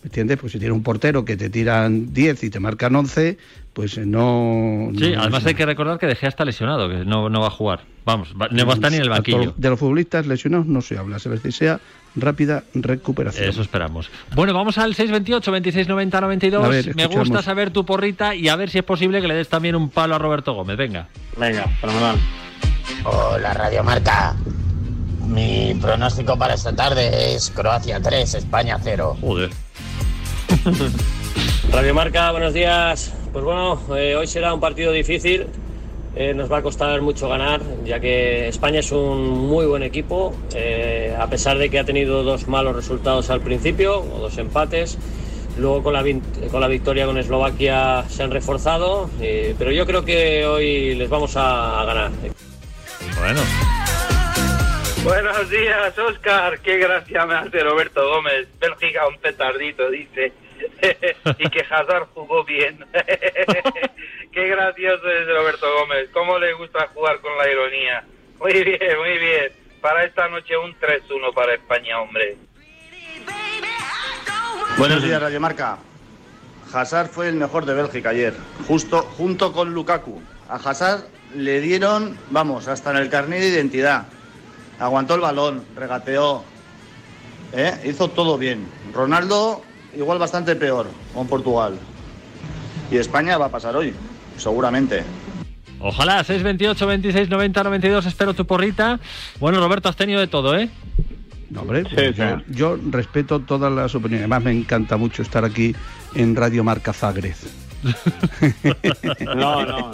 ¿Me 0.00 0.06
entiendes? 0.06 0.38
Pues 0.38 0.52
si 0.52 0.60
tienes 0.60 0.76
un 0.76 0.84
portero 0.84 1.24
que 1.24 1.36
te 1.36 1.50
tiran 1.50 2.14
10 2.14 2.44
y 2.44 2.50
te 2.50 2.60
marcan 2.60 2.94
11, 2.94 3.36
pues 3.72 3.98
eh, 3.98 4.06
no... 4.06 4.90
Sí, 4.96 5.10
no- 5.10 5.22
además 5.22 5.44
hay 5.44 5.54
que 5.54 5.66
recordar 5.66 5.98
que 5.98 6.06
De 6.06 6.14
Gea 6.14 6.28
está 6.28 6.44
lesionado, 6.44 6.88
que 6.88 7.04
no, 7.04 7.28
no 7.28 7.40
va 7.40 7.48
a 7.48 7.50
jugar. 7.50 7.80
Vamos, 8.04 8.32
va- 8.40 8.46
no 8.48 8.64
va 8.64 8.74
a 8.74 8.76
estar 8.76 8.92
ni 8.92 8.98
en 8.98 9.02
el 9.02 9.08
banquillo. 9.08 9.54
De 9.56 9.68
los 9.70 9.76
futbolistas 9.76 10.24
lesionados 10.28 10.66
no 10.68 10.82
se 10.82 10.96
habla, 10.98 11.18
se 11.18 11.28
les 11.30 11.42
desea 11.42 11.80
rápida 12.14 12.64
recuperación. 12.74 13.48
Eso 13.48 13.62
esperamos. 13.62 14.10
Bueno, 14.34 14.54
vamos 14.54 14.78
al 14.78 14.94
628 14.94 15.50
26 15.50 15.88
90 15.88 16.20
92. 16.20 16.64
A 16.64 16.68
ver, 16.68 16.96
Me 16.96 17.06
gusta 17.06 17.42
saber 17.42 17.70
tu 17.70 17.84
porrita 17.84 18.34
y 18.34 18.48
a 18.48 18.56
ver 18.56 18.70
si 18.70 18.78
es 18.78 18.84
posible 18.84 19.20
que 19.20 19.28
le 19.28 19.34
des 19.34 19.48
también 19.48 19.76
un 19.76 19.90
palo 19.90 20.14
a 20.14 20.18
Roberto 20.18 20.54
Gómez. 20.54 20.76
Venga. 20.76 21.08
Venga, 21.36 21.64
fenomenal. 21.80 22.16
Hola 23.04 23.54
Radio 23.54 23.84
Marca. 23.84 24.34
Mi 25.26 25.74
pronóstico 25.80 26.38
para 26.38 26.54
esta 26.54 26.74
tarde 26.74 27.34
es 27.34 27.50
Croacia 27.50 28.00
3, 28.00 28.34
España 28.34 28.78
0. 28.82 29.18
Joder. 29.20 29.50
Radio 31.72 31.94
Marca, 31.94 32.30
buenos 32.32 32.54
días. 32.54 33.12
Pues 33.32 33.44
bueno, 33.44 33.78
eh, 33.94 34.16
hoy 34.16 34.26
será 34.26 34.54
un 34.54 34.60
partido 34.60 34.90
difícil. 34.90 35.46
Eh, 36.16 36.34
nos 36.34 36.50
va 36.50 36.58
a 36.58 36.62
costar 36.62 37.00
mucho 37.00 37.28
ganar, 37.28 37.60
ya 37.84 38.00
que 38.00 38.48
España 38.48 38.80
es 38.80 38.90
un 38.90 39.28
muy 39.46 39.66
buen 39.66 39.82
equipo, 39.82 40.34
eh, 40.54 41.14
a 41.18 41.28
pesar 41.28 41.58
de 41.58 41.70
que 41.70 41.78
ha 41.78 41.84
tenido 41.84 42.24
dos 42.24 42.48
malos 42.48 42.74
resultados 42.74 43.30
al 43.30 43.40
principio, 43.40 44.00
o 44.00 44.18
dos 44.18 44.36
empates. 44.38 44.98
Luego 45.58 45.82
con 45.82 45.92
la, 45.92 46.04
con 46.50 46.60
la 46.60 46.68
victoria 46.68 47.06
con 47.06 47.18
Eslovaquia 47.18 48.04
se 48.08 48.22
han 48.22 48.30
reforzado, 48.30 49.10
eh, 49.20 49.54
pero 49.58 49.72
yo 49.72 49.86
creo 49.86 50.04
que 50.04 50.46
hoy 50.46 50.94
les 50.94 51.08
vamos 51.08 51.36
a, 51.36 51.80
a 51.80 51.84
ganar. 51.84 52.10
Bueno. 53.18 53.40
Buenos 55.04 55.50
días, 55.50 55.98
Oscar. 55.98 56.60
Qué 56.60 56.78
gracia 56.78 57.26
me 57.26 57.34
hace 57.34 57.60
Roberto 57.60 58.06
Gómez. 58.08 58.48
Bélgica 58.60 59.06
un 59.06 59.18
petardito, 59.18 59.88
dice. 59.90 60.32
y 61.38 61.50
que 61.50 61.60
Hazard 61.60 62.08
jugó 62.14 62.44
bien. 62.44 62.84
Qué 64.32 64.48
gracioso 64.48 65.10
es 65.10 65.26
Roberto 65.26 65.66
Gómez. 65.80 66.08
Cómo 66.12 66.38
le 66.38 66.52
gusta 66.54 66.88
jugar 66.94 67.20
con 67.20 67.36
la 67.38 67.50
ironía. 67.50 68.04
Muy 68.38 68.52
bien, 68.52 68.98
muy 68.98 69.18
bien. 69.18 69.52
Para 69.80 70.04
esta 70.04 70.28
noche 70.28 70.56
un 70.56 70.74
3-1 70.78 71.32
para 71.34 71.54
España, 71.54 72.00
hombre. 72.00 72.36
Buenos 74.76 75.02
días, 75.02 75.20
Radio 75.20 75.40
Marca. 75.40 75.78
Hazard 76.72 77.08
fue 77.08 77.28
el 77.28 77.36
mejor 77.36 77.64
de 77.64 77.74
Bélgica 77.74 78.10
ayer, 78.10 78.34
justo 78.66 79.02
junto 79.02 79.52
con 79.52 79.72
Lukaku. 79.72 80.20
A 80.48 80.56
Hazard 80.56 81.04
le 81.34 81.60
dieron, 81.60 82.18
vamos, 82.30 82.68
hasta 82.68 82.90
en 82.90 82.98
el 82.98 83.10
carnet 83.10 83.40
de 83.40 83.48
identidad. 83.48 84.06
Aguantó 84.78 85.14
el 85.14 85.20
balón, 85.20 85.64
regateó, 85.74 86.44
¿eh? 87.52 87.80
hizo 87.84 88.08
todo 88.08 88.38
bien. 88.38 88.68
Ronaldo 88.92 89.62
igual 89.96 90.18
bastante 90.18 90.56
peor 90.56 90.86
con 91.14 91.26
Portugal. 91.26 91.74
Y 92.90 92.96
España 92.96 93.36
va 93.38 93.46
a 93.46 93.50
pasar 93.50 93.76
hoy, 93.76 93.92
seguramente. 94.36 95.04
Ojalá, 95.80 96.24
628 96.24 96.86
26 96.86 97.28
90 97.28 97.62
92. 97.64 98.06
Espero 98.06 98.34
tu 98.34 98.46
porrita. 98.46 98.98
Bueno, 99.38 99.60
Roberto, 99.60 99.88
has 99.88 99.96
tenido 99.96 100.20
de 100.20 100.26
todo, 100.26 100.56
¿eh? 100.56 100.70
No, 101.50 101.62
hombre, 101.62 101.84
yo, 102.14 102.42
yo 102.48 102.78
respeto 102.90 103.40
todas 103.40 103.72
las 103.72 103.94
opiniones. 103.94 104.22
Además, 104.22 104.42
me 104.44 104.52
encanta 104.52 104.96
mucho 104.96 105.22
estar 105.22 105.44
aquí 105.44 105.74
en 106.14 106.36
Radio 106.36 106.62
Marca 106.64 106.92
Zagreb. 106.92 107.36
No, 109.24 109.34
no, 109.34 109.64
no, 109.64 109.92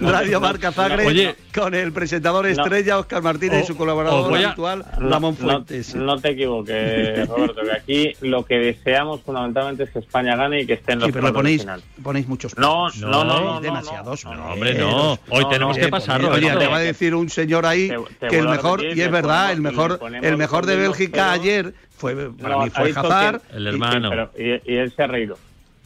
no. 0.00 0.10
Radio 0.12 0.40
Marca 0.40 0.72
Zagreb 0.72 1.06
Oye. 1.06 1.36
con 1.54 1.74
el 1.74 1.92
presentador 1.92 2.46
estrella 2.46 2.98
Oscar 2.98 3.22
Martínez 3.22 3.64
y 3.64 3.66
su 3.66 3.76
colaborador 3.76 4.34
a- 4.34 4.46
habitual 4.46 4.84
No, 4.98 5.08
Ramón 5.10 5.36
no- 5.38 5.46
Fuentes. 5.46 5.94
No, 5.94 6.18
te 6.18 6.30
equivoques, 6.30 7.28
Roberto, 7.28 7.62
que 7.62 7.72
aquí 7.72 8.12
lo 8.26 8.44
que 8.44 8.54
deseamos 8.56 9.20
fundamentalmente 9.22 9.84
es 9.84 9.90
que 9.90 9.98
España 10.00 10.36
gane 10.36 10.62
y 10.62 10.66
que 10.66 10.74
esté 10.74 10.92
en 10.92 10.98
los 11.00 11.06
Sí, 11.06 11.12
pero 11.12 11.26
le 11.28 11.32
ponéis, 11.32 11.60
final. 11.62 11.82
ponéis 12.02 12.26
muchos 12.28 12.56
No, 12.58 12.88
no, 12.90 13.08
no, 13.08 13.24
no, 13.24 13.40
no, 13.54 13.60
demasiados. 13.60 14.24
no, 14.24 14.52
hombre, 14.52 14.74
no. 14.74 15.18
Hoy 15.30 15.44
tenemos 15.50 15.76
que 15.78 15.88
pasarlo, 15.88 16.30
Oye, 16.30 16.50
te 16.56 16.66
va 16.66 16.76
a 16.76 16.80
decir 16.80 17.14
un 17.14 17.28
señor 17.30 17.66
ahí 17.66 17.90
te 18.18 18.28
que 18.28 18.38
el 18.38 18.48
mejor, 18.48 18.80
repetir, 18.80 18.98
y 18.98 19.02
es 19.02 19.10
verdad, 19.10 19.52
el 19.52 19.60
mejor, 19.60 20.00
el 20.22 20.36
mejor 20.36 20.66
de 20.66 20.76
Bélgica 20.76 21.32
ayer 21.32 21.74
fue, 21.96 22.14
para 22.32 22.54
No, 22.56 22.60
mí 22.62 22.70
ha 22.74 22.78
fue 22.78 22.88
dicho 22.88 23.00
Hazard. 23.00 23.40
que- 23.42 23.56
El 23.56 23.64
y- 23.64 23.68
hermano. 23.68 24.10
pero- 24.10 24.30
y, 24.66 24.72
y 24.72 24.76
él 24.76 24.92
se 24.94 25.02
ha 25.02 25.06
reído. 25.06 25.38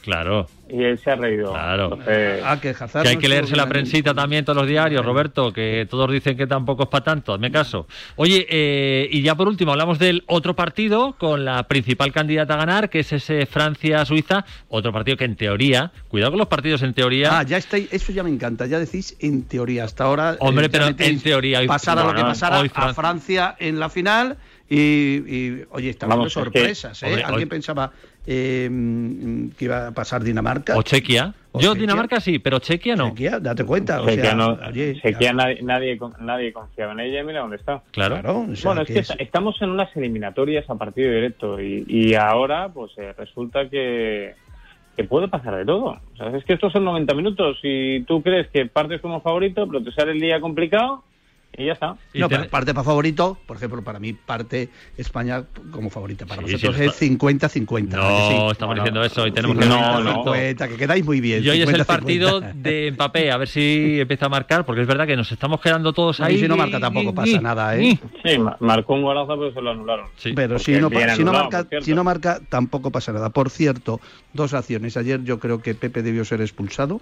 Claro. 0.09 0.47
Y 0.71 0.83
él 0.85 0.99
se 0.99 1.11
ha 1.11 1.17
reído. 1.17 1.53
Claro. 1.53 1.85
Entonces- 1.93 2.43
Ah, 2.43 2.59
que 2.59 2.71
Hazard 2.71 3.03
Que 3.03 3.09
hay 3.11 3.15
no 3.17 3.21
que 3.21 3.29
leerse 3.29 3.55
la 3.57 3.67
prensita 3.69 4.15
también 4.15 4.43
todos 4.43 4.57
los 4.57 4.67
diarios, 4.67 5.05
Roberto, 5.05 5.53
que 5.53 5.87
todos 5.91 6.11
dicen 6.11 6.35
que 6.35 6.47
tampoco 6.47 6.85
es 6.85 6.89
para 6.89 7.05
tanto, 7.05 7.35
hazme 7.35 7.51
caso. 7.53 7.87
Oye, 8.17 8.47
eh, 8.49 9.07
y 9.11 9.21
ya 9.21 9.35
por 9.35 9.49
último 9.49 9.73
hablamos 9.73 9.99
del 9.99 10.25
otro 10.27 10.57
partido 10.57 11.15
con 11.19 11.45
la 11.45 11.65
principal 11.69 12.11
candidata 12.11 12.55
a 12.55 12.57
ganar, 12.57 12.89
que 12.89 13.01
es 13.01 13.13
ese 13.13 13.45
Francia-Suiza, 13.45 14.47
otro 14.71 14.93
partido 14.95 15.19
que 15.19 15.25
en 15.27 15.37
teoría, 15.37 15.93
cuidado 16.09 16.33
con 16.33 16.39
los 16.39 16.49
partidos 16.49 16.81
en 16.83 16.95
teoría, 16.95 17.39
Ah, 17.39 17.43
ya 17.43 17.59
estáis, 17.59 17.93
eso 17.93 18.11
ya 18.11 18.23
me 18.23 18.31
encanta, 18.31 18.65
ya 18.65 18.79
decís 18.79 19.15
en 19.21 19.43
teoría. 19.43 19.85
Hasta 19.85 20.05
ahora. 20.05 20.37
Hombre, 20.41 20.67
ya 20.67 20.73
pero 20.73 20.87
en 20.87 21.21
teoría 21.21 21.59
hoy- 21.61 21.67
Pasar 21.67 21.99
a 21.99 22.05
lo 22.05 22.15
que 22.15 22.23
pasara 22.23 22.61
hoy 22.61 22.71
a 22.75 22.95
Francia. 22.95 23.57
En 23.59 23.79
la 23.79 23.91
final. 23.91 24.39
Y, 24.71 24.77
y, 24.77 25.65
oye, 25.71 25.89
está 25.89 26.05
habiendo 26.05 26.25
Vamos, 26.25 26.27
es 26.27 26.35
que- 26.35 26.41
sorpresas, 26.41 27.03
¿eh? 27.03 27.07
hombre, 27.07 27.25
¿Alguien 27.25 27.43
hoy- 27.45 27.49
pensaba 27.49 27.91
eh, 28.31 28.69
que 29.57 29.65
iba 29.65 29.87
a 29.89 29.91
pasar 29.93 30.23
Dinamarca? 30.23 30.77
o 30.77 30.83
Chequia. 30.83 31.33
O 31.53 31.61
Yo 31.61 31.71
Chequia. 31.71 31.81
Dinamarca 31.81 32.21
sí, 32.21 32.39
pero 32.39 32.59
Chequia 32.59 32.95
no. 32.95 33.09
Chequia, 33.09 33.41
date 33.41 33.65
cuenta. 33.65 34.03
o 34.03 34.07
Chequia 34.07 34.25
sea, 34.25 34.35
no- 34.35 34.59
oye, 34.69 35.01
Chequia 35.01 35.33
nadie, 35.33 35.63
nadie, 35.63 35.97
con- 35.97 36.13
nadie 36.21 36.53
confiaba 36.53 36.93
en 36.93 37.01
ella 37.01 37.21
y 37.21 37.25
mira 37.25 37.41
dónde 37.41 37.57
está. 37.57 37.83
Claro. 37.91 38.17
o 38.41 38.55
sea, 38.55 38.69
bueno, 38.69 38.83
es 38.83 38.89
que 38.89 38.95
que 38.95 39.01
es- 39.01 39.15
estamos 39.19 39.61
en 39.63 39.71
unas 39.71 39.95
eliminatorias 39.97 40.69
a 40.69 40.75
partido 40.75 41.11
directo 41.11 41.59
y, 41.61 41.85
y 41.89 42.15
ahora 42.15 42.69
pues 42.69 42.93
eh, 42.99 43.15
resulta 43.17 43.69
que, 43.71 44.35
que 44.97 45.05
puede 45.05 45.29
pasar 45.29 45.57
de 45.57 45.65
todo. 45.65 45.99
O 46.13 46.17
sea, 46.17 46.37
es 46.37 46.45
que 46.45 46.53
estos 46.53 46.73
son 46.73 46.85
90 46.85 47.15
minutos 47.15 47.59
y 47.63 48.01
tú 48.03 48.23
crees 48.23 48.49
que 48.49 48.67
partes 48.67 49.01
como 49.01 49.23
favorito, 49.23 49.67
pero 49.67 49.83
te 49.83 49.91
sale 49.93 50.13
el 50.13 50.21
día 50.21 50.39
complicado 50.41 51.03
y 51.57 51.67
ya 51.67 51.73
está. 51.73 51.97
No, 52.15 52.29
pero 52.29 52.49
parte 52.49 52.73
para 52.75 52.85
favorito, 52.85 53.37
por 53.47 53.57
ejemplo, 53.57 53.83
para 53.83 53.99
mí 53.99 54.13
parte 54.13 54.69
España 54.97 55.43
como 55.73 55.91
favorita. 55.91 56.25
Para 56.27 56.43
Sí, 56.43 56.53
vosotros 56.53 56.77
sí, 56.77 56.85
es 56.85 57.03
50-50. 57.19 57.89
No, 57.89 58.51
estamos 58.53 58.59
Bueno, 58.59 58.75
diciendo 58.75 59.03
eso 59.03 59.27
y 59.27 59.33
tenemos 59.33 59.57
que 59.57 59.65
50, 59.65 60.69
que 60.69 60.77
quedáis 60.77 61.05
muy 61.05 61.21
bien. 61.21 61.43
Y 61.43 61.49
hoy 61.49 61.63
es 61.63 61.69
el 61.69 61.81
50-50. 61.81 61.87
partido 61.87 62.41
de 62.41 62.93
Mbappé, 62.95 63.33
a 63.33 63.37
ver 63.39 63.49
si 63.49 63.99
empieza 64.01 64.27
a 64.27 64.29
marcar, 64.29 64.65
porque 64.65 64.83
es 64.83 64.87
verdad 64.87 65.07
que 65.07 65.17
nos 65.17 65.33
estamos 65.33 65.61
quedando 65.61 65.93
todos 65.93 66.21
ahí. 66.21 66.37
Y 66.37 66.39
si 66.39 66.49
no 66.49 66.57
marca 66.57 66.79
tampoco 66.79 67.15
pasa 67.15 67.41
nada, 67.41 67.77
¿eh? 67.77 67.99
Sí, 68.25 68.39
ma- 68.39 68.57
marcó 68.61 68.95
un 68.95 69.03
golazo, 69.03 69.37
pero 69.39 69.53
se 69.53 69.61
lo 69.61 69.71
anularon. 69.71 70.07
Pero 70.35 70.59
si 70.59 70.73
no, 70.73 70.91
si, 70.91 71.25
no 71.25 71.33
marca, 71.33 71.67
si 71.81 71.93
no 71.95 72.05
marca, 72.05 72.41
tampoco 72.49 72.91
pasa 72.93 73.13
nada. 73.13 73.31
Por 73.31 73.51
cierto, 73.51 74.01
dos 74.33 74.55
acciones. 74.55 74.97
Ayer 74.97 75.25
yo 75.25 75.39
creo 75.41 75.61
que 75.61 75.75
Pepe 75.75 76.03
debió 76.03 76.25
ser 76.25 76.41
expulsado. 76.41 77.01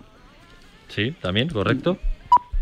Sí, 0.88 1.14
también, 1.20 1.48
correcto. 1.48 1.98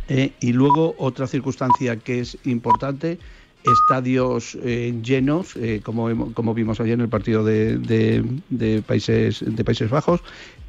Eh, 0.09 0.33
y 0.41 0.53
luego 0.53 0.95
otra 0.99 1.27
circunstancia 1.27 1.97
que 1.99 2.21
es 2.21 2.39
importante, 2.45 3.19
estadios 3.63 4.57
eh, 4.63 4.95
llenos, 5.03 5.57
eh, 5.57 5.81
como, 5.83 6.33
como 6.35 6.53
vimos 6.55 6.81
ayer 6.81 6.95
en 6.95 7.01
el 7.01 7.09
partido 7.09 7.43
de, 7.45 7.79
de- 7.79 8.23
de 8.51 8.83
países, 8.83 9.43
de 9.47 9.65
Países 9.65 9.89
Bajos, 9.91 10.21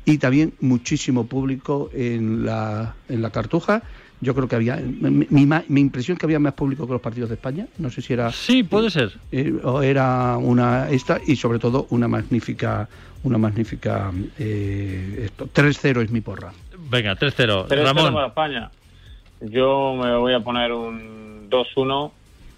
y 0.06 0.17
también 0.17 0.54
muchísimo 0.62 1.28
público 1.28 1.89
en 1.93 2.45
la, 2.45 2.95
en 3.10 3.21
la 3.21 3.32
Cartuja. 3.32 3.84
Yo 4.21 4.34
creo 4.34 4.48
que 4.48 4.56
había, 4.56 4.78
mi, 4.78 5.28
mi 5.30 5.45
ma- 5.45 5.65
mi 5.67 5.82
impresión 5.82 6.15
que 6.17 6.26
había 6.26 6.39
más 6.39 6.54
público 6.54 6.88
que 6.88 6.93
los 6.93 7.02
partidos 7.02 7.30
de 7.30 7.36
España. 7.36 7.67
No 7.78 7.89
sé 7.89 8.02
si 8.02 8.13
era... 8.13 8.32
Sí, 8.32 8.63
puede 8.63 8.89
ser. 8.89 9.12
eh, 9.32 9.54
o 9.63 9.82
era 9.82 10.38
una 10.38 10.89
esta 10.89 11.19
y 11.28 11.36
sobre 11.36 11.60
todo 11.60 11.88
una 11.89 12.08
magnífica, 12.08 12.88
una 13.24 13.38
magnífica 13.38 14.12
eh, 14.39 15.24
esto. 15.26 15.48
3-0 15.48 16.02
es 16.04 16.12
mi 16.12 16.21
porra. 16.21 16.54
Venga, 16.89 17.17
3-0. 17.17 17.67
3-0 17.67 17.84
Ramón, 17.84 18.13
para 18.13 18.28
España. 18.28 18.71
Yo 19.41 19.93
me 20.02 20.15
voy 20.17 20.34
a 20.34 20.39
poner 20.39 20.71
un 20.71 21.48
2-1. 21.50 22.12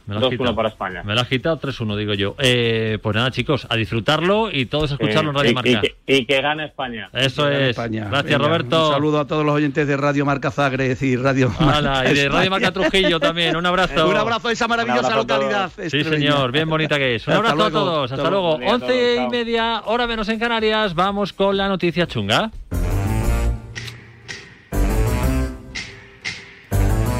me 0.05 0.13
lo 0.15 0.19
has 0.19 0.25
2-1 0.25 0.37
quitado. 0.37 0.55
para 0.55 0.69
España. 0.69 1.03
Me 1.03 1.13
lo 1.15 1.19
has 1.21 1.27
quitado 1.27 1.59
3-1, 1.59 1.97
digo 1.97 2.13
yo. 2.13 2.35
Eh, 2.39 2.97
pues 3.03 3.13
nada, 3.13 3.29
chicos, 3.29 3.67
a 3.69 3.75
disfrutarlo 3.75 4.49
y 4.49 4.67
todos 4.67 4.91
a 4.91 4.93
escucharlo 4.93 5.31
en 5.31 5.35
Eh, 5.35 5.39
Radio 5.39 5.51
y- 5.51 5.55
Marca. 5.55 5.69
y 5.69 5.75
que- 5.81 5.95
Y 6.19 6.25
que 6.25 6.41
gane 6.41 6.65
España. 6.65 7.09
Eso 7.11 7.49
es. 7.49 7.71
España. 7.71 8.07
Gracias, 8.09 8.37
Venga, 8.39 8.47
Roberto. 8.47 8.87
Un 8.87 8.93
saludo 8.93 9.19
a 9.19 9.27
todos 9.27 9.45
los 9.45 9.53
oyentes 9.55 9.85
de 9.85 9.97
Radio 9.97 10.23
Marca 10.25 10.49
Zagres 10.49 11.01
y 11.01 11.17
Radio 11.17 11.51
Hala, 11.59 12.09
y 12.09 12.13
de. 12.13 12.29
Radio 12.29 12.49
Marca 12.51 12.71
Trujillo 12.71 13.19
también. 13.19 13.57
Un 13.57 13.65
abrazo. 13.65 14.07
Un 14.07 14.15
abrazo 14.15 14.47
a 14.47 14.51
esa 14.53 14.67
maravillosa 14.69 15.07
abrazo 15.07 15.17
localidad. 15.23 15.71
Sí, 15.89 16.03
señor, 16.05 16.53
bien 16.53 16.69
bonita 16.69 16.97
que 16.97 17.15
es. 17.15 17.27
Un 17.27 17.33
abrazo 17.33 17.65
a 17.65 17.71
todos. 17.71 18.11
Hasta 18.11 18.15
Hasta 18.23 18.29
luego. 18.29 18.51
Once 18.55 19.13
y 19.13 19.17
chao. 19.17 19.29
media, 19.29 19.81
hora 19.87 20.07
menos 20.07 20.29
en 20.29 20.39
Canarias. 20.39 20.93
Vamos 20.93 21.33
con 21.33 21.57
la 21.57 21.67
noticia 21.67 22.07
chunga. 22.07 22.49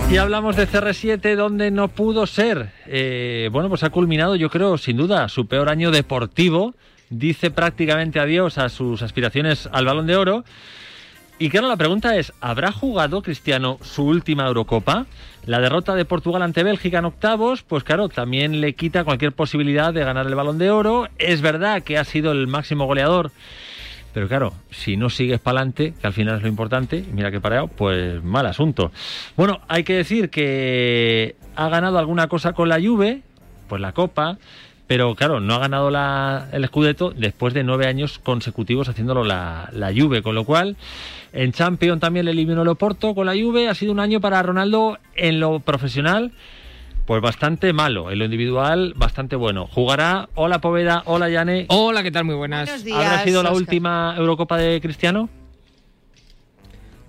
Y 0.10 0.15
hablamos 0.15 0.56
de 0.56 0.70
CR7, 0.70 1.36
donde 1.36 1.70
no 1.70 1.89
pudo 1.89 2.26
ser. 2.28 2.72
Eh, 2.86 3.50
bueno, 3.52 3.67
pues 3.67 3.84
ha 3.84 3.89
culminado, 3.89 4.38
yo 4.38 4.50
creo, 4.50 4.78
sin 4.78 4.96
duda, 4.96 5.28
su 5.28 5.48
peor 5.48 5.70
año 5.70 5.91
deportivo. 5.91 6.76
Dice 7.10 7.52
prácticamente 7.52 8.22
adiós 8.22 8.58
a 8.58 8.70
sus 8.70 9.02
aspiraciones 9.02 9.67
al 9.74 9.86
balón 9.86 10.08
de 10.08 10.15
oro. 10.15 10.46
Y 11.39 11.50
claro, 11.50 11.67
la 11.67 11.76
pregunta 11.76 12.15
es, 12.15 12.32
¿habrá 12.39 12.72
jugado 12.72 13.22
Cristiano 13.22 13.80
su 13.82 14.06
última 14.06 14.48
Eurocopa? 14.48 15.08
La 15.46 15.60
derrota 15.60 15.93
de 15.93 16.06
Portugal 16.06 16.41
ante 16.41 16.63
Bélgica 16.63 17.00
en 17.00 17.06
octavos, 17.06 17.63
pues 17.63 17.84
claro, 17.84 18.08
también 18.08 18.60
le 18.62 18.74
quita 18.74 19.04
cualquier 19.04 19.34
posibilidad 19.34 19.93
de 19.93 20.06
ganar 20.06 20.26
el 20.26 20.36
balón 20.36 20.58
de 20.58 20.72
oro. 20.72 21.10
Es 21.20 21.41
verdad 21.41 21.84
que 21.84 21.98
ha 21.98 22.06
sido 22.06 22.32
el 22.32 22.48
máximo 22.48 22.86
goleador, 22.86 23.32
pero 24.18 24.28
claro, 24.28 24.54
si 24.72 24.98
no 24.98 25.12
sigues 25.12 25.40
para 25.40 25.60
adelante, 25.60 25.94
que 26.02 26.08
al 26.08 26.14
final 26.14 26.38
es 26.38 26.42
lo 26.42 26.48
importante, 26.48 27.06
mira 27.14 27.30
que 27.30 27.40
pareado, 27.40 27.68
pues 27.68 28.24
mal 28.24 28.48
asunto. 28.48 28.92
Bueno, 29.36 29.60
hay 29.68 29.84
que 29.84 29.94
decir 29.94 30.32
que 30.32 31.36
ha 31.56 31.70
ganado 31.70 32.00
alguna 32.00 32.28
cosa 32.28 32.54
con 32.54 32.68
la 32.68 32.82
Juve, 32.82 33.22
pues 33.70 33.80
la 33.80 33.92
Copa, 33.92 34.40
pero 34.88 35.14
claro, 35.14 35.40
no 35.40 35.54
ha 35.54 35.60
ganado 35.60 35.92
la- 35.92 36.48
el 36.52 36.66
Scudetto 36.66 37.12
después 37.16 37.54
de 37.54 37.64
nueve 37.64 37.86
años 37.86 38.18
consecutivos 38.18 38.90
haciéndolo 38.90 39.24
la, 39.24 39.70
la 39.72 39.94
Juve, 39.96 40.24
con 40.24 40.34
lo 40.34 40.46
cual 40.46 40.78
en 41.32 41.52
Champions 41.52 42.00
también 42.02 42.26
le 42.26 42.32
eliminó 42.32 42.64
el 42.64 42.70
Oporto 42.70 43.14
con 43.14 43.28
la 43.28 43.34
Juve. 43.34 43.70
Ha 43.70 43.76
sido 43.76 43.92
un 43.92 44.00
año 44.00 44.20
para 44.20 44.42
Ronaldo 44.42 44.98
en 45.14 45.40
lo 45.40 45.60
profesional, 45.60 46.32
pues 47.08 47.22
bastante 47.22 47.72
malo, 47.74 48.12
en 48.12 48.20
lo 48.20 48.26
individual 48.26 48.93
bastante 48.98 49.36
bueno. 49.38 49.65
Jugará, 49.65 50.28
hola 50.36 50.60
Poveda, 50.60 51.04
hola 51.06 51.30
Yane. 51.30 51.65
Hola, 51.70 52.04
¿qué 52.04 52.12
tal? 52.12 52.26
Muy 52.26 52.36
buenas. 52.36 52.84
Días, 52.84 52.98
¿Habrá 52.98 53.24
sido 53.24 53.41
la 53.41 53.54
última 53.54 54.13
Eurocopa 54.17 54.58
de 54.58 54.80
Cristiano? 54.82 55.30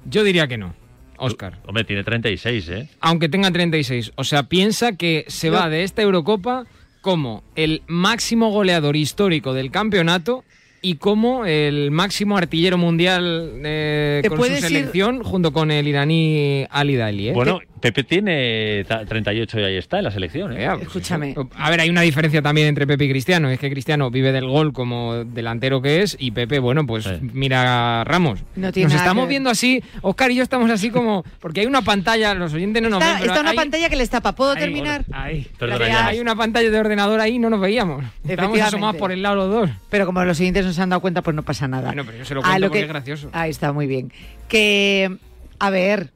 Yo 0.08 0.22
diría 0.22 0.46
que 0.46 0.56
no, 0.56 0.74
Oscar. 1.18 1.58
Hombre, 1.66 1.82
tiene 1.84 2.04
36, 2.04 2.68
¿eh? 2.70 2.88
Aunque 3.00 3.28
tenga 3.28 3.50
36. 3.50 4.12
O 4.14 4.24
sea, 4.24 4.44
piensa 4.44 4.96
que 4.96 5.24
se 5.26 5.48
Yo- 5.48 5.54
va 5.54 5.68
de 5.68 5.82
esta 5.82 6.00
Eurocopa 6.02 6.64
como 7.00 7.42
el 7.56 7.82
máximo 7.88 8.50
goleador 8.50 8.96
histórico 8.96 9.52
del 9.52 9.70
campeonato 9.72 10.44
y 10.80 10.94
como 10.94 11.44
el 11.44 11.90
máximo 11.90 12.37
artillero 12.38 12.78
mundial 12.78 13.50
eh, 13.64 14.22
con 14.28 14.38
su 14.38 14.44
ir- 14.46 14.61
selección 14.61 15.24
junto 15.24 15.52
con 15.52 15.72
el 15.72 15.88
iraní 15.88 16.66
Ali 16.70 16.94
Dali. 16.94 17.28
¿eh? 17.30 17.32
Bueno, 17.32 17.61
Pepe 17.80 18.04
tiene 18.04 18.84
ta- 18.86 19.04
38 19.04 19.60
y 19.60 19.64
ahí 19.64 19.76
está 19.76 19.98
en 19.98 20.04
la 20.04 20.10
selección, 20.10 20.52
¿eh? 20.56 20.64
Eh, 20.64 20.78
Escúchame. 20.82 21.34
A 21.56 21.70
ver, 21.70 21.80
hay 21.80 21.90
una 21.90 22.02
diferencia 22.02 22.42
también 22.42 22.66
entre 22.68 22.86
Pepe 22.86 23.04
y 23.04 23.10
Cristiano. 23.10 23.48
Es 23.50 23.58
que 23.58 23.70
Cristiano 23.70 24.10
vive 24.10 24.32
del 24.32 24.46
gol 24.46 24.72
como 24.72 25.24
delantero 25.24 25.80
que 25.82 26.02
es 26.02 26.16
y 26.18 26.30
Pepe, 26.32 26.58
bueno, 26.58 26.86
pues 26.86 27.04
Sí. 27.04 27.12
mira 27.32 28.00
a 28.00 28.04
Ramos. 28.04 28.40
No 28.56 28.72
tiene 28.72 28.86
Nos 28.86 28.94
nada 28.94 29.04
estamos 29.04 29.24
que 29.24 29.28
viendo 29.30 29.50
así, 29.50 29.82
Oscar 30.02 30.30
y 30.30 30.36
yo 30.36 30.42
estamos 30.42 30.70
así 30.70 30.90
como... 30.90 31.24
Porque 31.40 31.60
hay 31.60 31.66
una 31.66 31.82
pantalla, 31.82 32.34
los 32.34 32.52
oyentes 32.54 32.82
no 32.82 32.88
nos 32.90 32.98
ven, 33.00 33.08
Está, 33.08 33.20
pero 33.20 33.32
está 33.32 33.40
una 33.42 33.50
hay- 33.50 33.56
pantalla 33.56 33.88
que 33.88 33.96
les 33.96 34.10
tapa. 34.10 34.34
¿Puedo 34.34 34.52
Ahí, 34.52 34.58
terminar? 34.58 35.04
Ahí. 35.12 35.46
Hay 35.90 36.20
una 36.20 36.34
pantalla 36.36 36.70
de 36.70 36.78
ordenador 36.78 37.20
ahí 37.20 37.34
y 37.34 37.38
no 37.38 37.50
nos 37.50 37.60
veíamos. 37.60 38.04
Estábamos 38.26 38.60
asomados 38.60 38.96
por 38.96 39.12
el 39.12 39.22
lado 39.22 39.36
los 39.36 39.50
dos. 39.50 39.70
Pero 39.90 40.06
como 40.06 40.24
los 40.24 40.36
siguientes 40.36 40.64
no 40.66 40.72
se 40.72 40.80
han 40.82 40.88
dado 40.90 41.00
cuenta, 41.00 41.22
pues 41.22 41.34
no 41.36 41.42
pasa 41.42 41.68
nada. 41.68 41.86
Bueno, 41.86 42.04
pero 42.04 42.18
yo 42.18 42.24
se 42.24 42.34
lo 42.34 42.40
A 42.40 42.44
cuento 42.44 42.60
lo 42.60 42.66
porque 42.68 42.78
que- 42.80 42.84
es 42.84 42.88
gracioso. 42.88 43.30
Ahí 43.32 43.50
está, 43.50 43.72
muy 43.72 43.86
bien. 43.86 44.12
Que, 44.48 45.16
a 45.58 45.70
ver, 45.70 46.10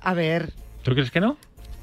a 0.00 0.14
ver, 0.14 0.52
¿Tú 0.84 0.92
crees 0.92 1.10
que 1.10 1.20
no? 1.20 1.36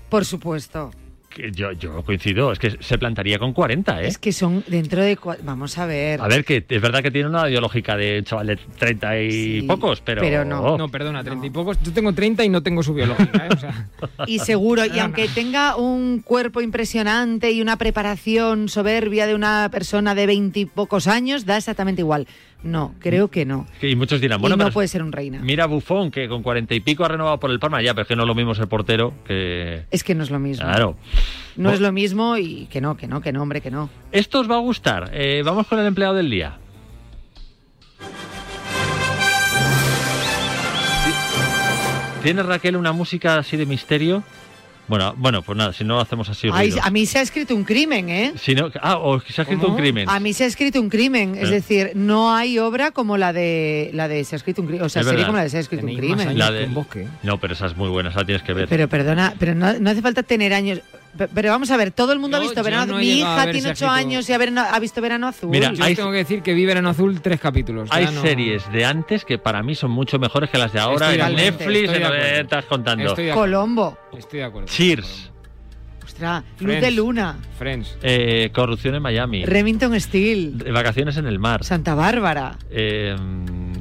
por 0.09 0.25
supuesto. 0.25 0.91
Que 1.29 1.49
yo, 1.53 1.71
yo 1.71 2.03
coincido, 2.03 2.51
es 2.51 2.59
que 2.59 2.75
se 2.81 2.97
plantaría 2.97 3.39
con 3.39 3.53
40, 3.53 4.01
¿eh? 4.01 4.07
Es 4.07 4.17
que 4.17 4.33
son 4.33 4.65
dentro 4.67 5.01
de... 5.01 5.17
cua- 5.17 5.37
Vamos 5.41 5.77
a 5.77 5.85
ver. 5.85 6.19
A 6.19 6.27
ver, 6.27 6.43
que 6.43 6.65
es 6.67 6.81
verdad 6.81 7.01
que 7.01 7.09
tiene 7.09 7.29
una 7.29 7.49
ideológica 7.49 7.95
de 7.95 8.19
un 8.19 8.25
chaval 8.25 8.47
de 8.47 8.57
30 8.57 9.19
y 9.21 9.31
Sí, 9.31 9.61
pocos, 9.65 10.01
pero... 10.01 10.19
pero 10.21 10.43
no. 10.43 10.77
No, 10.77 10.89
perdona, 10.89 11.23
30 11.23 11.45
y 11.45 11.49
pocos. 11.49 11.77
Yo 11.81 11.93
tengo 11.93 12.11
30 12.13 12.43
y 12.43 12.49
no 12.49 12.61
tengo 12.61 12.83
su 12.83 12.93
biológica, 12.93 13.45
¿eh? 13.45 13.49
O 13.53 13.57
sea, 13.57 13.87
Y 14.27 14.39
seguro, 14.39 14.83
y 14.85 14.99
aunque 14.99 15.29
tenga 15.29 15.77
un 15.77 16.19
cuerpo 16.19 16.59
impresionante 16.59 17.49
y 17.51 17.61
una 17.61 17.77
preparación 17.77 18.67
soberbia 18.67 19.25
de 19.25 19.33
una 19.33 19.69
persona 19.71 20.13
de 20.15 20.25
veintipocos 20.25 21.07
años, 21.07 21.45
da 21.45 21.55
exactamente 21.55 22.01
igual. 22.01 22.27
No, 22.63 22.93
creo 22.99 23.29
que 23.29 23.45
no. 23.45 23.65
Y 23.81 23.95
muchos 23.95 24.21
dirán, 24.21 24.39
bueno, 24.39 24.55
y 24.55 24.57
no 24.59 24.65
pero 24.65 24.73
puede 24.73 24.87
ser 24.87 25.01
un 25.01 25.11
reina. 25.11 25.39
mira 25.41 25.65
Bufón, 25.65 26.11
que 26.11 26.27
con 26.27 26.43
40 26.43 26.75
y 26.75 26.79
pico 26.79 27.03
ha 27.03 27.07
renovado 27.07 27.39
por 27.39 27.49
el 27.49 27.59
Parma, 27.59 27.81
ya, 27.81 27.93
pero 27.93 28.03
es 28.03 28.07
que 28.07 28.15
no 28.15 28.23
es 28.23 28.27
lo 28.27 28.35
mismo 28.35 28.53
ser 28.53 28.67
portero 28.67 29.13
que... 29.25 29.85
Es 29.89 30.03
que 30.03 30.13
no 30.13 30.23
es 30.23 30.29
lo 30.29 30.39
mismo. 30.39 30.63
Claro. 30.65 30.95
No 31.55 31.71
es 31.71 31.79
lo 31.79 31.91
mismo 31.91 32.37
y 32.37 32.67
que 32.67 32.79
no, 32.79 32.95
que 32.95 33.07
no, 33.07 33.19
que 33.21 33.31
no, 33.31 33.41
hombre, 33.41 33.61
que 33.61 33.71
no. 33.71 33.89
Esto 34.11 34.39
os 34.41 34.49
va 34.49 34.55
a 34.55 34.59
gustar. 34.59 35.09
Eh, 35.13 35.41
vamos 35.43 35.67
con 35.67 35.79
el 35.79 35.87
empleado 35.87 36.13
del 36.15 36.29
día. 36.29 36.57
¿Tiene 42.23 42.43
Raquel 42.43 42.75
una 42.75 42.91
música 42.91 43.39
así 43.39 43.57
de 43.57 43.65
misterio? 43.65 44.23
Bueno, 44.91 45.13
bueno, 45.17 45.41
pues 45.41 45.57
nada, 45.57 45.71
si 45.71 45.85
no 45.85 45.95
lo 45.95 46.01
hacemos 46.01 46.27
así 46.27 46.49
Ay, 46.51 46.73
a 46.83 46.91
mí 46.91 47.05
se 47.05 47.17
ha 47.17 47.21
escrito 47.21 47.55
un 47.55 47.63
crimen, 47.63 48.09
¿eh? 48.09 48.33
Si 48.35 48.53
no- 48.53 48.69
ah, 48.81 48.97
o 48.97 49.21
se 49.21 49.39
ha 49.39 49.43
escrito 49.43 49.61
¿Cómo? 49.61 49.75
un 49.75 49.79
crimen. 49.81 50.09
A 50.09 50.19
mí 50.19 50.33
se 50.33 50.43
ha 50.43 50.47
escrito 50.47 50.81
un 50.81 50.89
crimen, 50.89 51.35
es 51.37 51.47
Eh. 51.47 51.51
decir, 51.53 51.91
no 51.95 52.35
hay 52.35 52.59
obra 52.59 52.91
como 52.91 53.15
la 53.15 53.31
de 53.31 53.89
la 53.93 54.09
de 54.09 54.25
se 54.25 54.35
ha 54.35 54.37
escrito 54.37 54.61
un 54.61 54.67
crimen, 54.67 54.85
o 54.85 54.89
sea, 54.89 55.01
sería 55.05 55.25
como 55.27 55.37
la 55.37 55.43
de 55.43 55.49
se 55.49 55.55
ha 55.55 55.59
escrito 55.61 55.85
un 55.85 55.95
Tenéis 55.95 56.13
crimen. 56.13 56.37
La 56.37 56.51
de- 56.51 56.65
un 56.65 56.73
bosque. 56.73 57.07
No, 57.23 57.39
pero 57.39 57.53
esa 57.53 57.67
es 57.67 57.77
muy 57.77 57.87
buena, 57.87 58.09
esa 58.09 58.19
la 58.19 58.25
tienes 58.25 58.43
que 58.43 58.51
ver. 58.51 58.67
Pero 58.67 58.89
perdona, 58.89 59.33
pero 59.39 59.55
no, 59.55 59.71
no 59.79 59.89
hace 59.91 60.01
falta 60.01 60.23
tener 60.23 60.53
años. 60.53 60.81
Pe- 61.17 61.27
Pero 61.27 61.49
vamos 61.49 61.69
a 61.71 61.77
ver, 61.77 61.91
todo 61.91 62.13
el 62.13 62.19
mundo 62.19 62.37
Yo- 62.37 62.43
ha 62.43 62.45
visto 62.47 62.63
Verano 62.63 62.85
no 62.85 62.93
Azul. 62.93 63.01
Mi 63.05 63.19
hija 63.19 63.43
tiene 63.43 63.59
si 63.61 63.67
ha 63.67 63.71
ocho 63.71 63.85
escrito- 63.85 63.91
años 63.91 64.29
y 64.29 64.33
ha, 64.33 64.79
visto 64.79 65.01
Verano 65.01 65.27
Azul. 65.27 65.49
Mira, 65.49 65.73
Yo 65.73 65.83
hay- 65.83 65.91
os 65.91 65.97
tengo 65.97 66.11
que 66.11 66.17
decir 66.17 66.41
que 66.41 66.53
vi 66.53 66.65
Verano 66.65 66.89
Azul 66.89 67.19
tres 67.21 67.39
capítulos. 67.39 67.89
Hay 67.91 68.05
no- 68.05 68.21
series 68.21 68.71
de 68.71 68.85
antes 68.85 69.25
que 69.25 69.37
para 69.37 69.61
mí 69.61 69.75
son 69.75 69.91
mucho 69.91 70.19
mejores 70.19 70.49
que 70.49 70.57
las 70.57 70.71
de 70.73 70.79
ahora 70.79 71.11
Estoy 71.11 71.29
en 71.29 71.35
Netflix, 71.35 71.89
estoy 71.91 72.03
en 72.03 72.41
estás 72.41 72.65
contando. 72.65 73.05
Estoy 73.09 73.25
de 73.25 73.31
acuerdo. 73.31 73.51
Colombo. 73.57 73.97
Estoy 74.17 74.39
de 74.39 74.45
acuerdo. 74.45 74.67
Cheers, 74.67 75.27
Ostras, 76.03 76.43
Luz 76.59 76.81
de 76.81 76.91
Luna. 76.91 77.37
Friends. 77.57 77.97
eh, 78.01 78.49
Corrupción 78.53 78.95
en 78.95 79.01
Miami, 79.01 79.45
Remington 79.45 79.99
Steel. 79.99 80.63
Vacaciones 80.73 81.15
en 81.17 81.25
el 81.25 81.39
mar, 81.39 81.63
Santa 81.63 81.93
Bárbara. 81.95 82.57
eh, 82.69 83.15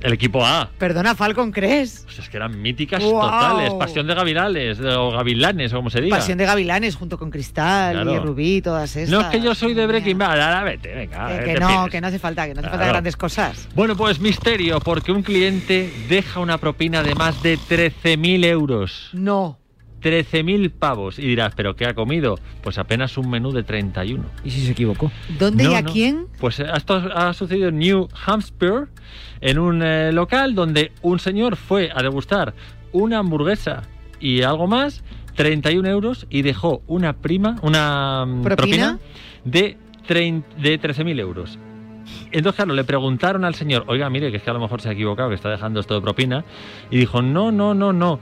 El 0.02 0.12
equipo 0.14 0.44
A. 0.44 0.70
Perdona, 0.78 1.14
Falcon 1.14 1.52
Crest. 1.52 2.04
Pues 2.04 2.18
es 2.20 2.28
que 2.28 2.36
eran 2.38 2.60
míticas 2.60 3.02
totales. 3.02 3.72
Pasión 3.74 4.06
de 4.06 4.14
gavilanes, 4.14 4.80
o 4.80 5.10
gavilanes, 5.10 5.72
o 5.72 5.76
como 5.76 5.90
se 5.90 6.00
diga. 6.00 6.16
Pasión 6.16 6.38
de 6.38 6.46
Gavilanes 6.46 6.96
junto 6.96 7.18
con 7.18 7.30
Cristal 7.30 7.92
Claro. 7.94 8.14
y 8.14 8.18
Rubí, 8.18 8.62
todas 8.62 8.96
estas. 8.96 9.10
No 9.10 9.20
es 9.20 9.26
que 9.26 9.40
yo 9.40 9.54
soy 9.54 9.74
de 9.74 9.86
Breaking 9.86 10.16
Bad. 10.18 10.40
Ahora 10.40 10.64
vete, 10.64 10.94
venga. 10.94 11.30
Eh, 11.32 11.40
eh, 11.40 11.44
que 11.44 11.60
no, 11.60 11.68
pides. 11.68 11.90
que 11.90 12.00
no 12.00 12.06
hace 12.06 12.18
falta, 12.18 12.46
que 12.46 12.54
no 12.54 12.60
hace 12.60 12.68
falta 12.68 12.78
Claro. 12.78 12.92
grandes 12.92 13.16
cosas. 13.16 13.68
Bueno, 13.74 13.94
pues 13.96 14.20
misterio, 14.20 14.80
porque 14.80 15.12
un 15.12 15.22
cliente 15.22 15.92
deja 16.08 16.40
una 16.40 16.56
propina 16.58 17.02
de 17.02 17.14
más 17.14 17.42
de 17.42 17.58
13.000 17.58 18.44
euros. 18.46 19.10
No. 19.12 19.58
13.000 20.00 20.70
pavos. 20.70 21.18
Y 21.18 21.22
dirás, 21.22 21.52
¿pero 21.54 21.76
qué 21.76 21.86
ha 21.86 21.94
comido? 21.94 22.38
Pues 22.62 22.78
apenas 22.78 23.16
un 23.18 23.30
menú 23.30 23.52
de 23.52 23.62
31. 23.62 24.24
¿Y 24.44 24.50
si 24.50 24.60
se 24.66 24.72
equivocó? 24.72 25.10
¿Dónde 25.38 25.64
No, 25.64 25.72
y 25.72 25.74
a 25.74 25.82
no. 25.82 25.92
quién? 25.92 26.26
Pues 26.38 26.60
eh, 26.60 26.66
esto 26.74 26.94
ha 27.14 27.32
sucedido 27.34 27.68
en 27.68 27.78
New 27.78 28.08
Hampshire, 28.26 28.86
en 29.40 29.58
un 29.58 29.82
eh, 29.82 30.12
local 30.12 30.54
donde 30.54 30.92
un 31.02 31.18
señor 31.18 31.56
fue 31.56 31.90
a 31.94 32.02
degustar 32.02 32.54
una 32.92 33.18
hamburguesa 33.18 33.82
y 34.20 34.42
algo 34.42 34.66
más, 34.66 35.02
31 35.36 35.88
euros, 35.88 36.26
y 36.28 36.42
dejó 36.42 36.82
una 36.86 37.14
prima, 37.14 37.56
una 37.62 38.24
mm, 38.26 38.42
¿Propina? 38.42 38.98
de, 39.44 39.76
trein- 40.06 40.44
de 40.60 40.78
13.000 40.80 41.20
euros. 41.20 41.58
Entonces, 42.32 42.56
claro, 42.56 42.74
le 42.74 42.84
preguntaron 42.84 43.44
al 43.44 43.54
señor, 43.54 43.84
oiga, 43.86 44.10
mire, 44.10 44.30
que 44.30 44.38
es 44.38 44.42
que 44.42 44.50
a 44.50 44.52
lo 44.52 44.60
mejor 44.60 44.80
se 44.80 44.88
ha 44.88 44.92
equivocado, 44.92 45.28
que 45.28 45.36
está 45.36 45.48
dejando 45.48 45.80
esto 45.80 45.94
de 45.94 46.00
propina, 46.00 46.44
y 46.90 46.98
dijo, 46.98 47.22
no, 47.22 47.52
no, 47.52 47.72
no, 47.74 47.92
no. 47.92 48.18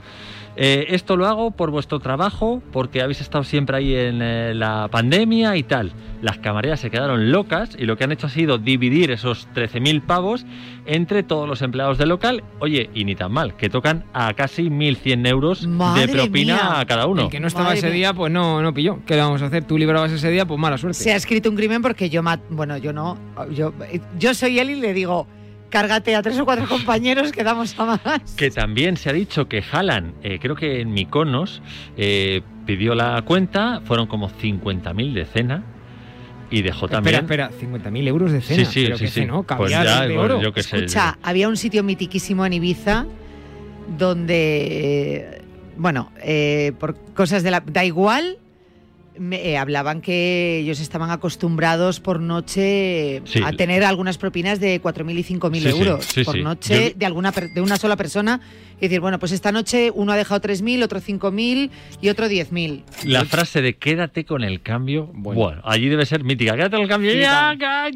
Eh, 0.61 0.87
esto 0.93 1.15
lo 1.15 1.25
hago 1.25 1.51
por 1.51 1.71
vuestro 1.71 1.99
trabajo, 2.01 2.61
porque 2.73 3.01
habéis 3.01 3.21
estado 3.21 3.45
siempre 3.45 3.77
ahí 3.77 3.95
en 3.95 4.21
eh, 4.21 4.53
la 4.53 4.89
pandemia 4.91 5.55
y 5.55 5.63
tal. 5.63 5.93
Las 6.21 6.37
camareras 6.39 6.81
se 6.81 6.89
quedaron 6.91 7.31
locas 7.31 7.77
y 7.79 7.85
lo 7.85 7.95
que 7.95 8.03
han 8.03 8.11
hecho 8.11 8.27
ha 8.27 8.29
sido 8.29 8.57
dividir 8.57 9.09
esos 9.09 9.47
13.000 9.55 10.01
pavos 10.01 10.45
entre 10.85 11.23
todos 11.23 11.47
los 11.47 11.61
empleados 11.61 11.97
del 11.97 12.09
local. 12.09 12.43
Oye, 12.59 12.89
y 12.93 13.05
ni 13.05 13.15
tan 13.15 13.31
mal, 13.31 13.55
que 13.55 13.69
tocan 13.69 14.03
a 14.13 14.33
casi 14.33 14.63
1.100 14.69 15.27
euros 15.29 15.65
Madre 15.65 16.07
de 16.07 16.13
propina 16.13 16.55
mía. 16.55 16.79
a 16.81 16.85
cada 16.85 17.07
uno. 17.07 17.21
El 17.23 17.29
que 17.29 17.39
no 17.39 17.47
estaba 17.47 17.65
Madre 17.67 17.77
ese 17.77 17.87
mía. 17.87 17.95
día, 17.95 18.13
pues 18.13 18.29
no, 18.33 18.61
no 18.61 18.73
pilló. 18.73 18.99
¿Qué 19.05 19.15
le 19.15 19.21
vamos 19.21 19.41
a 19.41 19.45
hacer? 19.45 19.63
Tú 19.63 19.77
librabas 19.77 20.11
ese 20.11 20.29
día, 20.29 20.45
pues 20.45 20.59
mala 20.59 20.77
suerte. 20.77 20.99
Se 20.99 21.13
ha 21.13 21.15
escrito 21.15 21.49
un 21.49 21.55
crimen 21.55 21.81
porque 21.81 22.09
yo, 22.09 22.21
mat- 22.21 22.41
bueno, 22.49 22.75
yo 22.77 22.91
no, 22.91 23.17
yo, 23.53 23.71
yo 24.17 24.33
soy 24.33 24.59
él 24.59 24.71
y 24.71 24.75
le 24.75 24.93
digo, 24.93 25.25
cárgate 25.69 26.15
a 26.15 26.21
tres 26.21 26.39
o 26.39 26.45
cuatro 26.45 26.67
compañeros 26.67 27.31
que 27.31 27.43
damos 27.43 27.77
a 27.79 27.85
más. 27.85 28.35
Que 28.35 28.51
también 28.51 28.97
se 28.97 29.09
ha 29.09 29.13
dicho 29.13 29.47
que 29.47 29.63
Haaland, 29.71 30.13
eh, 30.23 30.39
creo 30.41 30.55
que 30.55 30.81
en 30.81 30.91
Mykonos, 30.91 31.61
eh, 31.97 32.41
pidió 32.65 32.95
la 32.95 33.21
cuenta, 33.23 33.81
fueron 33.85 34.07
como 34.07 34.29
50.000 34.29 35.13
de 35.13 35.25
cena 35.25 35.63
y 36.51 36.61
dejó 36.61 36.87
también... 36.87 37.15
Espera, 37.15 37.49
espera, 37.51 37.79
50.000 37.91 38.07
euros 38.07 38.31
de 38.31 38.41
cena. 38.41 38.65
Sí, 38.65 38.71
sí, 38.71 38.83
¿Pero 38.85 38.97
sí, 38.97 39.07
sí. 39.07 39.21
cenó? 39.21 39.43
Pues 39.43 39.71
¿Caviar 39.71 39.85
ya, 39.85 40.01
de 40.01 40.15
pues 40.15 40.25
oro? 40.25 40.41
yo 40.41 40.53
qué 40.53 40.63
sé. 40.63 40.77
Escucha, 40.77 41.17
había 41.21 41.47
un 41.47 41.57
sitio 41.57 41.83
mitiquísimo 41.83 42.45
en 42.45 42.53
Ibiza 42.53 43.05
donde, 43.97 44.67
eh, 44.69 45.41
bueno, 45.77 46.11
eh, 46.21 46.73
por 46.79 46.95
cosas 47.13 47.43
de 47.43 47.51
la... 47.51 47.61
Da 47.61 47.85
igual, 47.85 48.37
me, 49.17 49.49
eh, 49.49 49.57
hablaban 49.57 50.01
que 50.01 50.59
ellos 50.59 50.79
estaban 50.79 51.11
acostumbrados 51.11 51.99
por 51.99 52.19
noche 52.19 53.21
Sí. 53.25 53.41
a 53.43 53.51
tener 53.53 53.83
algunas 53.83 54.17
propinas 54.17 54.59
de 54.59 54.81
4.000 54.81 55.17
y 55.17 55.23
5.000 55.23 55.61
Sí, 55.63 55.69
euros 55.69 56.05
sí, 56.05 56.23
por 56.23 56.35
sí. 56.35 56.41
noche 56.41 56.91
Yo- 56.91 56.99
de, 56.99 57.05
alguna, 57.05 57.31
de 57.31 57.61
una 57.61 57.77
sola 57.77 57.95
persona. 57.95 58.39
Y 58.77 58.83
decir, 58.83 59.01
bueno, 59.01 59.19
pues 59.19 59.33
esta 59.33 59.51
noche 59.51 59.91
uno 59.93 60.13
ha 60.13 60.15
dejado 60.15 60.39
3.000, 60.39 60.81
otro 60.83 61.01
5.000 61.01 61.69
y 62.01 62.07
otro 62.09 62.27
10.000. 62.29 62.83
La 63.03 63.25
frase 63.25 63.61
de 63.61 63.75
quédate 63.75 64.23
con 64.23 64.41
el 64.41 64.61
cambio, 64.61 65.09
bueno, 65.13 65.61
allí 65.65 65.89
debe 65.89 66.05
ser 66.05 66.23
mítica. 66.23 66.55
Quédate 66.55 66.77
con 66.77 66.83
el 66.83 66.87
cambio. 66.87 67.11
Sí, 67.11 67.19
ya, 67.19 67.55
ya, 67.59 67.89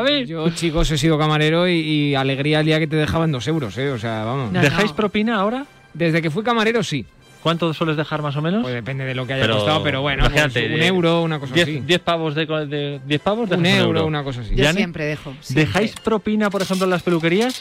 ver. 0.00 0.26
Yo, 0.26 0.48
chicos, 0.50 0.90
he 0.90 0.96
sido 0.96 1.18
camarero 1.18 1.68
y, 1.68 1.74
y 1.74 2.14
alegría 2.14 2.60
el 2.60 2.66
día 2.66 2.78
que 2.78 2.86
te 2.86 2.96
dejaban 2.96 3.32
dos 3.32 3.46
euros, 3.48 3.76
¿eh? 3.76 3.90
O 3.90 3.98
sea, 3.98 4.24
vamos. 4.24 4.50
¿Dejáis 4.52 4.92
propina 4.92 5.36
ahora? 5.36 5.66
Desde 5.92 6.22
que 6.22 6.30
fui 6.30 6.42
camarero, 6.42 6.82
sí. 6.82 7.04
¿Cuánto 7.44 7.74
sueles 7.74 7.98
dejar 7.98 8.22
más 8.22 8.34
o 8.36 8.40
menos? 8.40 8.62
Pues 8.62 8.72
depende 8.72 9.04
de 9.04 9.14
lo 9.14 9.26
que 9.26 9.34
haya 9.34 9.46
costado, 9.46 9.82
pero 9.82 10.00
bueno, 10.00 10.24
pues 10.30 10.56
un 10.56 10.62
eh, 10.80 10.86
euro, 10.86 11.20
una 11.20 11.38
cosa 11.38 11.52
10 11.52 11.68
así. 11.68 11.80
10 11.80 12.00
pavos 12.00 12.34
de, 12.34 12.46
de 12.46 13.00
10 13.04 13.20
pavos 13.20 13.50
Un 13.50 13.66
euro, 13.66 14.06
una 14.06 14.24
cosa 14.24 14.40
así. 14.40 14.54
Yo 14.56 14.72
siempre 14.72 15.04
dejo. 15.04 15.34
siempre. 15.42 15.66
¿Dejáis 15.66 15.92
propina, 16.02 16.48
por 16.48 16.62
ejemplo, 16.62 16.84
en 16.86 16.90
las 16.90 17.02
peluquerías? 17.02 17.60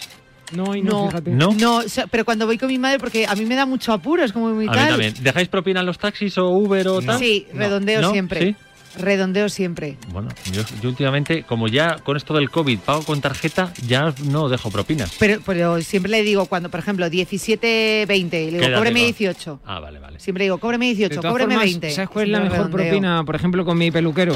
No, 0.53 0.73
y 0.73 0.81
No, 0.81 1.09
¿No? 1.25 1.49
no, 1.51 1.77
o 1.79 1.81
sea, 1.89 2.07
pero 2.07 2.23
cuando 2.23 2.45
voy 2.45 2.57
con 2.57 2.69
mi 2.69 2.79
madre, 2.79 2.97
porque 2.97 3.25
a 3.27 3.35
mí 3.35 3.43
me 3.45 3.55
da 3.55 3.65
mucho 3.65 3.91
apuro, 3.91 4.23
es 4.23 4.31
como 4.31 4.51
muy 4.51 4.67
A 4.69 4.71
mí 4.71 4.77
también. 4.77 5.13
¿Dejáis 5.19 5.49
propina 5.49 5.81
en 5.81 5.85
los 5.85 5.97
taxis 5.97 6.37
o 6.37 6.47
Uber 6.47 6.87
o 6.87 7.01
tal? 7.01 7.19
Sí, 7.19 7.45
redondeo 7.53 8.03
¿No? 8.03 8.11
siempre. 8.11 8.39
¿Sí? 8.39 8.55
Redondeo 8.97 9.49
siempre. 9.49 9.97
Bueno, 10.11 10.29
yo, 10.51 10.61
yo 10.81 10.89
últimamente, 10.89 11.43
como 11.43 11.67
ya 11.67 11.97
con 11.99 12.17
esto 12.17 12.33
del 12.33 12.49
COVID 12.49 12.79
pago 12.79 13.03
con 13.03 13.21
tarjeta, 13.21 13.73
ya 13.87 14.13
no 14.25 14.49
dejo 14.49 14.69
propinas. 14.71 15.15
Pero, 15.19 15.41
pero 15.45 15.81
siempre 15.81 16.11
le 16.11 16.23
digo, 16.23 16.45
cuando, 16.45 16.69
por 16.69 16.79
ejemplo, 16.79 17.09
17, 17.09 18.05
20, 18.07 18.43
y 18.43 18.51
le 18.51 18.59
digo, 18.59 18.75
cóbreme 18.75 18.99
con- 18.99 19.05
18. 19.07 19.59
Ah, 19.65 19.79
vale, 19.79 19.99
vale. 19.99 20.19
Siempre 20.19 20.43
digo, 20.45 20.57
cóbreme 20.59 20.85
De 20.87 20.93
18, 20.95 21.21
todas 21.21 21.31
cóbreme 21.31 21.53
formas, 21.55 21.69
20. 21.71 21.91
¿Sabes 21.91 22.09
cuál 22.09 22.25
es 22.25 22.31
la 22.31 22.39
mejor 22.41 22.57
redondeo. 22.57 22.77
propina, 22.89 23.23
por 23.25 23.35
ejemplo, 23.35 23.65
con 23.65 23.77
mi 23.77 23.91
peluquero? 23.91 24.35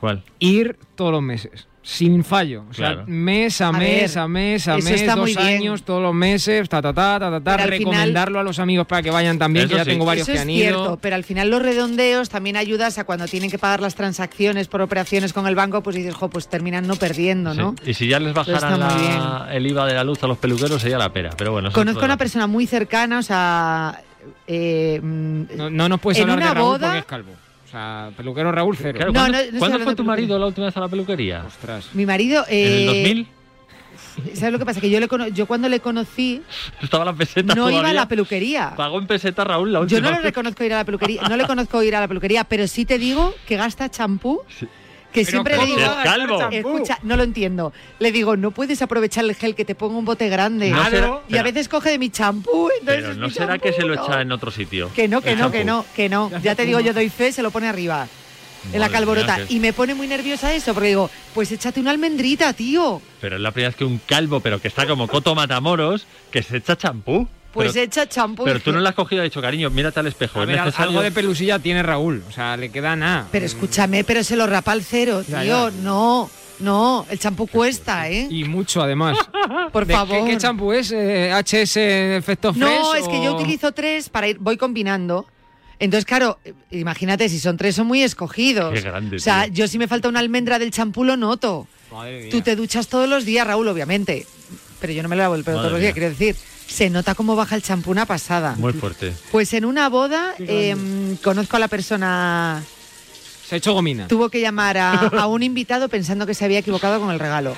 ¿Cuál? 0.00 0.22
Ir 0.38 0.76
todos 0.94 1.12
los 1.12 1.22
meses. 1.22 1.66
Sin 1.82 2.22
fallo. 2.24 2.64
O 2.70 2.74
sea, 2.74 2.88
Claro. 2.92 3.04
mes 3.06 3.58
a, 3.62 3.68
A 3.68 3.72
mes, 3.72 4.14
ver, 4.14 4.18
a 4.22 4.28
mes, 4.28 4.68
a 4.68 4.76
mes, 4.76 4.86
está 4.90 5.14
dos 5.14 5.20
muy 5.24 5.34
bien. 5.34 5.48
años, 5.60 5.82
todos 5.82 6.02
los 6.02 6.12
meses, 6.14 6.68
ta, 6.68 6.82
ta, 6.82 6.92
ta, 6.92 7.18
ta, 7.18 7.30
ta, 7.30 7.40
ta, 7.40 7.52
final- 7.56 7.70
recomendarlo 7.70 8.38
a 8.38 8.42
los 8.42 8.58
amigos 8.58 8.86
para 8.86 9.00
que 9.02 9.10
vayan 9.10 9.38
también, 9.38 9.66
que 9.66 9.76
ya 9.76 9.84
sí. 9.84 9.90
tengo 9.90 10.04
varios 10.04 10.28
Eso 10.28 10.32
que 10.36 10.38
es 10.42 10.44
cierto, 10.46 10.98
pero 11.00 11.16
al 11.16 11.24
final 11.24 11.48
los 11.48 11.62
redondeos 11.62 12.28
también 12.28 12.56
ayudas 12.58 12.98
a 12.98 13.04
cuando 13.04 13.26
tienen 13.26 13.50
que 13.50 13.58
pagar 13.58 13.80
las 13.80 13.94
transacciones 13.94 14.68
por 14.68 14.82
operaciones 14.82 15.32
con 15.32 15.46
el 15.46 15.54
banco, 15.54 15.82
pues 15.82 15.96
dices, 15.96 16.14
jo, 16.14 16.28
pues 16.28 16.48
terminan 16.48 16.86
no 16.86 16.96
perdiendo, 16.96 17.54
¿no? 17.54 17.74
Sí. 17.82 17.92
Y 17.92 17.94
si 17.94 18.08
ya 18.08 18.20
les 18.20 18.34
bajaran 18.34 18.78
la- 18.78 19.48
el 19.50 19.66
IVA 19.66 19.86
de 19.86 19.94
la 19.94 20.04
luz 20.04 20.22
a 20.22 20.26
los 20.26 20.36
peluqueros, 20.36 20.82
sería 20.82 20.98
la 20.98 21.10
pera. 21.14 21.30
Pero 21.36 21.52
bueno, 21.52 21.72
Conozco 21.72 22.02
a 22.02 22.04
una 22.04 22.18
persona 22.18 22.46
muy 22.46 22.66
cercana, 22.66 23.18
o 23.20 23.22
sea... 23.22 24.02
eh, 24.46 25.00
mm, 25.02 25.42
No, 25.56 25.70
no 25.70 25.88
nos 25.88 25.98
puedes 26.00 26.18
en 26.18 26.24
hablar 26.28 26.38
una 26.38 26.48
de 26.48 26.54
Raúl 26.54 26.68
boda- 26.72 26.86
porque 26.88 26.98
es 26.98 27.04
calvo. 27.06 27.30
O 27.70 27.72
sea, 27.72 28.10
peluquero 28.16 28.50
Raúl 28.50 28.76
cero. 28.76 28.96
Claro, 28.96 29.12
No, 29.12 29.20
¿Cuándo, 29.20 29.38
no, 29.38 29.38
no 29.38 29.44
estoy 29.44 29.58
¿cuándo 29.60 29.74
hablando 29.76 29.84
fue 29.84 29.94
tu 29.94 30.02
peluquería. 30.02 30.22
marido 30.24 30.38
la 30.40 30.46
última 30.46 30.66
vez 30.66 30.76
a 30.76 30.80
la 30.80 30.88
peluquería? 30.88 31.44
Ostras. 31.46 31.88
Mi 31.94 32.04
marido... 32.04 32.44
¿En 32.48 32.66
el 32.66 32.82
eh, 32.82 32.86
2000? 32.86 33.26
¿Sabes 34.34 34.52
lo 34.52 34.58
que 34.58 34.66
pasa? 34.66 34.80
Que 34.80 34.90
yo, 34.90 34.98
le 34.98 35.06
cono- 35.06 35.28
yo 35.28 35.46
cuando 35.46 35.68
le 35.68 35.78
conocí 35.78 36.42
Estaba 36.82 37.04
la 37.04 37.12
peseta 37.12 37.54
no 37.54 37.68
iba 37.70 37.78
a 37.78 37.82
todavía. 37.82 37.94
la 38.00 38.08
peluquería. 38.08 38.74
Pagó 38.76 38.98
en 38.98 39.06
peseta 39.06 39.44
Raúl 39.44 39.72
la 39.72 39.80
última 39.80 39.98
Yo 39.98 40.02
no 40.02 40.10
le 40.10 40.16
vez. 40.16 40.24
reconozco 40.24 40.64
ir 40.64 40.72
a 40.74 40.78
la 40.78 40.84
peluquería, 40.84 41.22
no 41.28 41.36
le 41.36 41.46
conozco 41.46 41.80
ir 41.84 41.94
a 41.94 42.00
la 42.00 42.08
peluquería, 42.08 42.42
pero 42.44 42.66
sí 42.66 42.84
te 42.84 42.98
digo 42.98 43.32
que 43.46 43.56
gasta 43.56 43.88
champú. 43.88 44.40
Que 45.12 45.22
Pero 45.24 45.30
siempre 45.30 45.54
le 45.54 45.60
¿cómo 45.60 45.76
digo, 45.76 45.92
calvo. 46.04 46.48
escucha, 46.50 46.98
no 47.02 47.16
lo 47.16 47.24
entiendo. 47.24 47.72
Le 47.98 48.12
digo, 48.12 48.36
no 48.36 48.52
puedes 48.52 48.80
aprovechar 48.80 49.24
el 49.24 49.34
gel 49.34 49.56
que 49.56 49.64
te 49.64 49.74
ponga 49.74 49.98
un 49.98 50.04
bote 50.04 50.28
grande. 50.28 50.70
No 50.70 50.84
será- 50.88 51.20
y 51.28 51.36
a 51.36 51.42
veces 51.42 51.68
coge 51.68 51.90
de 51.90 51.98
mi 51.98 52.10
champú, 52.10 52.68
entonces 52.78 53.02
Pero 53.02 53.10
es 53.12 53.16
no 53.16 53.26
mi 53.26 53.32
será 53.32 53.58
que 53.58 53.72
se 53.72 53.82
lo 53.82 53.94
no. 53.96 54.04
echa 54.04 54.20
en 54.20 54.30
otro 54.30 54.50
sitio. 54.52 54.88
Que 54.94 55.08
no, 55.08 55.20
que 55.20 55.32
El 55.32 55.38
no, 55.40 55.50
que 55.50 55.58
champú. 55.64 55.66
no, 55.72 55.84
que 55.96 56.08
no. 56.08 56.30
Ya 56.42 56.54
te 56.54 56.64
digo, 56.64 56.78
yo 56.78 56.92
doy 56.94 57.08
fe, 57.08 57.32
se 57.32 57.42
lo 57.42 57.50
pone 57.50 57.66
arriba. 57.66 58.06
En 58.66 58.72
la 58.78 58.86
Madre 58.86 58.92
calborota. 58.92 59.36
mía, 59.38 59.46
que- 59.48 59.54
Y 59.54 59.58
me 59.58 59.72
pone 59.72 59.94
muy 59.94 60.06
nerviosa 60.06 60.52
eso, 60.52 60.74
porque 60.74 60.88
digo, 60.90 61.10
pues 61.34 61.50
échate 61.50 61.80
una 61.80 61.90
almendrita, 61.90 62.52
tío. 62.52 63.00
Pero 63.20 63.36
es 63.36 63.42
la 63.42 63.50
primera 63.52 63.70
vez 63.70 63.76
que 63.76 63.84
un 63.84 63.98
calvo, 64.06 64.40
pero 64.40 64.60
que 64.60 64.68
está 64.68 64.86
como 64.86 65.08
Coto 65.08 65.34
Matamoros, 65.34 66.06
que 66.30 66.42
se 66.42 66.58
echa 66.58 66.76
champú. 66.76 67.26
Pues 67.52 67.72
pero, 67.72 67.84
echa 67.84 68.08
champú. 68.08 68.44
pero 68.44 68.58
tú 68.60 68.66
que- 68.66 68.72
no 68.72 68.80
le 68.80 68.88
has 68.88 68.94
cogido 68.94 69.22
y 69.22 69.24
dicho, 69.26 69.40
cariño, 69.42 69.70
mírate 69.70 69.98
al 70.00 70.06
espejo. 70.06 70.38
A 70.40 70.42
¿Es 70.42 70.48
ver, 70.48 70.56
necesario? 70.58 70.88
algo 70.90 71.02
de 71.02 71.10
pelusilla 71.10 71.58
tiene 71.58 71.82
Raúl. 71.82 72.22
O 72.28 72.32
sea, 72.32 72.56
le 72.56 72.70
queda 72.70 72.94
nada. 72.96 73.26
Pero 73.32 73.44
escúchame, 73.46 74.04
pero 74.04 74.22
se 74.22 74.36
lo 74.36 74.46
rapa 74.46 74.72
al 74.72 74.82
cero, 74.82 75.24
Ya, 75.26 75.42
tío. 75.42 75.68
ya. 75.70 75.76
No, 75.82 76.30
no, 76.60 77.06
el 77.10 77.18
champú 77.18 77.46
cuesta, 77.48 78.08
¿eh? 78.08 78.28
Y 78.30 78.44
mucho, 78.44 78.80
además. 78.82 79.18
Por 79.72 79.84
¿De 79.86 79.94
favor. 79.94 80.26
¿Qué, 80.28 80.36
champú 80.36 80.72
es? 80.72 80.92
Eh, 80.92 81.32
¿HS 81.32 81.76
Efecto 82.16 82.52
Fresh? 82.54 82.62
No, 82.64 82.94
es 82.94 83.08
que 83.08 83.22
yo 83.22 83.34
utilizo 83.34 83.72
tres 83.72 84.08
para 84.10 84.28
ir, 84.28 84.38
voy 84.38 84.56
combinando. 84.56 85.26
Entonces, 85.80 86.04
claro, 86.04 86.38
eh, 86.44 86.52
imagínate, 86.72 87.28
si 87.30 87.40
son 87.40 87.56
tres 87.56 87.74
son 87.74 87.86
muy 87.86 88.02
escogidos. 88.02 88.74
Qué 88.74 88.82
grande, 88.82 89.16
O 89.16 89.18
sea, 89.18 89.44
tío. 89.46 89.54
yo 89.54 89.66
si 89.68 89.78
me 89.78 89.88
falta 89.88 90.08
una 90.08 90.20
almendra 90.20 90.58
del 90.58 90.70
champú 90.70 91.02
lo 91.04 91.16
noto. 91.16 91.66
Madre 91.90 92.20
mía. 92.22 92.30
Tú 92.30 92.42
te 92.42 92.54
duchas 92.54 92.86
todos 92.88 93.08
los 93.08 93.24
días, 93.24 93.46
Raúl, 93.46 93.66
obviamente. 93.66 94.26
Pero 94.80 94.92
yo 94.92 95.02
no 95.02 95.08
me 95.08 95.16
lavo 95.16 95.34
el 95.34 95.42
pelo 95.44 95.56
Madre 95.56 95.68
todos 95.68 95.72
los 95.72 95.80
días, 95.80 95.92
quiero 95.94 96.10
decir. 96.10 96.36
Se 96.70 96.88
nota 96.88 97.14
cómo 97.14 97.34
baja 97.36 97.56
el 97.56 97.62
champú 97.62 97.90
una 97.90 98.06
pasada. 98.06 98.54
Muy 98.56 98.72
fuerte. 98.72 99.12
Pues 99.32 99.52
en 99.54 99.64
una 99.64 99.88
boda 99.88 100.34
em, 100.38 101.16
conozco 101.16 101.56
a 101.56 101.58
la 101.60 101.68
persona... 101.68 102.62
Se 103.46 103.56
ha 103.56 103.58
hecho 103.58 103.72
gomina. 103.72 104.06
Tuvo 104.06 104.28
que 104.28 104.40
llamar 104.40 104.78
a, 104.78 104.92
a 104.92 105.26
un 105.26 105.42
invitado 105.42 105.88
pensando 105.88 106.24
que 106.26 106.34
se 106.34 106.44
había 106.44 106.60
equivocado 106.60 107.00
con 107.00 107.10
el 107.10 107.18
regalo. 107.18 107.56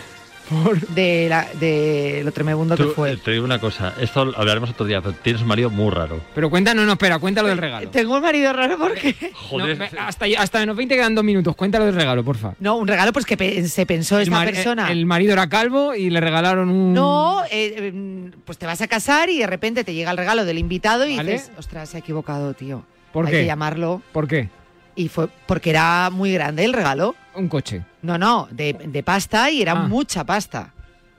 De, 0.94 1.26
la- 1.28 1.46
de 1.59 2.22
lo 2.24 2.32
tremebundo 2.32 2.76
que 2.76 2.84
Tú, 2.84 2.90
fue. 2.90 3.12
eh, 3.12 3.16
te 3.16 3.30
digo 3.32 3.44
una 3.44 3.59
cosa, 3.59 3.94
esto 4.00 4.20
hablaremos 4.36 4.70
otro 4.70 4.86
día, 4.86 5.00
pero 5.00 5.14
tienes 5.22 5.42
un 5.42 5.48
marido 5.48 5.70
muy 5.70 5.90
raro. 5.90 6.20
Pero 6.34 6.50
cuenta, 6.50 6.74
no, 6.74 6.84
no, 6.84 6.92
espera, 6.92 7.18
cuéntalo 7.18 7.48
del 7.48 7.59
regalo. 7.59 7.88
Tengo 7.90 8.14
un 8.16 8.22
marido 8.22 8.53
raro 8.53 8.76
porque... 8.78 9.14
Joder, 9.34 9.78
No, 9.78 9.84
hasta, 10.07 10.26
hasta 10.38 10.66
los 10.66 10.76
20 10.76 10.94
quedan 10.94 11.14
dos 11.14 11.24
minutos. 11.24 11.55
Cuéntalo 11.57 11.86
del 11.86 11.94
regalo, 11.94 12.22
porfa. 12.24 12.55
No, 12.61 12.76
un 12.76 12.88
regalo 12.88 13.12
pues 13.12 13.24
que 13.26 13.36
pe- 13.36 13.66
se 13.68 13.86
pensó 13.86 14.16
El, 14.18 14.24
esta 14.24 14.44
persona. 14.44 14.90
el 14.92 15.07
marido 15.07 15.32
era 15.32 15.48
calvo 15.48 15.94
y 15.94 16.11
le 16.11 16.20
regalaron 16.20 16.68
un. 16.68 16.92
No, 16.94 17.42
eh, 17.50 17.74
eh, 17.76 18.30
pues 18.44 18.59
te 18.59 18.66
vas 18.66 18.80
a 18.82 18.88
casar 18.88 19.30
y 19.30 19.38
de 19.38 19.46
repente 19.46 19.84
te 19.84 19.94
llega 19.94 20.11
el 20.11 20.16
regalo 20.16 20.44
del 20.44 20.59
invitado 20.59 21.07
y 21.07 21.16
¿Vale? 21.16 21.32
dices, 21.32 21.50
ostras, 21.59 21.88
se 21.90 21.96
ha 21.96 22.00
equivocado, 22.00 22.55
tío. 22.55 22.84
¿Por 23.12 23.26
Hay 23.26 23.32
qué? 23.32 23.38
que 23.40 23.46
llamarlo. 23.46 24.03
¿Por 24.12 24.26
qué? 24.28 24.48
Y 24.95 25.09
fue 25.09 25.28
porque 25.47 25.70
era 25.70 26.11
muy 26.11 26.32
grande 26.32 26.64
el 26.64 26.72
regalo. 26.72 27.14
Un 27.34 27.49
coche. 27.49 27.82
No, 28.03 28.18
no, 28.18 28.49
de, 28.51 28.74
de 28.74 29.03
pasta 29.03 29.51
y 29.51 29.62
era 29.62 29.72
Ah. 29.72 29.88
mucha 29.88 30.24
pasta. 30.24 30.72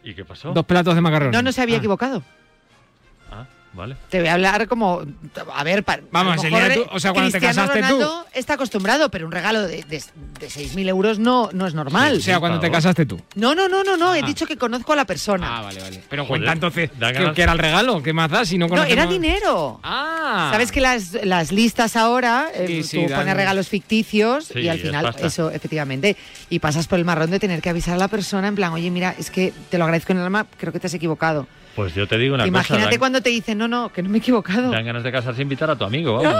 ¿Y 0.03 0.13
qué 0.13 0.25
pasó? 0.25 0.51
Dos 0.53 0.65
platos 0.65 0.93
de 0.95 1.01
macarrones. 1.01 1.33
No, 1.33 1.41
no 1.41 1.51
se 1.51 1.61
había 1.61 1.75
Ah. 1.75 1.79
equivocado. 1.79 2.23
¿Vale? 3.73 3.95
Te 4.09 4.19
voy 4.19 4.27
a 4.27 4.33
hablar 4.33 4.67
como. 4.67 5.01
A 5.55 5.63
ver, 5.63 5.83
pa- 5.83 5.99
Vamos, 6.11 6.33
a 6.33 6.35
lo 6.37 6.43
el 6.43 6.49
día 6.49 6.57
mejor, 6.59 6.69
de 6.69 6.75
tu- 6.75 6.81
eh, 6.83 6.95
o 6.95 6.99
sea, 6.99 7.13
cuando 7.13 7.31
te 7.31 7.39
casaste 7.39 7.79
tú. 7.79 7.85
Ronaldo 7.85 8.25
está 8.33 8.53
acostumbrado, 8.53 9.09
pero 9.09 9.25
un 9.25 9.31
regalo 9.31 9.61
de, 9.61 9.83
de, 9.83 10.03
de 10.39 10.47
6.000 10.49 10.87
euros 10.89 11.19
no, 11.19 11.49
no 11.53 11.67
es 11.67 11.73
normal. 11.73 12.17
O 12.17 12.21
sea, 12.21 12.39
cuando 12.39 12.59
te 12.59 12.69
casaste 12.71 13.05
tú. 13.05 13.19
No, 13.35 13.55
no, 13.55 13.67
no, 13.67 13.83
no, 13.83 13.97
no. 13.97 14.13
He 14.15 14.19
Ah. 14.21 14.25
dicho 14.25 14.45
que 14.45 14.57
conozco 14.57 14.93
a 14.93 14.95
la 14.95 15.05
persona. 15.05 15.57
Ah, 15.57 15.61
vale, 15.61 15.81
vale. 15.81 16.03
Pero 16.09 16.23
Joder, 16.25 16.27
cuenta 16.41 16.51
entonces 16.53 16.89
que, 17.35 17.41
era 17.41 17.51
el 17.51 17.59
regalo. 17.59 18.01
¿Qué 18.03 18.13
más 18.13 18.29
da 18.29 18.45
si 18.45 18.57
no 18.57 18.65
No, 18.65 18.69
conocemos? 18.69 18.93
era 18.93 19.05
dinero. 19.05 19.79
Ah. 19.83 20.49
Sabes 20.51 20.71
que 20.71 20.81
las, 20.81 21.13
las 21.23 21.51
listas 21.51 21.95
ahora, 21.95 22.47
eh, 22.53 22.65
Sí, 22.67 22.83
sí, 22.83 23.03
tú 23.03 23.09
dan- 23.09 23.21
pones 23.21 23.35
regalos 23.35 23.67
ficticios 23.67 24.45
Sí, 24.45 24.59
y 24.59 24.69
al 24.69 24.79
final, 24.79 25.15
eso, 25.21 25.49
efectivamente, 25.51 26.15
y 26.49 26.59
pasas 26.59 26.87
por 26.87 26.99
el 26.99 27.05
marrón 27.05 27.31
de 27.31 27.39
tener 27.39 27.61
que 27.61 27.69
avisar 27.69 27.95
a 27.95 27.97
la 27.97 28.07
persona 28.07 28.47
en 28.47 28.55
plan, 28.55 28.71
oye, 28.73 28.89
mira, 28.91 29.15
es 29.17 29.29
que 29.29 29.53
te 29.69 29.77
lo 29.77 29.83
agradezco 29.85 30.11
en 30.13 30.19
el 30.19 30.25
alma, 30.25 30.45
creo 30.57 30.71
que 30.73 30.79
te 30.79 30.87
has 30.87 30.93
equivocado. 30.93 31.47
Pues 31.75 31.95
yo 31.95 32.07
te 32.07 32.17
digo 32.19 32.35
una 32.35 32.45
Imagínate 32.45 32.81
cosa. 32.81 32.89
dan- 32.91 32.99
cuando 32.99 33.21
te 33.21 33.29
dicen, 33.31 33.57
no, 33.57 33.67
no, 33.67 33.91
que 33.91 34.03
no 34.03 34.09
me 34.09 34.17
he 34.17 34.21
equivocado. 34.21 34.69
Dan 34.69 34.85
ganas 34.85 35.03
de 35.03 35.11
casarse 35.11 35.41
e 35.41 35.43
invitar 35.43 35.69
a 35.71 35.75
tu 35.75 35.83
amigo, 35.85 36.21
vamos. 36.21 36.35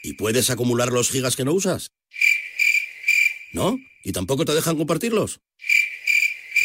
¿Y 0.03 0.13
puedes 0.13 0.49
acumular 0.49 0.91
los 0.91 1.09
gigas 1.09 1.35
que 1.35 1.45
no 1.45 1.53
usas? 1.53 1.91
¿No? 3.53 3.77
¿Y 4.03 4.11
tampoco 4.11 4.45
te 4.45 4.53
dejan 4.53 4.77
compartirlos? 4.77 5.41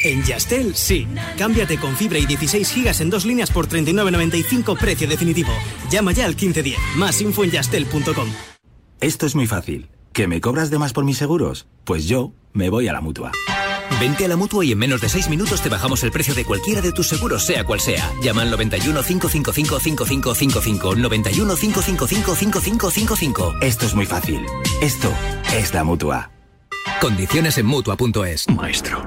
En 0.05 0.23
Yastel, 0.25 0.75
sí. 0.75 1.07
Cámbiate 1.39 1.79
con 1.79 1.97
fibra 1.97 2.19
y 2.19 2.27
16 2.27 2.71
gigas 2.71 3.01
en 3.01 3.11
dos 3.11 3.25
líneas 3.25 3.51
por 3.51 3.69
39.95 3.69 4.79
precio 4.79 5.09
definitivo. 5.09 5.53
Llama 5.91 6.13
ya 6.13 6.25
al 6.27 6.35
1510. 6.35 6.79
Más 6.97 7.21
info 7.21 7.45
en 7.45 7.51
yastel.com. 7.51 8.33
Esto 9.01 9.27
es 9.27 9.35
muy 9.35 9.47
fácil. 9.47 9.89
¿Que 10.13 10.29
me 10.29 10.41
cobras 10.41 10.71
de 10.71 10.79
más 10.79 10.93
por 10.93 11.05
mis 11.05 11.19
seguros? 11.19 11.67
Pues 11.85 12.07
yo 12.07 12.33
me 12.53 12.71
voy 12.71 12.89
a 12.89 12.93
la 12.93 13.01
mutua. 13.01 13.33
Vente 13.99 14.27
a 14.27 14.29
la 14.29 14.37
mutua 14.37 14.63
y 14.63 14.73
en 14.73 14.79
menos 14.79 15.01
de 15.01 15.09
6 15.09 15.31
minutos 15.31 15.63
te 15.63 15.71
bajamos 15.71 16.03
el 16.05 16.13
precio 16.13 16.35
de 16.35 16.45
cualquiera 16.45 16.83
de 16.83 16.93
tus 16.93 17.09
seguros, 17.09 17.45
sea 17.45 17.65
cual 17.65 17.81
sea. 17.81 18.13
Llama 18.23 18.43
al 18.43 18.51
91 18.51 19.03
555 19.03 19.81
5555. 19.81 20.97
91 20.97 21.57
555 21.57 22.35
5555. 22.35 23.55
Esto 23.63 23.87
es 23.87 23.95
muy 23.95 24.05
fácil. 24.05 24.45
Esto 24.83 25.11
es 25.55 25.73
la 25.73 25.83
mutua. 25.83 26.31
Condiciones 27.01 27.57
en 27.57 27.67
mutua.es. 27.67 28.49
Maestro, 28.51 29.03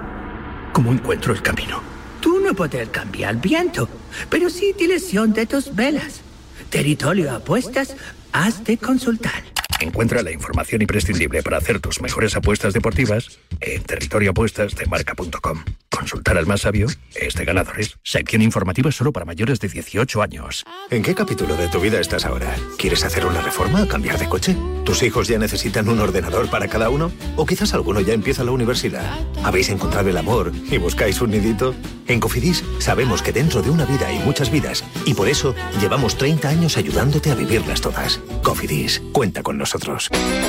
¿cómo 0.74 0.92
encuentro 0.92 1.34
el 1.34 1.42
camino? 1.44 1.82
Tú 2.20 2.40
no 2.40 2.56
puedes 2.56 2.90
cambiar 2.90 3.36
viento, 3.40 3.88
pero 4.30 4.50
sí 4.50 4.74
dirección 4.78 5.34
de 5.34 5.46
tus 5.46 5.76
velas. 5.76 6.22
Territorio 6.70 7.32
Apuestas, 7.36 7.96
has 8.32 8.64
de 8.64 8.78
consultar. 8.78 9.44
Encuentra 9.80 10.22
la 10.22 10.32
información 10.32 10.82
imprescindible 10.82 11.42
para 11.42 11.58
hacer 11.58 11.80
tus 11.80 12.02
mejores 12.02 12.36
apuestas 12.36 12.74
deportivas 12.74 13.40
en 13.62 13.82
territorioapuestasdemarca.com. 13.84 15.64
Consultar 15.90 16.38
al 16.38 16.46
más 16.46 16.62
sabio 16.62 16.88
es 17.16 17.34
de 17.34 17.46
ganadores. 17.46 17.98
Sección 18.04 18.42
informativa 18.42 18.92
solo 18.92 19.12
para 19.12 19.26
mayores 19.26 19.60
de 19.60 19.70
18 19.70 20.22
años. 20.22 20.66
¿En 20.92 21.02
qué 21.02 21.16
capítulo 21.16 21.56
de 21.56 21.68
tu 21.68 21.80
vida 21.80 22.00
estás 22.00 22.26
ahora? 22.26 22.54
¿Quieres 22.78 23.04
hacer 23.04 23.26
una 23.26 23.42
reforma 23.42 23.84
o 23.84 23.88
cambiar 23.88 24.18
de 24.20 24.28
coche? 24.28 24.56
¿Tus 24.86 25.04
hijos 25.04 25.28
ya 25.28 25.38
necesitan 25.38 25.88
un 25.88 26.00
ordenador 26.00 26.50
para 26.50 26.68
cada 26.68 26.90
uno? 26.90 27.12
¿O 27.36 27.46
quizás 27.46 27.74
alguno 27.74 28.02
ya 28.02 28.14
empieza 28.14 28.44
la 28.44 28.52
universidad? 28.52 29.10
¿Habéis 29.44 29.70
encontrado 29.70 30.10
el 30.10 30.18
amor 30.18 30.52
y 30.70 30.78
buscáis 30.78 31.22
un 31.22 31.32
nidito? 31.32 31.74
En 32.08 32.20
Cofidis 32.20 32.64
sabemos 32.80 33.22
que 33.22 33.32
dentro 33.32 33.62
de 33.62 33.70
una 33.70 33.86
vida 33.86 34.08
hay 34.08 34.20
muchas 34.20 34.52
vidas 34.52 34.84
y 35.06 35.14
por 35.14 35.28
eso 35.28 35.54
llevamos 35.80 36.18
30 36.18 36.50
años 36.50 36.78
ayudándote 36.78 37.32
a 37.32 37.36
vivirlas 37.36 37.82
todas. 37.82 38.20
Cofidis, 38.42 39.02
cuenta 39.12 39.44
con 39.44 39.58
nosotros. 39.58 39.69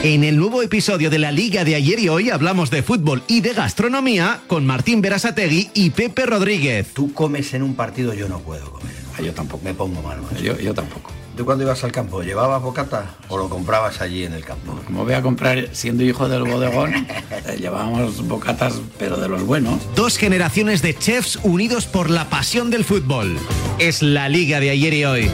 En 0.03 0.25
el 0.25 0.39
nuevo 0.39 0.63
episodio 0.63 1.11
de 1.11 1.19
la 1.19 1.31
Liga 1.31 1.63
de 1.63 1.75
ayer 1.75 1.99
y 1.99 2.09
hoy 2.09 2.31
hablamos 2.31 2.71
de 2.71 2.83
fútbol 2.83 3.23
y 3.29 3.43
de 3.43 3.53
gastronomía 3.53 4.41
con 4.47 4.65
Martín 4.65 5.03
Berasategui 5.03 5.71
y 5.75 5.91
Pepe 5.91 6.25
Rodríguez. 6.25 6.89
Tú 6.95 7.13
comes 7.13 7.53
en 7.53 7.63
un 7.63 7.75
partido, 7.75 8.15
yo 8.15 8.29
no 8.29 8.39
puedo 8.39 8.71
comer. 8.73 8.95
yo 9.23 9.35
tampoco. 9.35 9.63
Me 9.63 9.75
pongo 9.75 10.01
mal. 10.01 10.21
Yo, 10.43 10.59
yo 10.59 10.73
tampoco. 10.73 11.11
¿Tú 11.37 11.45
cuando 11.45 11.65
ibas 11.65 11.85
al 11.85 11.93
campo, 11.93 12.23
llevabas 12.23 12.63
bocata 12.63 13.17
o 13.29 13.37
lo 13.37 13.49
comprabas 13.51 14.01
allí 14.01 14.25
en 14.25 14.33
el 14.33 14.45
campo? 14.45 14.79
Como 14.87 15.05
voy 15.05 15.15
a 15.15 15.23
comprar, 15.23 15.69
siendo 15.73 16.03
hijo 16.03 16.29
del 16.29 16.45
bodegón, 16.45 16.95
eh, 17.47 17.57
llevábamos 17.59 18.27
bocatas, 18.27 18.81
pero 18.99 19.19
de 19.19 19.29
los 19.29 19.45
buenos. 19.45 19.81
Dos 19.95 20.17
generaciones 20.17 20.81
de 20.81 20.97
chefs 20.97 21.37
unidos 21.43 21.87
por 21.87 22.09
la 22.09 22.31
pasión 22.31 22.71
del 22.71 22.85
fútbol. 22.85 23.39
Es 23.79 24.03
la 24.03 24.31
Liga 24.31 24.61
de 24.61 24.71
ayer 24.71 24.95
y 24.95 25.05
hoy. 25.05 25.31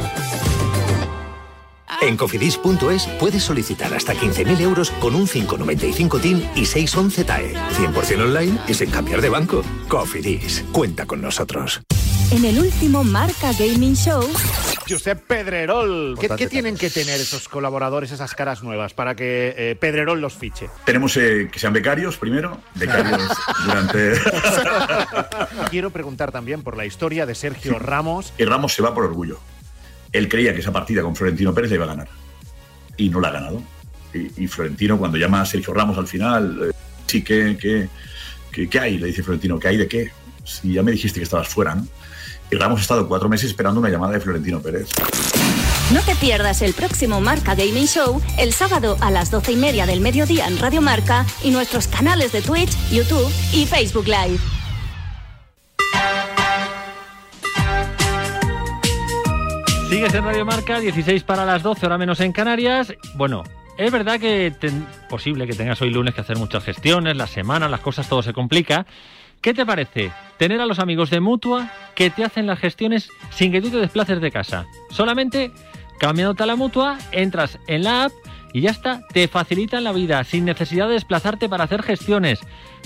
En 2.01 2.16
cofidis.es 2.16 3.07
puedes 3.18 3.42
solicitar 3.42 3.92
hasta 3.94 4.14
15.000 4.14 4.61
euros 4.61 4.90
con 4.92 5.14
un 5.14 5.26
595 5.26 6.18
TIN 6.18 6.51
y 6.55 6.66
611 6.66 7.24
TAE. 7.24 7.55
100% 7.55 8.22
online 8.22 8.59
y 8.68 8.74
sin 8.74 8.90
cambiar 8.90 9.20
de 9.20 9.28
banco. 9.28 9.62
Cofidis, 9.88 10.64
cuenta 10.72 11.07
con 11.07 11.20
nosotros. 11.20 11.80
En 12.32 12.44
el 12.44 12.59
último 12.59 13.05
Marca 13.05 13.53
Gaming 13.53 13.94
Show. 13.94 14.28
Josep 14.88 15.26
Pedrerol. 15.26 16.16
¿Qué, 16.20 16.28
qué 16.28 16.49
tienen 16.49 16.76
que 16.76 16.90
tener 16.90 17.20
esos 17.20 17.49
colaboradores, 17.49 18.11
esas 18.11 18.34
caras 18.34 18.62
nuevas, 18.62 18.94
para 18.94 19.14
que 19.14 19.55
eh, 19.57 19.76
Pedrerol 19.76 20.20
los 20.20 20.34
fiche? 20.34 20.68
Tenemos 20.84 21.16
eh, 21.16 21.49
que 21.51 21.59
sean 21.59 21.72
becarios 21.72 22.16
primero, 22.18 22.59
becarios 22.74 23.22
durante... 23.64 24.14
Quiero 25.70 25.90
preguntar 25.90 26.32
también 26.32 26.62
por 26.62 26.76
la 26.76 26.84
historia 26.84 27.26
de 27.26 27.34
Sergio 27.34 27.78
Ramos. 27.78 28.32
Y 28.38 28.44
Ramos 28.44 28.74
se 28.74 28.82
va 28.82 28.92
por 28.94 29.05
orgullo. 29.05 29.38
Él 30.13 30.29
creía 30.29 30.55
que 30.55 30.61
esa 30.61 30.73
partida 30.73 31.03
con 31.03 31.15
Florentino 31.15 31.55
Pérez 31.55 31.71
la 31.71 31.77
iba 31.77 31.85
a 31.85 31.89
ganar. 31.89 32.09
Y 32.97 33.09
no 33.09 33.21
la 33.21 33.29
ha 33.29 33.33
ganado. 33.33 33.63
Y, 34.15 34.45
y 34.45 34.47
Florentino, 34.47 34.99
cuando 34.99 35.19
llama 35.19 35.41
a 35.41 35.47
Sergio 35.47 35.75
Ramos 35.75 35.99
al 35.99 36.07
final, 36.07 36.71
eh, 36.71 36.73
sí, 37.07 37.23
¿qué, 37.23 37.57
qué, 37.61 37.89
qué, 38.51 38.69
qué 38.69 38.79
hay? 38.79 38.99
Le 38.99 39.09
dice 39.09 39.23
Florentino, 39.23 39.59
¿qué 39.59 39.69
hay 39.69 39.77
de 39.77 39.89
qué? 39.89 40.11
Si 40.45 40.73
ya 40.73 40.83
me 40.83 40.93
dijiste 40.93 41.21
que 41.21 41.25
estabas 41.25 41.49
fuera, 41.49 41.75
¿no? 41.75 41.87
Y 42.51 42.57
Ramos 42.57 42.79
ha 42.81 42.83
estado 42.83 43.09
cuatro 43.09 43.29
meses 43.29 43.51
esperando 43.51 43.81
una 43.81 43.89
llamada 43.89 44.13
de 44.13 44.21
Florentino 44.21 44.61
Pérez. 44.61 44.89
No 45.93 46.01
te 46.03 46.17
pierdas 46.17 46.63
el 46.63 46.75
próximo 46.75 47.21
Marca 47.21 47.55
Gaming 47.55 47.87
Show 47.87 48.21
el 48.39 48.53
sábado 48.53 48.97
a 49.01 49.11
las 49.11 49.31
12 49.31 49.53
y 49.53 49.57
media 49.57 49.87
del 49.87 50.01
mediodía 50.01 50.49
en 50.49 50.59
Radio 50.59 50.81
Marca 50.81 51.25
y 51.45 51.51
nuestros 51.51 51.87
canales 51.87 52.33
de 52.33 52.43
Twitch, 52.43 52.77
YouTube 52.91 53.31
y 53.53 53.67
Facebook 53.67 54.07
Live. 54.07 54.56
Sigues 59.89 60.14
en 60.14 60.24
Radio 60.24 60.45
Marca, 60.45 60.80
16 60.80 61.22
para 61.22 61.45
las 61.45 61.62
12, 61.62 61.87
hora 61.87 61.97
menos 61.97 62.20
en 62.20 62.32
Canarias. 62.32 62.93
Bueno, 63.14 63.45
es 63.78 63.93
verdad 63.93 64.18
que 64.18 64.49
es 64.49 64.57
posible 65.09 65.47
que 65.47 65.55
tengas 65.55 65.80
hoy 65.80 65.91
lunes 65.91 66.12
que 66.12 66.20
hacer 66.20 66.37
muchas 66.37 66.64
gestiones, 66.64 67.16
la 67.16 67.28
semana, 67.28 67.68
las 67.68 67.80
cosas, 67.80 68.09
todo 68.09 68.20
se 68.20 68.32
complica. 68.32 68.84
¿Qué 69.41 69.55
te 69.55 69.64
parece 69.64 70.11
tener 70.39 70.61
a 70.61 70.66
los 70.66 70.80
amigos 70.80 71.11
de 71.11 71.20
Mutua 71.20 71.70
que 71.95 72.11
te 72.11 72.24
hacen 72.24 72.49
las 72.49 72.59
gestiones 72.59 73.11
sin 73.30 73.53
que 73.53 73.62
tú 73.62 73.70
te 73.70 73.76
desplaces 73.76 74.20
de 74.20 74.32
casa? 74.32 74.66
Solamente 74.91 75.53
cambiándote 76.01 76.43
a 76.43 76.47
la 76.47 76.57
Mutua, 76.57 76.99
entras 77.12 77.61
en 77.68 77.84
la 77.84 78.07
app 78.07 78.12
y 78.53 78.62
ya 78.62 78.70
está, 78.70 79.03
te 79.12 79.28
facilitan 79.28 79.84
la 79.84 79.93
vida 79.93 80.24
sin 80.24 80.45
necesidad 80.47 80.89
de 80.89 80.95
desplazarte 80.95 81.49
para 81.49 81.64
hacer 81.64 81.82
gestiones. 81.82 82.41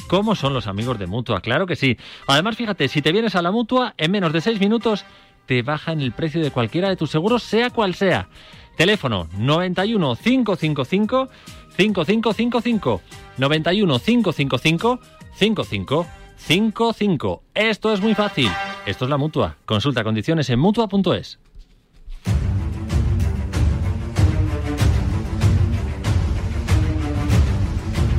¿Cómo 0.07 0.34
son 0.34 0.53
los 0.53 0.66
amigos 0.66 0.98
de 0.98 1.07
Mutua? 1.07 1.40
Claro 1.40 1.66
que 1.66 1.76
sí. 1.76 1.96
Además, 2.26 2.57
fíjate, 2.57 2.88
si 2.88 3.01
te 3.01 3.12
vienes 3.12 3.36
a 3.36 3.42
la 3.42 3.53
Mutua, 3.53 3.94
en 3.96 4.11
menos 4.11 4.32
de 4.32 4.40
6 4.40 4.61
minutos 4.61 5.05
te 5.47 5.62
bajan 5.62 6.01
el 6.01 6.12
precio 6.12 6.43
de 6.43 6.51
cualquiera 6.51 6.88
de 6.88 6.97
tus 6.97 7.11
seguros, 7.11 7.43
sea 7.43 7.70
cual 7.70 7.95
sea. 7.95 8.28
Teléfono 8.76 9.28
91 9.36 10.16
555 10.16 11.28
5555 11.76 13.01
91 13.38 13.99
555 13.99 15.01
5555. 15.34 17.43
Esto 17.55 17.93
es 17.93 18.01
muy 18.01 18.14
fácil. 18.14 18.51
Esto 18.86 19.05
es 19.05 19.11
la 19.11 19.18
Mutua. 19.18 19.57
Consulta 19.66 20.03
condiciones 20.03 20.49
en 20.51 20.59
Mutua.es. 20.59 21.38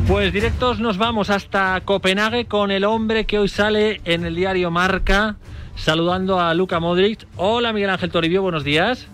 Pues 0.08 0.34
directos 0.34 0.80
nos 0.80 0.98
vamos 0.98 1.30
hasta 1.30 1.82
Copenhague 1.86 2.46
con 2.46 2.70
el 2.70 2.84
hombre 2.84 3.26
que 3.26 3.40
hoy 3.40 3.48
sale 3.48 4.02
en 4.04 4.26
el 4.26 4.36
diario 4.36 4.70
Marca 4.70 5.38
saludando 5.82 6.40
a 6.40 6.54
Luca 6.54 6.80
Modric. 6.80 7.28
Hola 7.38 7.74
Miguel 7.74 7.90
Ángel 7.90 8.12
Toribio, 8.12 8.44
buenos 8.44 8.64
días. 8.64 9.08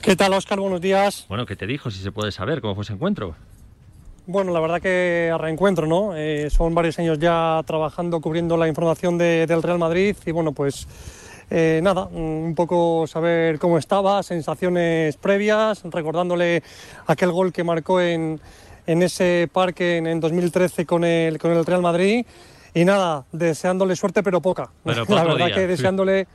¿Qué 0.00 0.14
tal 0.14 0.32
Oscar? 0.32 0.60
Buenos 0.60 0.80
días. 0.80 1.26
Bueno, 1.28 1.44
¿qué 1.44 1.56
te 1.56 1.66
dijo? 1.66 1.90
Si 1.90 2.00
se 2.00 2.12
puede 2.12 2.30
saber 2.30 2.60
cómo 2.60 2.76
fue 2.76 2.84
ese 2.84 2.92
encuentro. 2.92 3.34
Bueno, 4.26 4.52
la 4.52 4.60
verdad 4.60 4.80
que 4.80 5.30
a 5.32 5.38
reencuentro, 5.38 5.86
¿no? 5.86 6.14
Eh, 6.14 6.50
son 6.50 6.74
varios 6.74 6.98
años 7.00 7.18
ya 7.18 7.60
trabajando, 7.66 8.20
cubriendo 8.20 8.56
la 8.56 8.68
información 8.68 9.18
de, 9.18 9.46
del 9.46 9.62
Real 9.62 9.78
Madrid 9.78 10.14
y 10.24 10.30
bueno, 10.30 10.52
pues 10.52 10.86
eh, 11.50 11.80
nada, 11.82 12.04
un 12.04 12.54
poco 12.54 13.06
saber 13.08 13.58
cómo 13.58 13.76
estaba, 13.76 14.22
sensaciones 14.22 15.16
previas, 15.16 15.82
recordándole 15.84 16.62
aquel 17.06 17.32
gol 17.32 17.52
que 17.52 17.64
marcó 17.64 18.00
en, 18.00 18.40
en 18.86 19.02
ese 19.02 19.48
parque 19.52 19.96
en, 19.96 20.06
en 20.06 20.20
2013 20.20 20.86
con 20.86 21.04
el, 21.04 21.38
con 21.38 21.50
el 21.50 21.66
Real 21.66 21.82
Madrid. 21.82 22.24
Y 22.74 22.84
nada, 22.84 23.24
deseándole 23.32 23.96
suerte, 23.96 24.22
pero 24.22 24.40
poca. 24.40 24.70
Pero 24.84 25.04
la 25.08 25.24
verdad 25.24 25.46
día, 25.46 25.54
que 25.54 25.62
sí. 25.62 25.66
deseándole, 25.66 26.26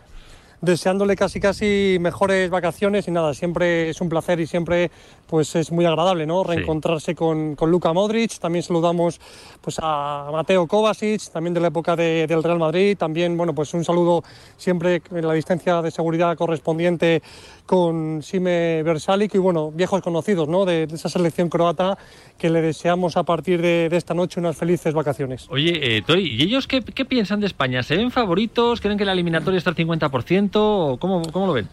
deseándole 0.62 1.16
casi 1.16 1.40
casi 1.40 1.98
mejores 2.00 2.50
vacaciones 2.50 3.08
y 3.08 3.12
nada, 3.12 3.34
siempre 3.34 3.90
es 3.90 4.02
un 4.02 4.10
placer 4.10 4.40
y 4.40 4.48
siempre 4.48 4.92
pues 5.34 5.56
es 5.56 5.72
muy 5.72 5.84
agradable, 5.84 6.28
¿no? 6.28 6.44
Reencontrarse 6.44 7.16
con, 7.16 7.56
con 7.56 7.72
Luka 7.72 7.92
Modric. 7.92 8.38
También 8.38 8.62
saludamos 8.62 9.20
pues 9.62 9.78
a 9.82 10.30
Mateo 10.32 10.68
Kovacic, 10.68 11.22
también 11.32 11.56
de 11.56 11.60
la 11.60 11.70
época 11.70 11.96
de- 11.96 12.28
del 12.28 12.44
Real 12.44 12.60
Madrid. 12.60 12.96
También, 12.96 13.36
bueno, 13.36 13.56
pues 13.56 13.74
un 13.74 13.84
saludo 13.84 14.22
siempre 14.58 15.02
en 15.10 15.26
la 15.28 15.34
distancia 15.34 15.82
de 15.82 15.90
seguridad 15.90 16.38
correspondiente 16.38 17.24
con 17.66 18.22
Sime 18.22 18.84
Versalic 18.84 19.34
y 19.34 19.40
bueno, 19.40 19.72
viejos 19.72 20.04
conocidos, 20.04 20.48
¿no? 20.48 20.66
De, 20.66 20.86
de 20.86 20.94
esa 20.94 21.10
selección 21.10 21.50
croata 21.50 21.98
que 22.38 22.52
le 22.52 22.62
deseamos 22.62 23.18
a 23.18 23.24
partir 23.24 23.60
de, 23.60 23.90
de 23.90 23.98
esta 23.98 24.14
noche 24.14 24.40
unas 24.40 24.56
felices 24.56 24.94
vacaciones. 24.94 25.48
Oye, 25.50 25.98
eh, 25.98 26.04
Tori, 26.06 26.28
¿y 26.36 26.44
ellos 26.44 26.68
qué, 26.68 26.82
qué 26.84 27.06
piensan 27.06 27.40
de 27.40 27.48
España? 27.48 27.82
¿Se 27.82 27.98
ven 27.98 28.12
favoritos? 28.12 28.82
¿Creen 28.82 29.00
que 29.00 29.06
la 29.06 29.14
eliminatoria 29.14 29.58
está 29.58 29.72
al 29.72 29.76
50%? 29.78 30.52
¿O 30.58 30.98
cómo, 31.00 31.24
cómo 31.32 31.48
lo 31.48 31.54
ven? 31.54 31.68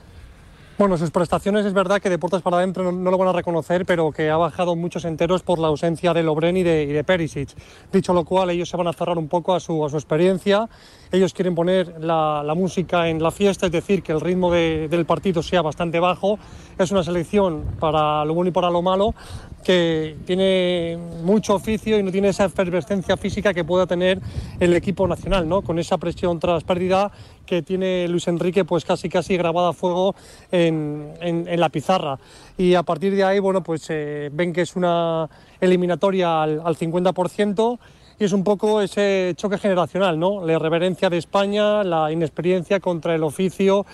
Bueno, 0.81 0.97
sus 0.97 1.11
prestaciones 1.11 1.66
es 1.66 1.74
verdad 1.74 2.01
que 2.01 2.09
de 2.09 2.18
puertas 2.18 2.41
para 2.41 2.57
adentro 2.57 2.83
no, 2.85 2.91
no 2.91 3.11
lo 3.11 3.18
van 3.18 3.28
a 3.28 3.33
reconocer, 3.33 3.85
pero 3.85 4.12
que 4.12 4.31
ha 4.31 4.39
bajado 4.39 4.76
muchos 4.76 5.05
enteros 5.05 5.43
por 5.43 5.59
la 5.59 5.68
ausencia 5.68 6.14
de 6.14 6.22
Lobren 6.22 6.57
y 6.57 6.62
de, 6.62 6.85
y 6.85 6.87
de 6.87 7.05
Perisic. 7.05 7.51
Dicho 7.93 8.14
lo 8.14 8.24
cual, 8.24 8.49
ellos 8.49 8.70
se 8.70 8.78
van 8.78 8.87
a 8.87 8.95
cerrar 8.95 9.18
un 9.18 9.28
poco 9.28 9.55
a 9.55 9.61
su, 9.61 9.85
a 9.85 9.91
su 9.91 9.97
experiencia. 9.97 10.70
Ellos 11.12 11.35
quieren 11.35 11.55
poner 11.55 12.03
la, 12.03 12.43
la 12.43 12.55
música 12.55 13.11
en 13.11 13.22
la 13.22 13.31
fiesta, 13.31 13.66
es 13.66 13.72
decir, 13.72 14.03
que 14.03 14.12
el 14.12 14.22
ritmo 14.22 14.51
de- 14.51 14.89
del 14.89 15.05
partido 15.05 15.43
sea 15.43 15.61
bastante 15.61 16.01
bajo. 16.01 16.39
Es 16.78 16.91
una 16.91 17.03
selección 17.03 17.62
para 17.78 18.24
lo 18.24 18.33
bueno 18.33 18.49
y 18.49 18.53
para 18.53 18.70
lo 18.70 18.81
malo 18.81 19.14
que 19.62 20.16
tiene 20.24 20.97
mucho 21.22 21.57
oficio 21.57 21.99
y 21.99 22.03
no 22.03 22.11
tiene 22.11 22.28
esa 22.28 22.47
efervescencia 22.47 23.18
física 23.18 23.53
que 23.53 23.64
pueda 23.64 23.87
tener 23.87 24.18
el 24.59 24.72
equipo 24.74 25.07
nacional, 25.07 25.47
¿no? 25.47 25.61
Con 25.61 25.78
esa 25.78 25.99
presión 25.99 26.41
tras 26.41 26.64
pérdida 26.64 27.12
que 27.51 27.62
tiene 27.62 28.07
Luis 28.07 28.28
Enrique, 28.28 28.64
pues 28.64 28.84
casi 28.84 29.09
casi 29.09 29.36
grabada 29.36 29.70
a 29.70 29.72
fuego 29.72 30.14
en, 30.53 31.12
en- 31.20 31.48
en 31.48 31.59
la 31.61 31.68
pizarra. 31.68 32.16
Y 32.57 32.74
a 32.76 32.84
partir 32.84 33.16
de 33.16 33.24
ahí, 33.24 33.40
bueno, 33.40 33.61
pues 33.64 33.86
eh, 33.90 34.30
ven 34.32 34.53
que 34.53 34.61
es 34.62 34.76
una 34.76 35.28
eliminatoria 35.61 36.42
al, 36.44 36.62
al 36.64 36.76
50% 36.76 37.78
y 38.20 38.24
es 38.24 38.32
un 38.32 38.44
poco 38.44 38.80
ese 38.80 39.32
choque 39.36 39.59
generacional, 39.59 40.16
¿no? 40.18 40.46
La 40.46 40.53
irreverencia 40.53 41.11
de 41.11 41.18
España, 41.18 41.82
la 41.82 42.12
inexperiencia 42.12 42.78
contra 42.78 43.14
el 43.16 43.24
oficio 43.24 43.84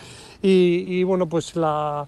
y, 0.43 0.85
y, 0.87 1.03
bueno, 1.05 1.27
pues 1.29 1.57
la, 1.57 2.07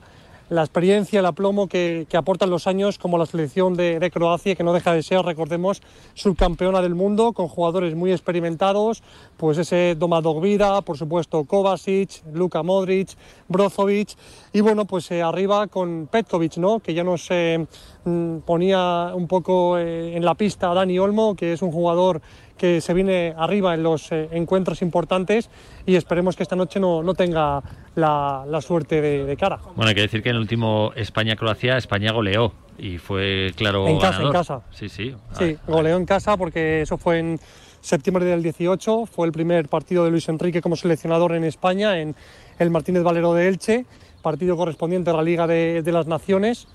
la 0.51 0.63
experiencia, 0.63 1.21
el 1.21 1.27
aplomo 1.27 1.69
que, 1.69 2.07
que 2.09 2.17
aportan 2.17 2.51
los 2.51 2.67
años, 2.67 2.99
como 2.99 3.19
la 3.19 3.27
selección 3.27 3.75
de, 3.75 4.11
Croacia, 4.13 4.55
que 4.55 4.65
no 4.65 4.73
deja 4.73 4.93
de 4.93 5.03
ser, 5.03 5.21
recordemos, 5.23 5.83
subcampeona 6.15 6.81
del 6.81 6.95
mundo, 6.95 7.33
con 7.33 7.49
jugadores 7.49 7.95
muy 7.95 8.13
experimentados, 8.13 9.03
pues 9.37 9.59
ese 9.59 9.95
Domadog 9.97 10.41
Vida, 10.41 10.81
por 10.83 10.97
supuesto 10.97 11.45
Kovacic, 11.45 12.23
Luka 12.33 12.63
Modric, 12.63 13.11
Brozovic, 13.49 14.17
y 14.53 14.61
bueno, 14.61 14.85
pues 14.85 15.11
eh, 15.11 15.23
arriba 15.23 15.67
con 15.67 16.09
Petkovic, 16.11 16.57
¿no? 16.57 16.81
Que 16.81 16.95
ya 16.95 17.05
nos 17.05 17.27
eh, 17.31 17.67
mm, 18.05 18.39
ponía 18.39 19.13
un 19.15 19.27
poco 19.29 19.79
eh, 19.79 20.17
en 20.17 20.25
la 20.25 20.35
pista 20.35 20.71
a 20.71 20.75
Dani 20.75 20.99
Olmo, 20.99 21.35
que 21.35 21.53
es 21.53 21.63
un 21.63 21.71
jugador 21.73 22.21
que 22.57 22.81
se 22.81 22.93
viene 22.93 23.35
arriba 23.37 23.73
en 23.75 23.85
los 23.85 24.11
eh, 24.11 24.29
encuentros 24.33 24.83
importantes 24.83 25.49
y 25.87 25.95
esperemos 25.95 26.35
que 26.35 26.43
esta 26.43 26.57
noche 26.57 26.81
no, 26.81 27.05
no 27.05 27.15
tenga 27.15 27.63
la, 27.95 28.45
la 28.49 28.61
suerte 28.61 29.01
de, 29.01 29.25
de 29.25 29.37
cara. 29.37 29.61
Bueno, 29.77 29.89
hay 29.91 29.95
que 29.95 30.01
decir 30.01 30.23
que 30.25 30.31
en 30.31 30.37
el 30.37 30.43
último 30.43 30.93
España-Croacia, 30.97 31.77
España 31.77 32.11
goleó 32.13 32.53
y 32.77 32.99
fue 32.99 33.53
claro 33.57 33.87
En 33.87 33.97
casa, 33.99 34.07
en 34.07 34.13
ganador. 34.13 34.33
casa. 34.33 34.61
Sí, 34.73 34.89
sí. 34.89 35.15
Sí, 35.39 35.57
goleó 35.69 35.97
en 35.97 36.05
casa 36.05 36.37
porque 36.37 36.83
eso 36.83 36.99
fue 36.99 37.21
en 37.21 37.39
septiembre 37.81 38.25
del 38.25 38.43
18, 38.43 39.07
fue 39.07 39.27
el 39.29 39.33
primer 39.33 39.69
partido 39.69 40.05
de 40.05 40.11
Luis 40.11 40.29
Enrique 40.29 40.61
como 40.61 40.75
seleccionador 40.75 41.35
en 41.37 41.45
España, 41.45 42.01
en 42.01 42.17
el 42.59 42.71
Martínez 42.71 43.05
Valero 43.05 43.35
de 43.35 43.47
Elche, 43.47 43.87
partido 44.23 44.57
correspondiente 44.57 45.11
a 45.11 45.15
la 45.15 45.23
Liga 45.23 45.47
de, 45.47 45.83
de 45.83 45.93
las 45.93 46.07
Naciones. 46.07 46.67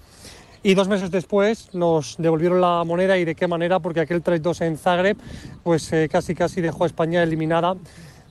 Y 0.66 0.76
dos 0.76 0.88
meses 0.88 1.12
después 1.12 1.76
nos 1.76 2.16
devolvieron 2.18 2.62
la 2.62 2.86
moneda 2.86 3.18
y 3.18 3.26
de 3.26 3.36
qué 3.36 3.48
manera, 3.48 3.82
porque 3.82 4.00
aquel 4.00 4.24
3-2 4.24 4.62
en 4.66 4.78
Zagreb, 4.78 5.18
pues 5.62 5.91
eh, 5.91 6.08
casi 6.10 6.34
casi 6.36 6.62
dejó 6.62 6.86
a 6.86 6.88
España 6.88 7.22
eliminada 7.22 7.76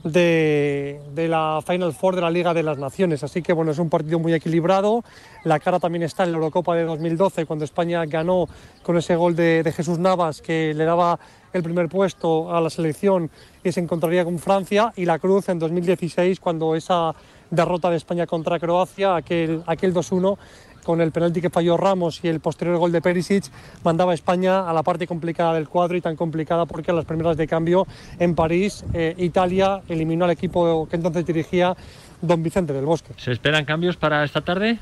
de, 0.03 0.99
de 1.13 1.27
la 1.27 1.61
Final 1.65 1.93
Four 1.93 2.15
de 2.15 2.21
la 2.21 2.31
Liga 2.31 2.55
de 2.55 2.63
las 2.63 2.79
Naciones. 2.79 3.23
Así 3.23 3.43
que 3.43 3.53
bueno, 3.53 3.71
es 3.71 3.77
un 3.77 3.89
partido 3.89 4.17
muy 4.17 4.33
equilibrado. 4.33 5.03
La 5.43 5.59
cara 5.59 5.79
también 5.79 6.01
está 6.01 6.23
en 6.23 6.31
la 6.31 6.37
Eurocopa 6.39 6.75
de 6.75 6.85
2012, 6.85 7.45
cuando 7.45 7.65
España 7.65 8.03
ganó 8.07 8.47
con 8.81 8.97
ese 8.97 9.15
gol 9.15 9.35
de, 9.35 9.61
de 9.61 9.71
Jesús 9.71 9.99
Navas, 9.99 10.41
que 10.41 10.73
le 10.73 10.85
daba 10.85 11.19
el 11.53 11.61
primer 11.61 11.87
puesto 11.87 12.53
a 12.53 12.59
la 12.59 12.71
selección 12.71 13.29
y 13.63 13.71
se 13.71 13.79
encontraría 13.79 14.25
con 14.25 14.39
Francia. 14.39 14.91
Y 14.95 15.05
la 15.05 15.19
Cruz 15.19 15.49
en 15.49 15.59
2016, 15.59 16.39
cuando 16.39 16.75
esa 16.75 17.13
derrota 17.53 17.89
de 17.89 17.97
España 17.97 18.25
contra 18.25 18.59
Croacia, 18.59 19.15
aquel, 19.15 19.63
aquel 19.67 19.93
2-1, 19.93 20.37
con 20.83 21.01
el 21.01 21.11
penalti 21.11 21.41
que 21.41 21.49
falló 21.49 21.77
Ramos 21.77 22.19
y 22.23 22.27
el 22.27 22.39
posterior 22.39 22.77
gol 22.77 22.91
de 22.91 23.01
Perisic, 23.01 23.45
mandaba 23.83 24.11
a 24.11 24.15
España 24.15 24.69
a 24.69 24.73
la 24.73 24.83
parte 24.83 25.07
complicada 25.07 25.53
del 25.53 25.69
cuadro 25.69 25.95
y 25.95 26.01
tan 26.01 26.15
complicada 26.15 26.65
porque 26.65 26.91
a 26.91 26.93
las 26.93 27.05
primeras 27.05 27.37
de 27.37 27.47
cambio 27.47 27.87
en 28.19 28.35
París, 28.35 28.83
eh, 28.93 29.15
Italia 29.17 29.81
eliminó 29.87 30.25
al 30.25 30.31
equipo 30.31 30.87
que 30.89 30.97
entonces 30.97 31.25
dirigía 31.25 31.75
don 32.21 32.43
Vicente 32.43 32.73
del 32.73 32.85
Bosque. 32.85 33.13
¿Se 33.17 33.31
esperan 33.31 33.65
cambios 33.65 33.95
para 33.95 34.23
esta 34.23 34.41
tarde? 34.41 34.79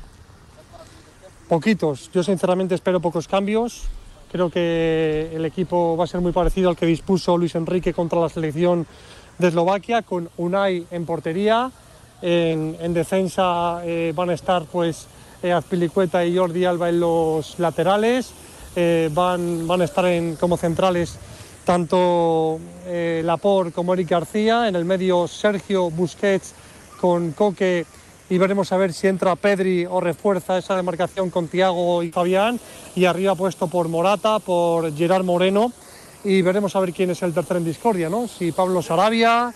Poquitos, 1.48 2.10
yo 2.12 2.22
sinceramente 2.22 2.74
espero 2.74 3.00
pocos 3.00 3.28
cambios. 3.28 3.84
Creo 4.30 4.48
que 4.48 5.30
el 5.34 5.44
equipo 5.44 5.96
va 5.96 6.04
a 6.04 6.06
ser 6.06 6.20
muy 6.20 6.32
parecido 6.32 6.70
al 6.70 6.76
que 6.76 6.86
dispuso 6.86 7.36
Luis 7.36 7.54
Enrique 7.54 7.92
contra 7.92 8.18
la 8.18 8.30
selección 8.30 8.86
de 9.38 9.48
Eslovaquia, 9.48 10.02
con 10.02 10.30
Unai 10.38 10.86
en 10.90 11.04
portería. 11.04 11.70
En, 12.22 12.76
en 12.80 12.94
defensa 12.94 13.82
eh, 13.84 14.12
van 14.14 14.30
a 14.30 14.34
estar 14.34 14.64
pues 14.64 15.06
eh, 15.42 15.52
Azpilicueta 15.52 16.24
y 16.24 16.36
Jordi 16.36 16.64
Alba 16.64 16.88
en 16.88 17.00
los 17.00 17.58
laterales. 17.58 18.30
Eh, 18.74 19.10
van, 19.12 19.66
van 19.66 19.82
a 19.82 19.84
estar 19.84 20.06
en, 20.06 20.36
como 20.36 20.56
centrales 20.56 21.18
tanto 21.64 22.58
Laporte 23.22 23.72
como 23.72 23.94
Eric 23.94 24.08
García. 24.08 24.68
En 24.68 24.76
el 24.76 24.84
medio 24.84 25.28
Sergio 25.28 25.90
Busquets 25.90 26.54
con 27.00 27.32
Coque 27.32 27.84
y 28.30 28.38
veremos 28.38 28.72
a 28.72 28.76
ver 28.78 28.92
si 28.92 29.08
entra 29.08 29.36
Pedri 29.36 29.84
o 29.84 30.00
refuerza 30.00 30.56
esa 30.56 30.74
demarcación 30.74 31.28
con 31.28 31.48
Tiago 31.48 32.02
y 32.02 32.10
Fabián 32.10 32.58
y 32.94 33.04
arriba 33.04 33.34
puesto 33.34 33.66
por 33.66 33.88
Morata, 33.88 34.38
por 34.38 34.94
Gerard 34.96 35.24
Moreno 35.24 35.72
y 36.24 36.42
veremos 36.42 36.74
a 36.76 36.80
ver 36.80 36.92
quién 36.92 37.10
es 37.10 37.22
el 37.22 37.34
tercer 37.34 37.56
en 37.56 37.64
discordia, 37.64 38.08
¿no? 38.08 38.28
Si 38.28 38.52
Pablo 38.52 38.80
Sarabia, 38.82 39.52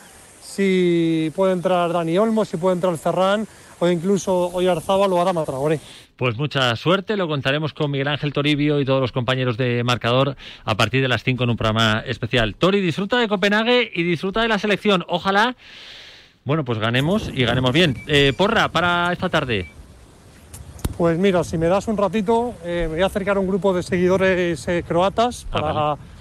si 0.57 1.31
puede 1.37 1.53
entrar 1.53 1.93
Dani 1.93 2.17
Olmo, 2.17 2.45
si 2.45 2.57
puede 2.57 2.77
entrar 2.77 2.97
Ferran 2.97 3.47
o 3.79 3.89
incluso 3.89 4.51
Oyarzábal 4.55 5.13
o 5.13 5.21
Adama 5.21 5.45
Traoré. 5.45 5.79
Pues 6.17 6.39
mucha 6.39 6.75
suerte, 6.77 7.15
lo 7.15 7.29
contaremos 7.29 7.75
con 7.75 7.91
Miguel 7.91 8.09
Ángel 8.09 8.33
Toribio 8.33 8.81
y 8.81 8.87
todos 8.87 9.03
los 9.03 9.13
compañeros 9.13 9.59
de 9.59 9.85
Marcador 9.85 10.35
a 10.65 10.75
partir 10.75 11.03
de 11.03 11.09
las 11.09 11.23
5 11.23 11.45
en 11.45 11.51
un 11.51 11.57
programa 11.59 12.03
especial. 12.07 12.55
Tori, 12.55 12.81
disfruta 12.81 13.19
de 13.19 13.29
Copenhague 13.29 13.91
y 13.95 14.03
disfruta 14.03 14.41
de 14.41 14.49
la 14.49 14.59
selección. 14.59 15.05
Ojalá, 15.09 15.57
bueno, 16.45 16.65
pues 16.65 16.79
ganemos 16.79 17.31
y 17.35 17.45
ganemos 17.45 17.73
bien. 17.73 18.03
Eh, 18.07 18.33
porra, 18.35 18.71
para 18.71 19.13
esta 19.13 19.29
tarde. 19.29 19.71
Pues 20.97 21.19
mira, 21.19 21.45
si 21.45 21.59
me 21.59 21.67
das 21.67 21.87
un 21.89 21.99
ratito, 21.99 22.55
eh, 22.65 22.87
me 22.89 22.95
voy 22.95 23.03
a 23.03 23.07
acercar 23.07 23.37
a 23.37 23.41
un 23.41 23.47
grupo 23.47 23.75
de 23.75 23.83
seguidores 23.83 24.67
eh, 24.69 24.83
croatas 24.89 25.47
Ah, 25.53 25.61
para... 25.61 26.16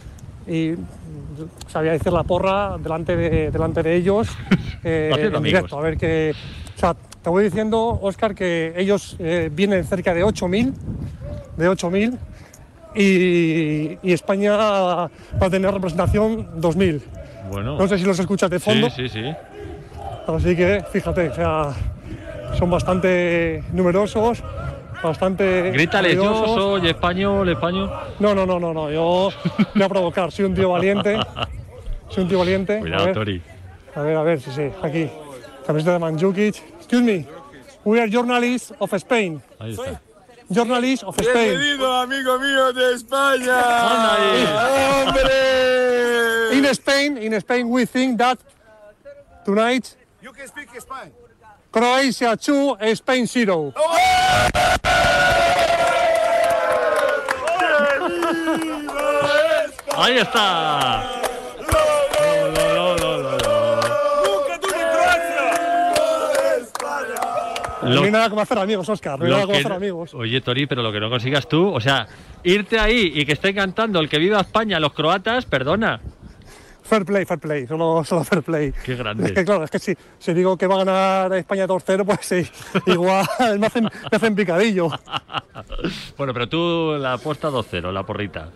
Y, 0.48 0.74
o 0.74 1.70
sea, 1.70 1.82
voy 1.82 1.90
a 1.90 1.94
decir 1.94 2.14
la 2.14 2.24
porra 2.24 2.78
delante 2.78 3.16
de, 3.16 3.52
delante 3.52 3.82
de 3.82 3.96
ellos 3.96 4.28
eh, 4.84 5.32
en 5.34 5.44
directo, 5.44 5.78
a 5.78 5.82
ver 5.82 5.98
qué... 5.98 6.34
O 6.76 6.80
sea, 6.80 6.94
te 6.94 7.30
voy 7.30 7.44
diciendo, 7.44 8.00
Óscar, 8.02 8.36
que 8.36 8.74
ellos 8.78 9.16
eh, 9.20 9.50
vienen 9.52 9.84
cerca 9.86 10.14
de 10.14 10.24
8.000, 10.24 10.74
de 11.58 11.70
8.000, 11.70 12.18
y, 12.96 13.98
y 14.08 14.14
España 14.14 14.56
va 14.56 15.10
a 15.40 15.50
tener 15.50 15.74
representación 15.74 16.62
2.000. 16.62 17.02
Bueno. 17.50 17.78
No 17.78 17.88
sé 17.88 17.98
si 17.98 18.06
los 18.06 18.20
escuchas 18.20 18.50
de 18.50 18.60
fondo. 18.60 18.90
Sí, 18.90 19.10
sí, 19.10 19.22
sí. 19.22 19.36
Así 20.28 20.56
que 20.56 20.84
fíjate, 20.92 21.30
o 21.30 21.36
sea, 21.36 21.74
son 22.58 22.70
bastante 22.70 23.64
numerosos, 23.74 24.44
bastante. 25.06 25.72
Grítale, 25.72 26.16
yo 26.16 26.46
soy 26.56 26.88
español, 26.88 27.48
español. 27.50 27.92
No, 28.20 28.36
no, 28.36 28.46
no, 28.46 28.60
no, 28.60 28.74
no, 28.74 28.92
yo 28.92 29.30
voy 29.74 29.84
a 29.84 29.90
provocar, 29.90 30.32
soy 30.32 30.46
un 30.46 30.56
tío 30.56 30.70
valiente. 30.70 31.20
Soy 32.10 32.24
un 32.24 32.30
tío 32.30 32.40
valiente. 32.40 32.78
a 32.78 32.80
Cuidado, 32.80 33.06
ver, 33.06 33.14
Tori. 33.14 33.42
A 33.96 34.02
ver, 34.02 34.18
a 34.18 34.24
ver, 34.24 34.42
sí, 34.42 34.52
sí, 34.54 34.70
aquí. 34.82 35.10
Camiseta 35.66 35.94
de 35.94 36.00
Mandzukic. 36.00 36.62
Excuse 36.78 37.04
me, 37.04 37.26
we 37.84 38.00
are 38.00 38.10
journalists 38.12 38.74
of 38.80 38.94
Spain. 38.94 39.42
Ahí 39.60 39.74
está. 39.74 40.02
Journalists 40.50 41.04
of 41.04 41.18
Spain. 41.20 41.58
Bienvenido, 41.58 41.94
amigo 41.96 42.38
mío 42.40 42.72
de 42.74 42.94
España. 42.94 43.56
In 46.54 46.66
Spain, 46.66 47.18
in 47.18 47.34
Spain, 47.34 47.68
we 47.70 47.86
think 47.86 48.18
that 48.18 48.38
tonight 49.44 49.96
You 50.22 50.32
can 50.32 50.48
speak 50.48 50.70
Spanish. 50.80 51.14
Croatia 51.76 52.38
2, 52.38 52.78
Spain 52.80 53.28
0. 53.28 53.74
Ahí 59.98 60.18
está. 60.20 61.04
No 67.84 68.04
hay 68.04 68.12
nada 68.12 68.30
como 68.30 68.40
hacer 68.40 68.58
amigos, 68.58 68.88
Oscar. 68.88 69.20
No 69.20 69.26
hay 69.26 69.32
Lo 69.32 69.36
nada 69.36 69.46
como 69.46 69.60
hacer 69.60 69.74
amigos. 69.74 70.14
Oye, 70.14 70.40
Tori, 70.40 70.68
pero 70.68 70.82
lo 70.82 70.94
que 70.94 71.02
no 71.02 71.10
consigas 71.10 71.50
tú, 71.50 71.74
o 71.74 71.82
sea, 71.82 72.08
irte 72.46 72.80
ahí 72.80 73.12
y 73.14 73.26
que 73.26 73.34
esté 73.34 73.54
cantando 73.54 74.00
el 74.00 74.08
que 74.08 74.18
viva 74.18 74.40
España, 74.40 74.80
los 74.80 74.94
croatas, 74.94 75.44
perdona. 75.44 76.00
Fair 76.88 77.04
play, 77.04 77.26
fair 77.26 77.40
play, 77.40 77.66
solo, 77.66 78.04
solo 78.04 78.24
fair 78.24 78.44
play. 78.44 78.72
Qué 78.84 78.96
grande. 78.96 79.26
Es 79.26 79.32
que 79.32 79.44
claro, 79.44 79.64
es 79.64 79.72
que 79.72 79.80
si, 79.80 79.96
si 80.20 80.34
digo 80.34 80.56
que 80.56 80.68
va 80.68 80.76
a 80.76 80.86
ganar 80.86 81.34
España 81.34 81.66
2-0, 81.68 82.06
pues 82.06 82.20
sí, 82.22 82.48
igual 82.92 83.26
me 83.60 83.66
hacen, 83.68 83.84
me 83.86 84.16
hacen 84.16 84.36
picadillo. 84.36 84.90
Bueno, 86.18 86.34
pero 86.34 86.48
tú 86.48 86.96
la 87.00 87.14
apuesta 87.14 87.50
2-0, 87.50 87.92
la 87.92 88.04
porrita. 88.04 88.50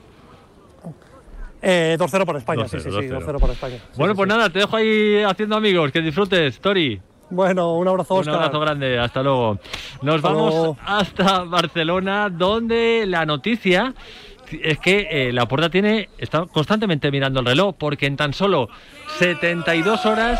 Eh, 1.61 1.97
2-0 1.99 2.25
para 2.25 2.39
España, 2.39 2.67
sí, 2.67 2.77
2-0, 2.77 2.81
sí, 2.83 2.89
sí, 2.89 3.07
2-0. 3.07 3.25
2-0 3.25 3.39
para 3.39 3.53
España. 3.53 3.77
bueno, 3.97 4.15
pues 4.15 4.29
nada, 4.29 4.49
te 4.49 4.59
dejo 4.59 4.77
ahí 4.77 5.23
haciendo 5.23 5.55
amigos, 5.57 5.91
que 5.91 6.01
disfrutes, 6.01 6.59
Tori. 6.59 7.01
Bueno, 7.31 7.75
un 7.77 7.87
abrazo, 7.87 8.13
Un 8.15 8.19
Oscar. 8.21 8.35
abrazo 8.35 8.59
grande, 8.59 8.97
hasta 8.97 9.21
luego. 9.21 9.59
Nos 10.01 10.15
Hasta 10.15 10.27
vamos 10.29 10.53
luego. 10.53 10.77
hasta 10.85 11.43
Barcelona, 11.43 12.29
donde 12.29 13.03
la 13.05 13.25
noticia 13.25 13.93
es 14.51 14.79
que 14.79 15.07
eh, 15.09 15.33
la 15.33 15.47
puerta 15.47 15.69
tiene 15.69 16.09
está 16.17 16.45
constantemente 16.45 17.11
mirando 17.11 17.39
el 17.39 17.45
reloj, 17.45 17.75
porque 17.77 18.05
en 18.05 18.17
tan 18.17 18.33
solo 18.33 18.69
72 19.17 20.05
horas, 20.05 20.39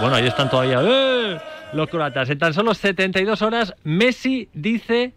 bueno, 0.00 0.16
ahí 0.16 0.26
están 0.26 0.50
todavía 0.50 0.80
¡eh! 0.82 1.38
los 1.72 1.88
croatas, 1.88 2.28
en 2.30 2.38
tan 2.38 2.54
solo 2.54 2.74
72 2.74 3.42
horas 3.42 3.74
Messi 3.84 4.48
dice 4.52 5.14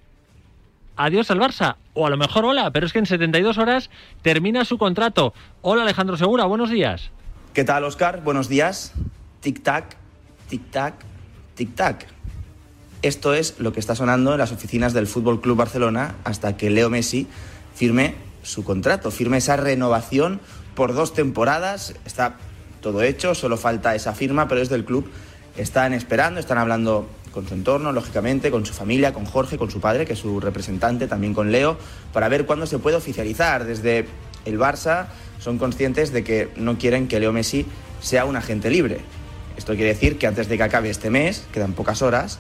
adiós 0.96 1.32
al 1.32 1.40
Barça, 1.40 1.78
o 1.94 2.06
a 2.06 2.10
lo 2.10 2.18
mejor 2.18 2.46
hola, 2.46 2.72
pero 2.72 2.86
es 2.86 2.94
que 2.94 3.00
en 3.00 3.06
72 3.06 3.58
horas 3.58 3.90
termina 4.22 4.66
su 4.66 4.78
contrato. 4.78 5.34
Hola 5.62 5.84
Alejandro 5.84 6.18
Segura, 6.18 6.46
buenos 6.46 6.70
días. 6.70 7.12
¿Qué 7.54 7.64
tal, 7.64 7.84
Oscar? 7.84 8.22
Buenos 8.24 8.50
días. 8.50 8.94
Tic-tac, 9.44 9.96
tic-tac, 10.50 10.94
tic-tac. 11.56 12.06
Esto 13.04 13.34
es 13.34 13.60
lo 13.60 13.74
que 13.74 13.80
está 13.80 13.96
sonando 13.96 14.32
en 14.32 14.40
las 14.40 14.52
oficinas 14.52 14.94
del 14.94 15.08
Fútbol 15.08 15.42
Club 15.42 15.58
Barcelona 15.58 16.16
hasta 16.24 16.56
que 16.56 16.70
Leo 16.70 16.90
Messi 16.90 17.28
firme 17.76 18.16
su 18.44 18.64
contrato, 18.64 19.12
firme 19.12 19.38
esa 19.38 19.56
renovación 19.56 20.40
por 20.76 20.94
dos 20.94 21.14
temporadas. 21.14 21.96
Está 22.06 22.38
todo 22.82 23.02
hecho, 23.02 23.36
solo 23.36 23.58
falta 23.58 23.96
esa 23.96 24.14
firma, 24.14 24.48
pero 24.48 24.60
desde 24.60 24.76
el 24.76 24.86
club 24.86 25.10
están 25.58 25.94
esperando, 25.94 26.40
están 26.40 26.58
hablando 26.58 27.08
con 27.32 27.48
su 27.48 27.54
entorno, 27.54 27.92
lógicamente, 27.92 28.52
con 28.52 28.66
su 28.66 28.74
familia, 28.74 29.14
con 29.14 29.26
Jorge, 29.26 29.58
con 29.58 29.72
su 29.72 29.80
padre, 29.80 30.06
que 30.06 30.14
es 30.14 30.20
su 30.20 30.40
representante, 30.40 31.08
también 31.08 31.34
con 31.34 31.52
Leo, 31.52 31.78
para 32.12 32.30
ver 32.30 32.46
cuándo 32.46 32.68
se 32.68 32.78
puede 32.78 32.98
oficializar. 32.98 33.66
Desde 33.66 34.06
el 34.46 34.60
Barça 34.60 35.08
son 35.40 35.58
conscientes 35.58 36.14
de 36.14 36.24
que 36.24 36.52
no 36.56 36.78
quieren 36.78 37.08
que 37.08 37.20
Leo 37.20 37.34
Messi 37.34 37.66
sea 38.02 38.26
un 38.26 38.36
agente 38.36 38.70
libre. 38.70 39.00
Esto 39.58 39.74
quiere 39.74 39.90
decir 39.90 40.18
que 40.18 40.28
antes 40.28 40.48
de 40.48 40.58
que 40.58 40.64
acabe 40.64 40.90
este 40.90 41.10
mes, 41.10 41.46
quedan 41.52 41.74
pocas 41.74 42.02
horas, 42.02 42.40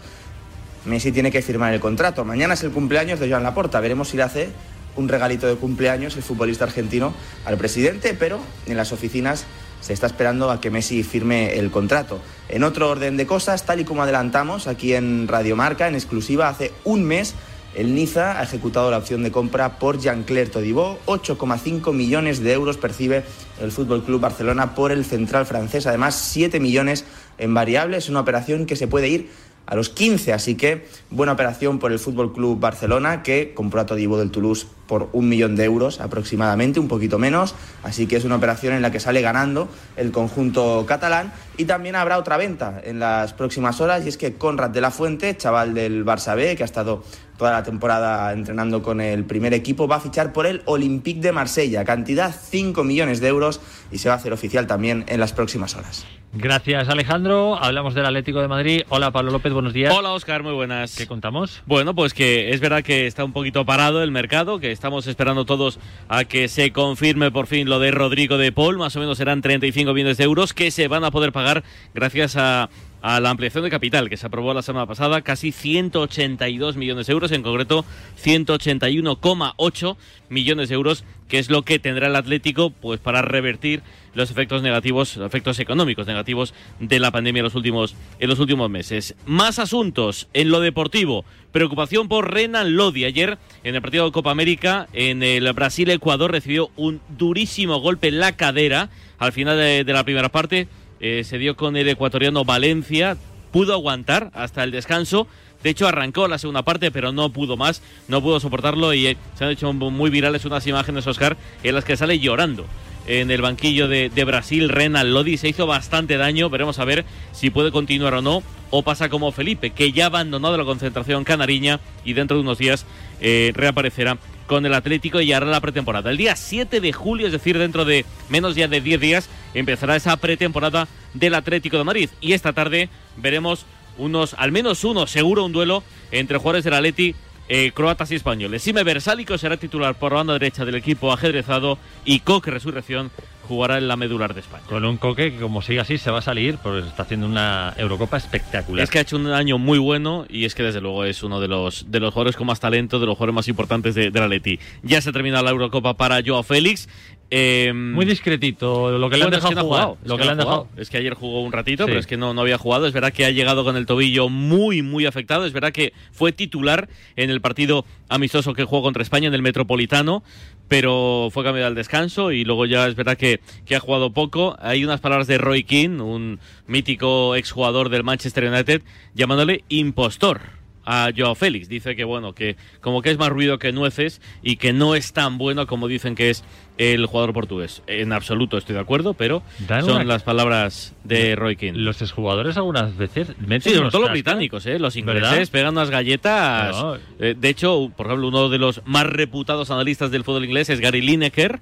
Messi 0.86 1.12
tiene 1.12 1.32
que 1.32 1.42
firmar 1.42 1.74
el 1.74 1.80
contrato. 1.80 2.26
Mañana 2.26 2.56
es 2.56 2.64
el 2.64 2.72
cumpleaños 2.72 3.20
de 3.20 3.30
Joan 3.30 3.44
Laporta. 3.44 3.80
Veremos 3.80 4.10
si 4.10 4.18
le 4.18 4.24
hace 4.24 4.50
un 4.96 5.10
regalito 5.10 5.48
de 5.48 5.56
cumpleaños 5.56 6.16
el 6.16 6.24
futbolista 6.24 6.66
argentino 6.66 7.14
al 7.46 7.58
presidente, 7.58 8.14
pero 8.14 8.40
en 8.66 8.78
las 8.78 8.92
oficinas 8.92 9.46
se 9.82 9.94
está 9.94 10.08
esperando 10.08 10.50
a 10.50 10.62
que 10.62 10.70
Messi 10.70 11.04
firme 11.04 11.58
el 11.58 11.70
contrato. 11.70 12.20
En 12.48 12.64
otro 12.64 12.90
orden 12.90 13.18
de 13.18 13.26
cosas, 13.26 13.66
tal 13.66 13.82
y 13.82 13.84
como 13.84 14.04
adelantamos 14.04 14.68
aquí 14.68 14.94
en 14.94 15.28
Radio 15.28 15.56
Marca, 15.56 15.88
en 15.88 15.96
exclusiva, 15.96 16.48
hace 16.48 16.72
un 16.86 17.04
mes 17.04 17.36
el 17.76 17.96
Niza 17.96 18.40
ha 18.40 18.44
ejecutado 18.44 18.92
la 18.92 19.00
opción 19.00 19.24
de 19.24 19.32
compra 19.32 19.80
por 19.80 20.00
Jean-Claire 20.00 20.52
Todibo. 20.52 21.00
8,5 21.08 21.92
millones 21.92 22.40
de 22.40 22.54
euros 22.54 22.78
percibe 22.78 23.24
el 23.60 23.72
Fútbol 23.72 24.04
Club 24.04 24.22
Barcelona 24.22 24.76
por 24.76 24.92
el 24.92 25.04
central 25.06 25.48
francés. 25.48 25.88
Además, 25.88 26.14
7 26.16 26.60
millones 26.60 27.04
en 27.40 27.54
variables. 27.56 28.10
Una 28.10 28.20
operación 28.20 28.68
que 28.68 28.76
se 28.76 28.88
puede 28.88 29.08
ir 29.08 29.32
a 29.66 29.76
los 29.76 29.90
15. 29.90 30.34
Así 30.34 30.56
que 30.56 30.88
buena 31.10 31.34
operación 31.34 31.80
por 31.80 31.92
el 31.92 32.00
Fútbol 32.00 32.34
Club 32.34 32.60
Barcelona 32.60 33.24
que 33.24 33.54
compró 33.54 33.82
a 33.82 33.86
Todibo 33.86 34.18
del 34.18 34.32
Toulouse 34.32 34.68
por 34.88 35.10
un 35.14 35.30
millón 35.30 35.56
de 35.56 35.64
euros 35.64 36.00
aproximadamente, 36.02 36.80
un 36.80 36.88
poquito 36.88 37.18
menos. 37.18 37.56
Así 37.84 38.08
que 38.08 38.16
es 38.16 38.26
una 38.26 38.36
operación 38.36 38.74
en 38.74 38.82
la 38.82 38.92
que 38.92 39.00
sale 39.00 39.22
ganando 39.22 39.68
el 39.96 40.12
conjunto 40.12 40.86
catalán. 40.88 41.34
Y 41.58 41.66
también 41.66 41.96
habrá 41.96 42.18
otra 42.18 42.38
venta 42.38 42.82
en 42.84 43.00
las 43.00 43.34
próximas 43.34 43.80
horas 43.82 44.06
y 44.06 44.10
es 44.10 44.18
que 44.18 44.34
Conrad 44.34 44.72
de 44.72 44.82
la 44.82 44.92
Fuente, 44.92 45.36
chaval 45.38 45.74
del 45.74 46.06
Barça 46.06 46.36
B, 46.36 46.56
que 46.56 46.64
ha 46.64 46.66
estado 46.66 47.04
toda 47.38 47.52
la 47.52 47.64
temporada 47.64 48.32
entrenando 48.34 48.82
con 48.82 49.02
el 49.02 49.26
primer 49.26 49.54
equipo, 49.54 49.88
va 49.88 49.98
a 49.98 50.00
fichar 50.00 50.34
por 50.34 50.46
el 50.46 50.62
Olympique 50.66 51.22
de 51.22 51.32
Marsella, 51.32 51.86
cantidad 51.86 52.34
5 52.34 52.84
millones 52.84 53.20
de 53.20 53.28
euros 53.28 53.62
y 53.92 53.98
se 53.98 54.10
va 54.10 54.16
a 54.16 54.18
hacer 54.18 54.34
oficial 54.34 54.68
también 54.68 55.06
en 55.08 55.20
las 55.20 55.34
próximas 55.34 55.76
horas. 55.76 56.06
Gracias 56.36 56.90
Alejandro, 56.90 57.62
hablamos 57.62 57.94
del 57.94 58.08
Atlético 58.08 58.42
de 58.42 58.48
Madrid. 58.48 58.82
Hola 58.90 59.12
Pablo 59.12 59.32
López, 59.32 59.54
buenos 59.54 59.72
días. 59.72 59.94
Hola 59.96 60.14
Oscar, 60.14 60.42
muy 60.42 60.54
buenas. 60.54 60.96
¿Qué 60.96 61.06
contamos? 61.06 61.62
Bueno, 61.68 61.94
pues 61.94 62.16
que 62.16 62.50
es 62.50 62.60
verdad 62.60 62.82
que 62.82 63.06
está 63.06 63.24
un 63.24 63.34
poquito 63.34 63.66
parado 63.66 64.02
el 64.02 64.10
mercado, 64.10 64.60
que 64.60 64.72
estamos 64.72 65.06
esperando 65.06 65.46
todos 65.46 65.80
a 66.10 66.26
que 66.26 66.48
se 66.48 66.72
confirme 66.72 67.30
por 67.30 67.46
fin 67.46 67.70
lo 67.70 67.78
de 67.78 67.92
Rodrigo 67.92 68.40
de 68.40 68.52
Paul, 68.52 68.80
más 68.80 68.96
o 68.96 69.00
menos 69.00 69.20
serán 69.20 69.42
35 69.44 69.94
millones 69.94 70.18
de 70.18 70.24
euros 70.24 70.54
que 70.54 70.72
se 70.72 70.88
van 70.88 71.04
a 71.04 71.12
poder 71.12 71.32
pagar 71.32 71.64
gracias 71.94 72.36
a, 72.36 72.70
a 73.04 73.20
la 73.20 73.30
ampliación 73.30 73.66
de 73.66 73.70
capital 73.70 74.10
que 74.10 74.16
se 74.16 74.26
aprobó 74.26 74.54
la 74.54 74.62
semana 74.62 74.88
pasada, 74.88 75.22
casi 75.22 75.52
182 75.52 76.78
millones 76.78 77.06
de 77.06 77.12
euros, 77.12 77.34
en 77.34 77.44
concreto 77.44 77.84
181,8 78.24 79.98
millones 80.30 80.70
de 80.70 80.76
euros, 80.76 81.04
que 81.28 81.38
es 81.38 81.50
lo 81.50 81.64
que 81.64 81.80
tendrá 81.80 82.08
el 82.08 82.16
Atlético 82.16 82.70
pues 82.70 83.02
para 83.02 83.22
revertir 83.22 83.84
los 84.14 84.32
efectos 84.32 84.62
negativos, 84.62 85.18
los 85.18 85.28
efectos 85.28 85.60
económicos 85.60 86.08
negativos 86.08 86.54
de 86.80 87.00
la 87.00 87.12
pandemia 87.12 87.42
en 87.42 87.44
los 87.44 87.56
últimos 87.56 87.94
en 88.20 88.30
los 88.30 88.40
últimos 88.40 88.70
meses. 88.70 89.16
Más 89.26 89.60
asuntos 89.60 90.30
en 90.34 90.50
lo 90.50 90.62
deportivo. 90.62 91.26
Preocupación 91.52 92.08
por 92.08 92.34
Renan 92.34 92.78
Lodi. 92.78 93.04
Ayer 93.04 93.38
en 93.66 93.76
el 93.76 93.82
partido 93.82 94.06
de 94.06 94.14
Copa 94.14 94.32
América 94.32 94.88
en 94.94 95.24
el 95.24 95.52
Brasil-Ecuador 95.52 96.32
recibió 96.32 96.72
un 96.78 97.02
durísimo 97.18 97.82
golpe 97.82 98.08
en 98.08 98.20
la 98.20 98.38
cadera 98.38 98.90
al 99.20 99.34
final 99.34 99.58
de, 99.58 99.84
de 99.84 99.94
la 99.94 100.06
primera 100.06 100.30
parte. 100.30 100.70
Eh, 101.04 101.26
se 101.26 101.38
dio 101.38 101.58
con 101.58 101.76
el 101.76 101.90
ecuatoriano 101.90 102.46
Valencia. 102.46 103.18
pudo 103.52 103.74
aguantar 103.74 104.32
hasta 104.34 104.64
el 104.64 104.72
descanso. 104.72 105.28
De 105.62 105.70
hecho, 105.70 105.86
arrancó 105.86 106.30
la 106.30 106.38
segunda 106.38 106.62
parte, 106.64 106.92
pero 106.92 107.12
no 107.12 107.30
pudo 107.30 107.58
más, 107.58 107.82
no 108.08 108.22
pudo 108.22 108.40
soportarlo 108.40 108.94
y 108.94 109.08
eh, 109.08 109.18
se 109.38 109.44
han 109.44 109.52
hecho 109.52 109.72
muy 109.74 110.10
virales 110.10 110.46
unas 110.46 110.66
imágenes, 110.66 111.06
Oscar, 111.06 111.36
en 111.62 111.76
las 111.76 111.84
que 111.84 111.98
sale 111.98 112.20
llorando 112.20 112.66
en 113.06 113.32
el 113.32 113.42
banquillo 113.42 113.90
de, 113.90 114.24
Brasil. 114.26 114.70
Renan 114.70 115.14
Lodi 115.14 115.36
se 115.36 115.50
hizo 115.50 115.68
bastante 115.68 116.16
daño. 116.16 116.50
Veremos 116.50 116.80
a 116.80 116.86
ver 116.86 117.04
si 117.34 117.50
puede 117.50 117.74
continuar 117.74 118.14
o 118.14 118.22
no. 118.22 118.42
O 118.72 118.82
pasa 118.82 119.10
como 119.10 119.34
Felipe, 119.34 119.72
que 119.72 119.92
ya 119.92 120.06
ha 120.06 120.08
abandonado 120.08 120.58
la 120.58 120.64
concentración 120.64 121.26
canariña 121.26 121.82
y 122.06 122.14
dentro 122.14 122.38
de 122.38 122.44
unos 122.44 122.58
días 122.58 122.86
eh, 123.20 123.52
reaparecerá 123.54 124.18
con 124.48 124.66
el 124.66 124.74
Atlético 124.74 125.22
y 125.22 125.32
hará 125.34 125.46
la 125.46 125.62
pretemporada. 125.62 126.10
El 126.10 126.18
día 126.18 126.36
7 126.36 126.82
de 126.82 126.94
julio, 126.94 127.28
es 127.28 127.34
decir, 127.34 127.58
dentro 127.58 127.86
de 127.86 128.06
menos 128.30 128.56
ya 128.56 128.68
de 128.68 128.82
10 128.82 129.00
días, 129.00 129.30
empezará 129.54 129.96
esa 129.96 130.18
pretemporada 130.18 130.88
del 131.14 131.36
Atlético 131.36 131.78
de 131.78 131.84
Madrid. 131.84 132.10
Y 132.22 132.34
esta 132.34 132.54
tarde 132.54 132.90
veremos 133.18 133.66
unos, 133.98 134.36
al 134.38 134.52
menos 134.52 134.84
uno, 134.84 135.08
seguro 135.08 135.46
un 135.46 135.52
duelo 135.52 135.84
entre 136.12 136.38
jugadores 136.38 136.64
del 136.64 136.74
Atleti 136.74 137.16
eh, 137.50 137.72
croatas 137.74 138.12
y 138.12 138.16
españoles. 138.16 138.64
Sime 138.64 138.84
Versálico 138.84 139.38
será 139.38 139.58
titular 139.58 139.96
por 139.96 140.14
la 140.14 140.20
banda 140.20 140.34
derecha 140.34 140.66
del 140.66 140.76
equipo 140.76 141.12
ajedrezado 141.12 141.78
y 142.06 142.22
Coque 142.22 142.52
Resurrección 142.52 143.12
jugará 143.48 143.78
en 143.78 143.88
la 143.88 143.96
medular 143.98 144.34
de 144.34 144.40
España. 144.42 144.64
Con 144.68 144.86
un 144.86 144.98
Coque 144.98 145.34
que 145.34 145.40
como 145.40 145.62
sigue 145.62 145.80
así 145.80 145.98
se 145.98 146.10
va 146.12 146.20
a 146.20 146.22
salir, 146.22 146.58
pues 146.64 146.86
está 146.86 147.04
haciendo 147.04 147.28
una 147.28 147.74
Eurocopa 147.78 148.18
espectacular. 148.18 148.84
Es 148.84 148.90
que 148.90 149.00
ha 149.00 149.02
hecho 149.02 149.16
un 149.18 149.28
año 149.28 149.58
muy 149.58 149.78
bueno 149.80 150.26
y 150.30 150.46
es 150.46 150.56
que 150.56 150.64
desde 150.64 150.82
luego 150.82 151.06
es 151.06 151.24
uno 151.24 151.40
de 151.40 151.48
los 151.48 151.92
de 151.92 152.00
los 152.00 152.14
jugadores 152.14 152.36
con 152.36 152.48
más 152.48 152.60
talento, 152.60 153.00
de 153.00 153.06
los 153.06 153.16
jugadores 153.16 153.36
más 153.36 153.48
importantes 153.48 153.96
de, 153.96 154.12
de 154.12 154.20
la 154.20 154.28
Leti. 154.28 154.60
Ya 154.82 155.02
se 155.02 155.10
ha 155.10 155.14
terminado 155.14 155.44
la 155.44 155.52
Eurocopa 155.52 155.94
para 155.96 156.22
Joao 156.26 156.44
Félix. 156.44 156.88
Eh, 157.36 157.72
Muy 157.74 158.06
discretito 158.06 158.96
lo 159.00 159.10
que 159.10 159.18
le 159.18 159.24
han 159.24 159.30
bueno, 159.32 159.38
es 159.38 159.44
dejado 159.44 159.50
que 159.50 159.56
no 159.56 159.62
ha 159.62 159.64
jugar. 159.64 159.82
jugado, 159.86 159.98
es 160.04 160.08
Lo 160.10 160.16
que 160.18 160.20
que 160.22 160.26
le 160.26 160.32
han 160.32 160.40
ha 160.40 160.44
dejado. 160.44 160.62
jugado. 160.66 160.82
Es 160.82 160.90
que 160.92 160.98
ayer 160.98 161.14
jugó 161.16 161.42
un 161.42 161.52
ratito, 161.52 161.84
Sí. 161.86 161.88
pero 161.88 162.00
es 162.00 162.06
que 162.06 162.16
no, 162.18 162.34
no 162.36 162.42
había 162.42 162.60
jugado. 162.60 162.86
Es 162.86 162.94
verdad 162.94 163.12
que 163.12 163.26
ha 163.26 163.32
llegado 163.32 163.64
con 163.64 163.76
el 163.76 163.88
tobillo 163.88 164.30
muy, 164.30 164.84
muy 164.84 165.08
afectado. 165.08 165.46
Es 165.46 165.52
verdad 165.54 165.72
que 165.72 165.94
fue 166.12 166.32
titular 166.32 166.90
en 167.16 167.32
el 167.32 167.42
partido 167.42 167.86
amistoso 168.08 168.54
que 168.54 168.66
jugó 168.66 168.84
contra 168.84 169.02
España 169.02 169.30
en 169.30 169.34
el 169.34 169.42
Metropolitano, 169.42 170.24
pero 170.68 171.30
fue 171.32 171.44
cambiado 171.44 171.68
al 171.68 171.76
descanso 171.76 172.32
y 172.32 172.44
luego 172.44 172.66
ya 172.66 172.88
es 172.88 172.96
verdad 172.96 173.18
que, 173.18 173.40
que 173.66 173.76
ha 173.76 173.80
jugado 173.80 174.12
poco. 174.12 174.56
Hay 174.60 174.84
unas 174.84 175.02
palabras 175.02 175.28
de 175.28 175.38
Roy 175.38 175.64
Keane, 175.64 176.02
un 176.02 176.40
mítico 176.68 177.36
exjugador 177.36 177.90
del 177.90 178.04
Manchester 178.04 178.46
United, 178.46 178.82
llamándole 179.14 179.64
impostor 179.70 180.63
a 180.86 181.10
Joao 181.16 181.36
Félix. 181.36 181.70
Dice 181.70 181.96
que 181.96 182.04
bueno, 182.04 182.34
que 182.34 182.56
como 182.82 183.02
que 183.02 183.12
es 183.12 183.18
más 183.18 183.30
ruido 183.30 183.60
que 183.60 183.72
nueces 183.72 184.22
y 184.42 184.58
que 184.58 184.74
no 184.74 184.96
es 184.96 185.14
tan 185.14 185.38
bueno 185.38 185.68
como 185.68 185.88
dicen 185.88 186.16
que 186.16 186.30
es 186.30 186.44
el 186.78 187.06
jugador 187.06 187.34
portugués. 187.34 187.84
En 187.88 188.12
absoluto 188.14 188.58
estoy 188.58 188.74
de 188.76 188.82
acuerdo, 188.82 189.14
pero 189.14 189.44
Dan 189.68 189.84
son 189.86 189.96
una- 189.98 190.04
las 190.06 190.24
palabras 190.24 190.96
de 191.04 191.36
Roy 191.36 191.56
Keane. 191.56 191.78
Los 191.78 192.02
exjugadores 192.02 192.58
algunas 192.58 192.98
veces 192.98 193.30
meten 193.40 193.62
Sí, 193.72 193.78
sobre 193.78 193.92
todo 193.92 194.02
los 194.04 194.12
británicos, 194.12 194.66
¿eh? 194.66 194.80
los 194.80 194.96
ingleses 194.96 195.22
¿Verdad? 195.30 195.48
pegan 195.52 195.74
unas 195.74 195.90
galletas. 195.92 196.76
No. 196.76 196.96
Eh, 197.20 197.36
de 197.40 197.50
hecho, 197.50 197.92
por 197.96 198.08
ejemplo, 198.08 198.28
uno 198.28 198.50
de 198.50 198.58
los 198.58 198.82
más 198.86 199.06
reputados 199.06 199.70
analistas 199.72 200.10
del 200.12 200.24
fútbol 200.24 200.46
inglés 200.46 200.70
es 200.70 200.80
Gary 200.80 201.02
Lineker, 201.02 201.60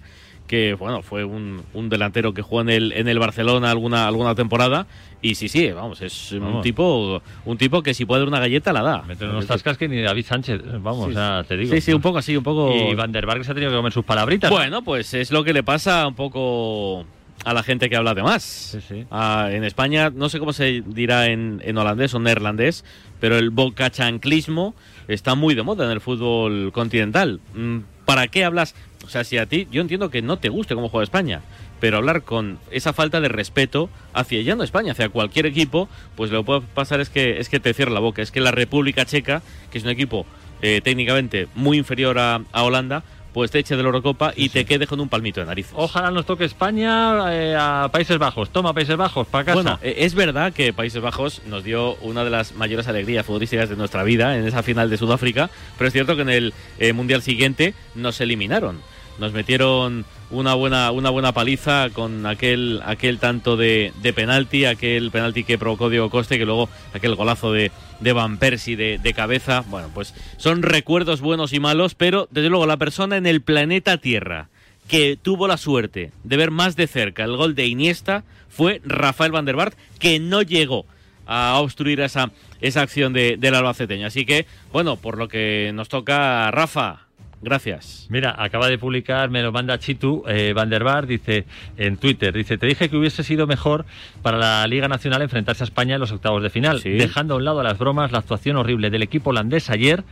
que 0.48 0.74
bueno, 0.74 1.02
fue 1.02 1.24
un, 1.24 1.62
un 1.74 1.90
delantero 1.90 2.34
que 2.34 2.42
jugó 2.42 2.62
en 2.62 2.70
el, 2.70 2.92
en 2.94 3.08
el 3.08 3.20
Barcelona 3.20 3.72
alguna, 3.72 4.08
alguna 4.08 4.36
temporada. 4.36 4.88
Y 5.24 5.36
sí, 5.36 5.48
sí, 5.48 5.72
vamos, 5.72 6.02
es 6.02 6.32
un 6.32 6.40
Vamos. 6.40 6.64
tipo 6.64 7.22
un 7.46 7.58
tipo 7.58 7.84
que 7.84 7.94
si 7.94 8.06
puede 8.06 8.22
dar 8.22 8.28
una 8.28 8.40
galleta 8.40 8.74
la 8.74 8.82
da. 8.82 9.02
Meten 9.04 9.30
unos 9.30 9.46
tascas 9.46 9.78
que 9.78 9.88
ni 9.88 10.02
David 10.02 10.26
Sánchez, 10.26 10.62
vamos, 10.82 11.10
Sí, 11.10 11.14
sea, 11.14 11.44
te 11.48 11.58
digo. 11.58 11.74
Sí, 11.76 11.80
sí, 11.82 11.94
un 11.94 12.02
poco 12.02 12.18
así, 12.18 12.36
un 12.36 12.44
poco. 12.44 12.74
Y 12.76 12.96
Van 12.96 13.12
der 13.12 13.26
Vaart 13.28 13.44
se 13.44 13.52
ha 13.52 13.54
tenido 13.54 13.72
que 13.72 13.78
comer 13.78 13.94
sus 13.94 14.04
palabritas. 14.04 14.50
Bueno, 14.50 14.82
pues 14.84 15.14
es 15.14 15.32
lo 15.32 15.44
que 15.44 15.54
le 15.54 15.62
pasa 15.62 16.08
un 16.08 16.16
poco 16.16 17.06
a 17.46 17.54
la 17.54 17.62
gente 17.64 17.90
que 17.90 17.96
habla 17.96 18.14
de 18.16 18.24
más. 18.24 18.78
Ah, 19.12 19.50
en 19.52 19.64
España, 19.64 20.12
no 20.14 20.28
sé 20.30 20.40
cómo 20.40 20.54
se 20.54 20.82
dirá 20.86 21.28
en, 21.28 21.62
en 21.64 21.78
holandés 21.78 22.14
o 22.16 22.20
neerlandés, 22.20 22.84
pero 23.20 23.38
el 23.38 23.52
bocachanclismo 23.52 24.74
está 25.08 25.36
muy 25.36 25.54
de 25.56 25.64
moda 25.64 25.86
en 25.86 25.92
el 25.92 26.02
fútbol 26.02 26.72
continental. 26.72 27.40
Mm, 27.56 27.80
¿Para 28.06 28.28
qué 28.28 28.44
hablas? 28.44 28.76
O 29.06 29.10
sea, 29.10 29.24
si 29.24 29.38
a 29.38 29.46
ti, 29.46 29.68
yo 29.72 29.82
entiendo 29.82 30.10
que 30.10 30.22
no 30.22 30.38
te 30.38 30.50
guste 30.50 30.76
cómo 30.76 30.90
juega 30.90 31.04
España, 31.04 31.42
pero 31.82 31.98
hablar 31.98 32.22
con 32.22 32.60
esa 32.72 32.94
falta 32.94 33.20
de 33.20 33.28
respeto 33.28 33.90
hacia 34.14 34.42
ya 34.42 34.56
no 34.56 34.64
España, 34.64 34.94
hacia 34.94 35.10
cualquier 35.10 35.46
equipo, 35.48 35.90
pues 36.16 36.32
lo 36.32 36.40
que 36.40 36.46
puede 36.46 36.62
pasar 36.62 37.02
es 37.02 37.10
que, 37.10 37.40
es 37.40 37.50
que 37.50 37.60
te 37.60 37.74
cierra 37.74 37.92
la 37.92 38.00
boca. 38.00 38.22
Es 38.22 38.32
que 38.32 38.40
la 38.40 38.52
República 38.52 39.04
Checa, 39.04 39.42
que 39.70 39.80
es 39.80 39.84
un 39.84 39.90
equipo 39.90 40.26
eh, 40.62 40.80
técnicamente 40.82 41.50
muy 41.56 41.78
inferior 41.78 42.18
a, 42.20 42.42
a 42.54 42.64
Holanda, 42.64 43.04
pues 43.34 43.52
te 43.52 43.60
eche 43.60 43.76
de 43.76 43.84
la 43.84 43.88
Eurocopa 43.88 44.34
y 44.36 44.50
te 44.50 44.66
quede 44.66 44.88
con 44.88 45.00
un 45.00 45.10
palmito 45.10 45.40
de 45.40 45.46
nariz. 45.46 45.70
Ojalá 45.74 46.12
nos 46.12 46.26
toque 46.26 46.46
España 46.46 47.34
eh, 47.34 47.56
a 47.58 47.90
Países 47.92 48.18
Bajos. 48.18 48.50
Toma, 48.50 48.74
Países 48.74 48.98
Bajos, 48.98 49.28
para 49.28 49.46
casa. 49.46 49.56
Bueno, 49.56 49.80
eh, 49.82 49.96
es 50.00 50.16
verdad 50.16 50.54
que 50.54 50.74
Países 50.74 51.02
Bajos 51.02 51.42
nos 51.48 51.64
dio 51.64 51.96
una 51.96 52.24
de 52.24 52.30
las 52.30 52.54
mayores 52.54 52.88
alegrías 52.88 53.26
futbolísticas 53.26 53.70
de 53.70 53.76
nuestra 53.76 54.04
vida 54.04 54.38
en 54.38 54.46
esa 54.46 54.64
final 54.64 54.90
de 54.90 54.98
Sudáfrica, 54.98 55.50
pero 55.78 55.88
es 55.88 55.94
cierto 55.94 56.16
que 56.16 56.24
en 56.24 56.30
el 56.30 56.54
eh, 56.80 56.94
Mundial 56.94 57.22
siguiente 57.22 57.74
nos 57.96 58.20
eliminaron. 58.22 58.80
Nos 59.20 59.34
metieron 59.34 60.06
una 60.32 60.54
buena, 60.54 60.92
una 60.92 61.10
buena 61.10 61.34
paliza 61.34 61.90
con 61.92 62.26
aquel, 62.26 62.82
aquel 62.86 63.20
tanto 63.20 63.58
de, 63.58 63.94
de 64.02 64.14
penalti, 64.14 64.66
aquel 64.66 65.12
penalti 65.12 65.44
que 65.44 65.58
provocó 65.58 65.90
Diego 65.90 66.10
Coste, 66.10 66.38
que 66.38 66.46
luego 66.46 66.70
aquel 66.94 67.16
golazo 67.16 67.52
de, 67.52 67.72
de 68.00 68.14
Van 68.14 68.38
Persie 68.38 68.76
de, 68.76 69.14
cabeza. 69.14 69.64
Bueno, 69.68 69.90
pues 69.94 70.14
son 70.38 70.64
recuerdos 70.64 71.22
buenos 71.22 71.54
y 71.54 71.60
malos, 71.60 71.96
pero 71.96 72.28
desde 72.32 72.50
luego 72.50 72.66
la 72.66 72.78
persona 72.78 73.18
en 73.18 73.26
el 73.26 73.42
planeta 73.42 73.98
Tierra 73.98 74.50
que 74.88 75.18
tuvo 75.22 75.48
la 75.48 75.58
suerte 75.58 76.12
de 76.24 76.38
ver 76.38 76.52
más 76.52 76.76
de 76.76 76.88
cerca 76.88 77.24
el 77.24 77.38
gol 77.38 77.56
de 77.56 77.68
Iniesta 77.68 78.24
fue 78.50 78.82
Rafael 78.84 79.32
Van 79.32 79.46
der 79.46 79.56
Vaart, 79.56 79.78
que 80.00 80.20
no 80.20 80.42
llegó 80.42 80.86
a 81.26 81.60
obstruir 81.60 82.02
esa, 82.02 82.32
esa 82.60 82.82
acción 82.82 83.14
de, 83.14 83.38
del 83.38 83.56
albaceteño. 83.56 84.08
Así 84.08 84.26
que, 84.26 84.46
bueno, 84.74 84.98
por 84.98 85.18
lo 85.18 85.28
que 85.30 85.72
nos 85.74 85.88
toca, 85.88 86.52
Rafa, 86.52 87.08
gracias. 87.42 88.08
Mira, 88.10 88.36
acaba 88.38 88.68
de 88.68 88.78
publicar, 88.78 89.30
me 89.30 89.42
lo 89.42 89.52
manda 89.52 89.78
Chitu 89.80 90.24
eh, 90.28 90.54
Van 90.54 90.70
der 90.70 90.84
Vaart, 90.84 91.08
dice 91.08 91.46
en 91.78 91.98
Twitter, 91.98 92.34
dice, 92.34 92.58
te 92.58 92.68
dije 92.68 92.90
que 92.90 92.98
hubiese 92.98 93.24
sido 93.24 93.48
mejor 93.48 93.86
para 94.22 94.38
la 94.38 94.68
Liga 94.68 94.88
Nacional 94.88 95.22
enfrentarse 95.22 95.64
a 95.64 95.66
España 95.66 95.96
en 95.96 96.02
los 96.02 96.12
octavos 96.12 96.44
de 96.44 96.50
final. 96.50 96.82
Dejando 96.82 97.34
a 97.34 97.38
un 97.38 97.46
lado 97.46 97.64
las 97.64 97.78
bromas, 97.78 98.12
la 98.12 98.20
actuación 98.20 98.58
horrible 98.58 98.90
del 98.90 99.04
equipo 99.04 99.32
holandés 99.32 99.70
ayer, 99.70 100.04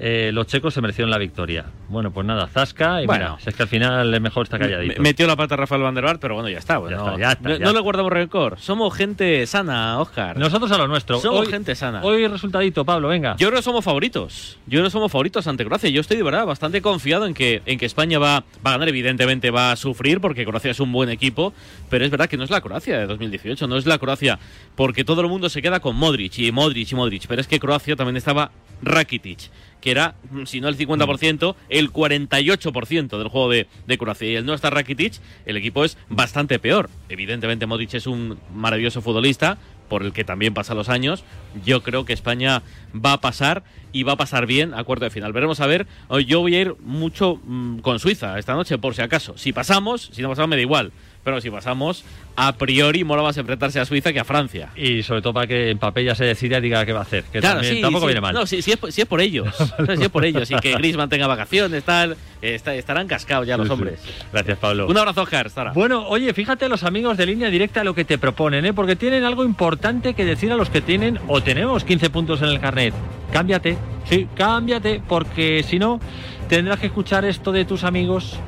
eh, 0.00 0.30
los 0.32 0.46
checos 0.46 0.72
se 0.74 0.80
merecieron 0.80 1.10
la 1.10 1.18
victoria. 1.18 1.64
Bueno, 1.88 2.12
pues 2.12 2.24
nada, 2.26 2.46
Zasca, 2.46 3.02
y 3.02 3.06
Bueno. 3.06 3.30
mira, 3.30 3.40
si 3.42 3.48
es 3.50 3.56
que 3.56 3.62
al 3.64 3.68
final 3.68 4.14
es 4.14 4.20
mejor 4.20 4.44
estar 4.44 4.60
calladito. 4.60 4.94
Me- 5.02 5.08
Metió 5.08 5.26
la 5.26 5.34
pata 5.34 5.56
Rafael 5.56 5.82
Van 5.82 5.94
der 5.94 6.18
pero 6.20 6.34
bueno, 6.34 6.48
ya 6.48 6.58
está. 6.58 6.78
bueno, 6.78 6.96
está, 6.98 7.18
ya 7.18 7.32
está, 7.32 7.42
no, 7.42 7.54
ya 7.54 7.58
no 7.58 7.64
está. 7.66 7.72
le 7.72 7.80
guardamos 7.80 8.12
rencor. 8.12 8.58
Somos 8.60 8.94
gente 8.94 9.44
sana, 9.46 9.98
Oscar. 10.00 10.36
Nosotros 10.36 10.70
a 10.70 10.78
lo 10.78 10.86
nuestro. 10.86 11.18
Somos 11.18 11.40
Hoy- 11.40 11.46
gente 11.52 11.74
sana. 11.74 12.00
Hoy 12.02 12.26
resultadito, 12.28 12.84
Pablo, 12.84 13.08
venga. 13.08 13.34
Yo 13.38 13.48
creo 13.48 13.58
que 13.58 13.64
somos 13.64 13.84
favoritos. 13.84 14.56
Yo 14.66 14.78
creo 14.78 14.84
que 14.84 14.90
somos 14.90 15.10
favoritos 15.10 15.46
ante 15.48 15.64
Croacia. 15.64 15.90
Yo 15.90 16.00
estoy 16.00 16.16
de 16.16 16.22
verdad 16.22 16.46
bastante 16.46 16.80
confiado 16.80 17.26
en 17.26 17.34
que, 17.34 17.62
en 17.66 17.78
que 17.78 17.86
España 17.86 18.18
va, 18.18 18.40
va 18.64 18.70
a 18.70 18.70
ganar. 18.72 18.88
Evidentemente 18.88 19.50
va 19.50 19.72
a 19.72 19.76
sufrir 19.76 20.20
porque 20.20 20.44
Croacia 20.44 20.70
es 20.70 20.78
un 20.80 20.92
buen 20.92 21.08
equipo. 21.10 21.52
Pero 21.90 22.04
es 22.04 22.10
verdad 22.10 22.28
que 22.28 22.36
no 22.36 22.44
es 22.44 22.50
la 22.50 22.60
Croacia 22.60 22.98
de 22.98 23.06
2018. 23.06 23.66
No 23.66 23.76
es 23.76 23.86
la 23.86 23.98
Croacia 23.98 24.38
porque 24.76 25.02
todo 25.04 25.22
el 25.22 25.28
mundo 25.28 25.48
se 25.48 25.60
queda 25.60 25.80
con 25.80 25.96
Modric 25.96 26.38
y 26.38 26.52
Modric 26.52 26.92
y 26.92 26.94
Modric. 26.94 27.26
Pero 27.26 27.40
es 27.40 27.48
que 27.48 27.58
Croacia 27.58 27.96
también 27.96 28.16
estaba 28.16 28.52
Rakitic. 28.82 29.50
Que 29.80 29.90
era, 29.90 30.16
si 30.44 30.60
no 30.60 30.68
el 30.68 30.76
50%, 30.76 31.54
el 31.68 31.92
48% 31.92 33.18
del 33.18 33.28
juego 33.28 33.48
de, 33.48 33.66
de 33.86 33.98
Croacia. 33.98 34.28
Y 34.28 34.34
el 34.34 34.44
no 34.44 34.54
estar 34.54 34.74
Rakitic, 34.74 35.14
el 35.46 35.56
equipo 35.56 35.84
es 35.84 35.96
bastante 36.08 36.58
peor. 36.58 36.90
Evidentemente 37.08 37.66
Modric 37.66 37.94
es 37.94 38.06
un 38.06 38.38
maravilloso 38.52 39.02
futbolista, 39.02 39.58
por 39.88 40.02
el 40.02 40.12
que 40.12 40.24
también 40.24 40.54
pasa 40.54 40.74
los 40.74 40.88
años. 40.88 41.24
Yo 41.64 41.82
creo 41.82 42.04
que 42.04 42.12
España 42.12 42.62
va 42.94 43.14
a 43.14 43.20
pasar 43.20 43.64
y 43.92 44.02
va 44.02 44.12
a 44.12 44.16
pasar 44.16 44.46
bien 44.46 44.74
a 44.74 44.84
cuarto 44.84 45.04
de 45.04 45.10
final. 45.10 45.32
Veremos 45.32 45.60
a 45.60 45.66
ver. 45.66 45.86
Yo 46.26 46.40
voy 46.40 46.54
a 46.54 46.60
ir 46.60 46.76
mucho 46.80 47.40
mm, 47.44 47.78
con 47.78 47.98
Suiza 47.98 48.38
esta 48.38 48.54
noche, 48.54 48.78
por 48.78 48.94
si 48.94 49.02
acaso. 49.02 49.36
Si 49.36 49.52
pasamos, 49.52 50.10
si 50.12 50.22
no 50.22 50.28
pasamos 50.28 50.50
me 50.50 50.56
da 50.56 50.62
igual. 50.62 50.92
Pero 51.24 51.40
si 51.40 51.50
pasamos, 51.50 52.04
a 52.36 52.52
priori 52.56 53.04
mola 53.04 53.22
más 53.22 53.36
enfrentarse 53.36 53.78
a 53.80 53.84
Suiza 53.84 54.12
que 54.12 54.20
a 54.20 54.24
Francia. 54.24 54.70
Y 54.76 55.02
sobre 55.02 55.20
todo 55.20 55.34
para 55.34 55.46
que 55.46 55.74
Mbappé 55.74 56.04
ya 56.04 56.14
se 56.14 56.24
decida 56.24 56.58
y 56.58 56.60
diga 56.62 56.86
qué 56.86 56.92
va 56.92 57.00
a 57.00 57.02
hacer. 57.02 57.24
Que 57.24 57.40
Claro, 57.40 57.56
también 57.56 57.74
sí, 57.76 57.80
tampoco 57.82 58.02
sí. 58.04 58.08
viene 58.08 58.20
mal. 58.20 58.32
No, 58.34 58.46
si, 58.46 58.62
si 58.62 58.70
es, 58.70 58.76
por- 58.78 58.90
si 58.92 59.02
es 59.02 59.06
por 59.06 59.20
ellos. 59.20 59.54
si 59.96 60.02
es 60.02 60.08
por 60.08 60.24
ellos. 60.24 60.50
Y 60.50 60.54
que 60.56 60.72
Griezmann 60.74 61.08
tenga 61.10 61.26
vacaciones, 61.26 61.82
tal. 61.84 62.12
eh, 62.40 62.54
está- 62.54 62.74
estarán 62.74 63.06
cascados 63.08 63.46
ya 63.46 63.56
los 63.58 63.66
Sí, 63.66 63.72
hombres. 63.72 64.00
Gracias, 64.32 64.56
Pablo. 64.58 64.86
Un 64.86 64.96
abrazo, 64.96 65.22
Oscar. 65.22 65.50
Bueno, 65.74 66.06
oye, 66.08 66.32
fíjate 66.32 66.68
los 66.68 66.82
amigos 66.84 67.16
de 67.18 67.26
línea 67.26 67.50
directa 67.50 67.84
lo 67.84 67.94
que 67.94 68.04
te 68.04 68.16
proponen, 68.16 68.64
¿eh? 68.64 68.72
porque 68.72 68.96
tienen 68.96 69.24
algo 69.24 69.44
importante 69.44 70.14
que 70.14 70.24
decir 70.24 70.50
a 70.52 70.56
los 70.56 70.70
que 70.70 70.80
tienen 70.80 71.18
o 71.28 71.42
tenemos 71.42 71.84
15 71.84 72.08
puntos 72.10 72.40
en 72.42 72.48
el 72.48 72.60
carnet. 72.60 72.94
Cámbiate, 73.32 73.76
sí, 74.08 74.26
cámbiate, 74.34 75.02
porque 75.06 75.62
si 75.62 75.78
no, 75.78 76.00
tendrás 76.48 76.78
que 76.80 76.86
escuchar 76.86 77.24
esto 77.26 77.52
de 77.52 77.64
tus 77.66 77.84
amigos. 77.84 78.38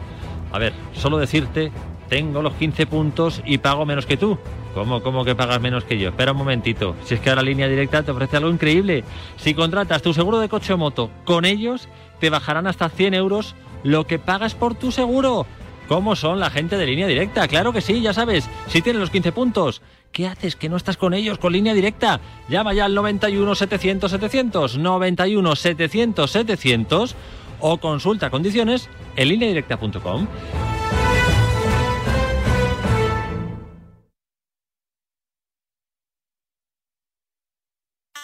A 0.52 0.58
ver, 0.58 0.72
solo 0.94 1.18
decirte, 1.18 1.70
tengo 2.10 2.42
los 2.42 2.52
15 2.54 2.86
puntos 2.86 3.40
y 3.46 3.58
pago 3.58 3.86
menos 3.86 4.04
que 4.04 4.18
tú. 4.18 4.36
¿Cómo, 4.74 5.02
cómo 5.02 5.24
que 5.24 5.34
pagas 5.34 5.60
menos 5.60 5.84
que 5.84 5.98
yo? 5.98 6.10
Espera 6.10 6.32
un 6.32 6.38
momentito. 6.38 6.94
Si 7.04 7.14
es 7.14 7.20
que 7.20 7.30
ahora 7.30 7.42
línea 7.42 7.68
directa 7.68 8.02
te 8.02 8.10
ofrece 8.10 8.36
algo 8.36 8.50
increíble. 8.50 9.04
Si 9.36 9.54
contratas 9.54 10.02
tu 10.02 10.12
seguro 10.12 10.38
de 10.38 10.48
coche 10.48 10.74
o 10.74 10.78
moto 10.78 11.10
con 11.24 11.44
ellos, 11.44 11.88
te 12.18 12.28
bajarán 12.28 12.66
hasta 12.66 12.90
100 12.90 13.14
euros 13.14 13.54
lo 13.84 14.06
que 14.06 14.18
pagas 14.18 14.54
por 14.54 14.74
tu 14.74 14.92
seguro. 14.92 15.46
¿Cómo 15.88 16.14
son 16.14 16.38
la 16.38 16.50
gente 16.50 16.76
de 16.76 16.86
línea 16.86 17.06
directa? 17.06 17.48
Claro 17.48 17.72
que 17.72 17.80
sí, 17.80 18.00
ya 18.00 18.12
sabes. 18.12 18.48
Si 18.66 18.82
tienen 18.82 19.00
los 19.00 19.10
15 19.10 19.32
puntos, 19.32 19.80
¿Qué 20.12 20.26
haces? 20.26 20.56
Que 20.56 20.68
no 20.68 20.76
estás 20.76 20.96
con 20.96 21.14
ellos, 21.14 21.38
con 21.38 21.52
línea 21.52 21.72
directa. 21.72 22.18
Llama 22.48 22.74
ya 22.74 22.86
al 22.86 22.96
91 22.96 23.54
700 23.54 24.10
700, 24.10 24.76
91 24.76 25.54
700 25.54 26.28
700 26.28 27.16
o 27.60 27.78
consulta 27.78 28.28
condiciones 28.28 28.88
en 29.14 29.28
lineadirecta.com. 29.28 30.26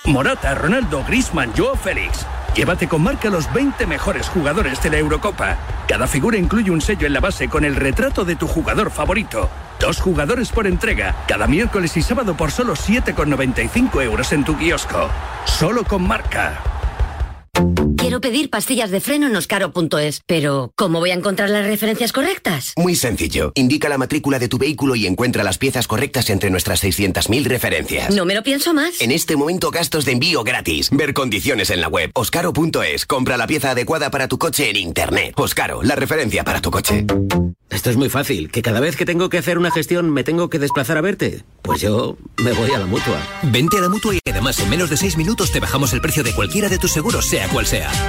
Morata, 0.07 0.55
Ronaldo, 0.55 1.05
Griezmann, 1.05 1.53
Joao 1.57 1.75
Félix. 1.75 2.25
Llévate 2.55 2.87
con 2.87 3.03
marca 3.03 3.29
los 3.29 3.53
20 3.53 3.87
mejores 3.87 4.29
jugadores 4.29 4.81
de 4.81 4.91
la 4.91 4.99
Eurocopa. 4.99 5.57
Cada 5.89 6.07
figura 6.07 6.39
incluye 6.39 6.71
un 6.71 6.81
sello 6.81 7.07
en 7.07 7.13
la 7.13 7.21
base 7.21 7.49
con 7.49 7.65
el 7.65 7.75
retrato 7.75 8.25
de 8.25 8.37
tu 8.37 8.47
jugador 8.47 8.91
favorito. 8.91 9.51
Dos 9.81 10.01
jugadores 10.01 10.53
por 10.53 10.67
entrega, 10.67 11.15
cada 11.27 11.49
miércoles 11.49 11.97
y 11.97 12.03
sábado 12.03 12.37
por 12.37 12.53
solo 12.53 12.75
7,95 12.75 14.03
euros 14.03 14.33
en 14.33 14.45
tu 14.45 14.57
kiosco. 14.57 15.11
Solo 15.45 15.83
con 15.83 16.07
marca. 16.07 16.76
Quiero 17.97 18.21
pedir 18.21 18.51
pastillas 18.51 18.91
de 18.91 19.01
freno 19.01 19.27
en 19.27 19.35
oscaro.es, 19.35 20.23
pero 20.27 20.73
¿cómo 20.77 21.01
voy 21.01 21.11
a 21.11 21.15
encontrar 21.15 21.51
las 21.51 21.67
referencias 21.67 22.13
correctas? 22.13 22.73
Muy 22.77 22.95
sencillo. 22.95 23.53
Indica 23.55 23.89
la 23.89 23.99
matrícula 23.99 24.39
de 24.39 24.49
tu 24.49 24.59
vehículo 24.59 24.95
y 24.95 25.07
encuentra 25.07 25.43
las 25.43 25.59
piezas 25.59 25.89
correctas 25.89 26.31
entre 26.31 26.51
nuestras 26.51 26.85
600.000 26.85 27.45
referencias. 27.45 28.15
No 28.15 28.25
me 28.25 28.35
lo 28.35 28.43
pienso 28.43 28.75
más. 28.75 29.01
En 29.01 29.11
este 29.11 29.37
momento 29.37 29.71
gastos 29.71 30.05
de 30.05 30.13
envío 30.13 30.45
gratis. 30.45 30.91
Ver 30.91 31.15
condiciones 31.15 31.71
en 31.71 31.81
la 31.81 31.89
web. 31.89 32.11
Oscaro.es. 32.15 33.07
Compra 33.07 33.37
la 33.37 33.47
pieza 33.47 33.73
adecuada 33.73 34.11
para 34.11 34.29
tu 34.29 34.39
coche 34.39 34.71
en 34.71 34.77
Internet. 34.77 35.35
Oscaro, 35.37 35.83
la 35.83 35.97
referencia 35.97 36.45
para 36.45 36.61
tu 36.61 36.71
coche. 36.71 37.07
Esto 37.71 37.91
es 37.91 37.97
muy 37.97 38.09
fácil. 38.09 38.51
¿Que 38.51 38.63
cada 38.63 38.79
vez 38.79 38.97
que 38.97 39.05
tengo 39.05 39.29
que 39.29 39.39
hacer 39.39 39.59
una 39.59 39.71
gestión 39.73 40.11
me 40.11 40.23
tengo 40.23 40.49
que 40.49 40.59
desplazar 40.59 40.97
a 40.97 41.01
verte? 41.01 41.43
Pues 41.63 41.81
yo 41.81 42.17
me 42.39 42.53
voy 42.53 42.71
a 42.71 42.79
la 42.79 42.87
mutua. 42.87 43.21
Vente 43.43 43.79
a 43.79 43.81
la 43.81 43.89
mutua 43.89 44.15
y 44.15 44.21
además 44.31 44.61
en 44.61 44.71
menos 44.71 44.89
de 44.89 44.97
6 44.97 45.17
minutos 45.17 45.51
te 45.51 45.59
bajamos 45.59 45.93
el 45.93 46.01
precio 46.01 46.23
de 46.23 46.33
cualquiera 46.33 46.69
de 46.69 46.79
tus 46.79 46.93
seguros, 46.93 47.27
cual 47.49 47.67
sea. 47.67 48.07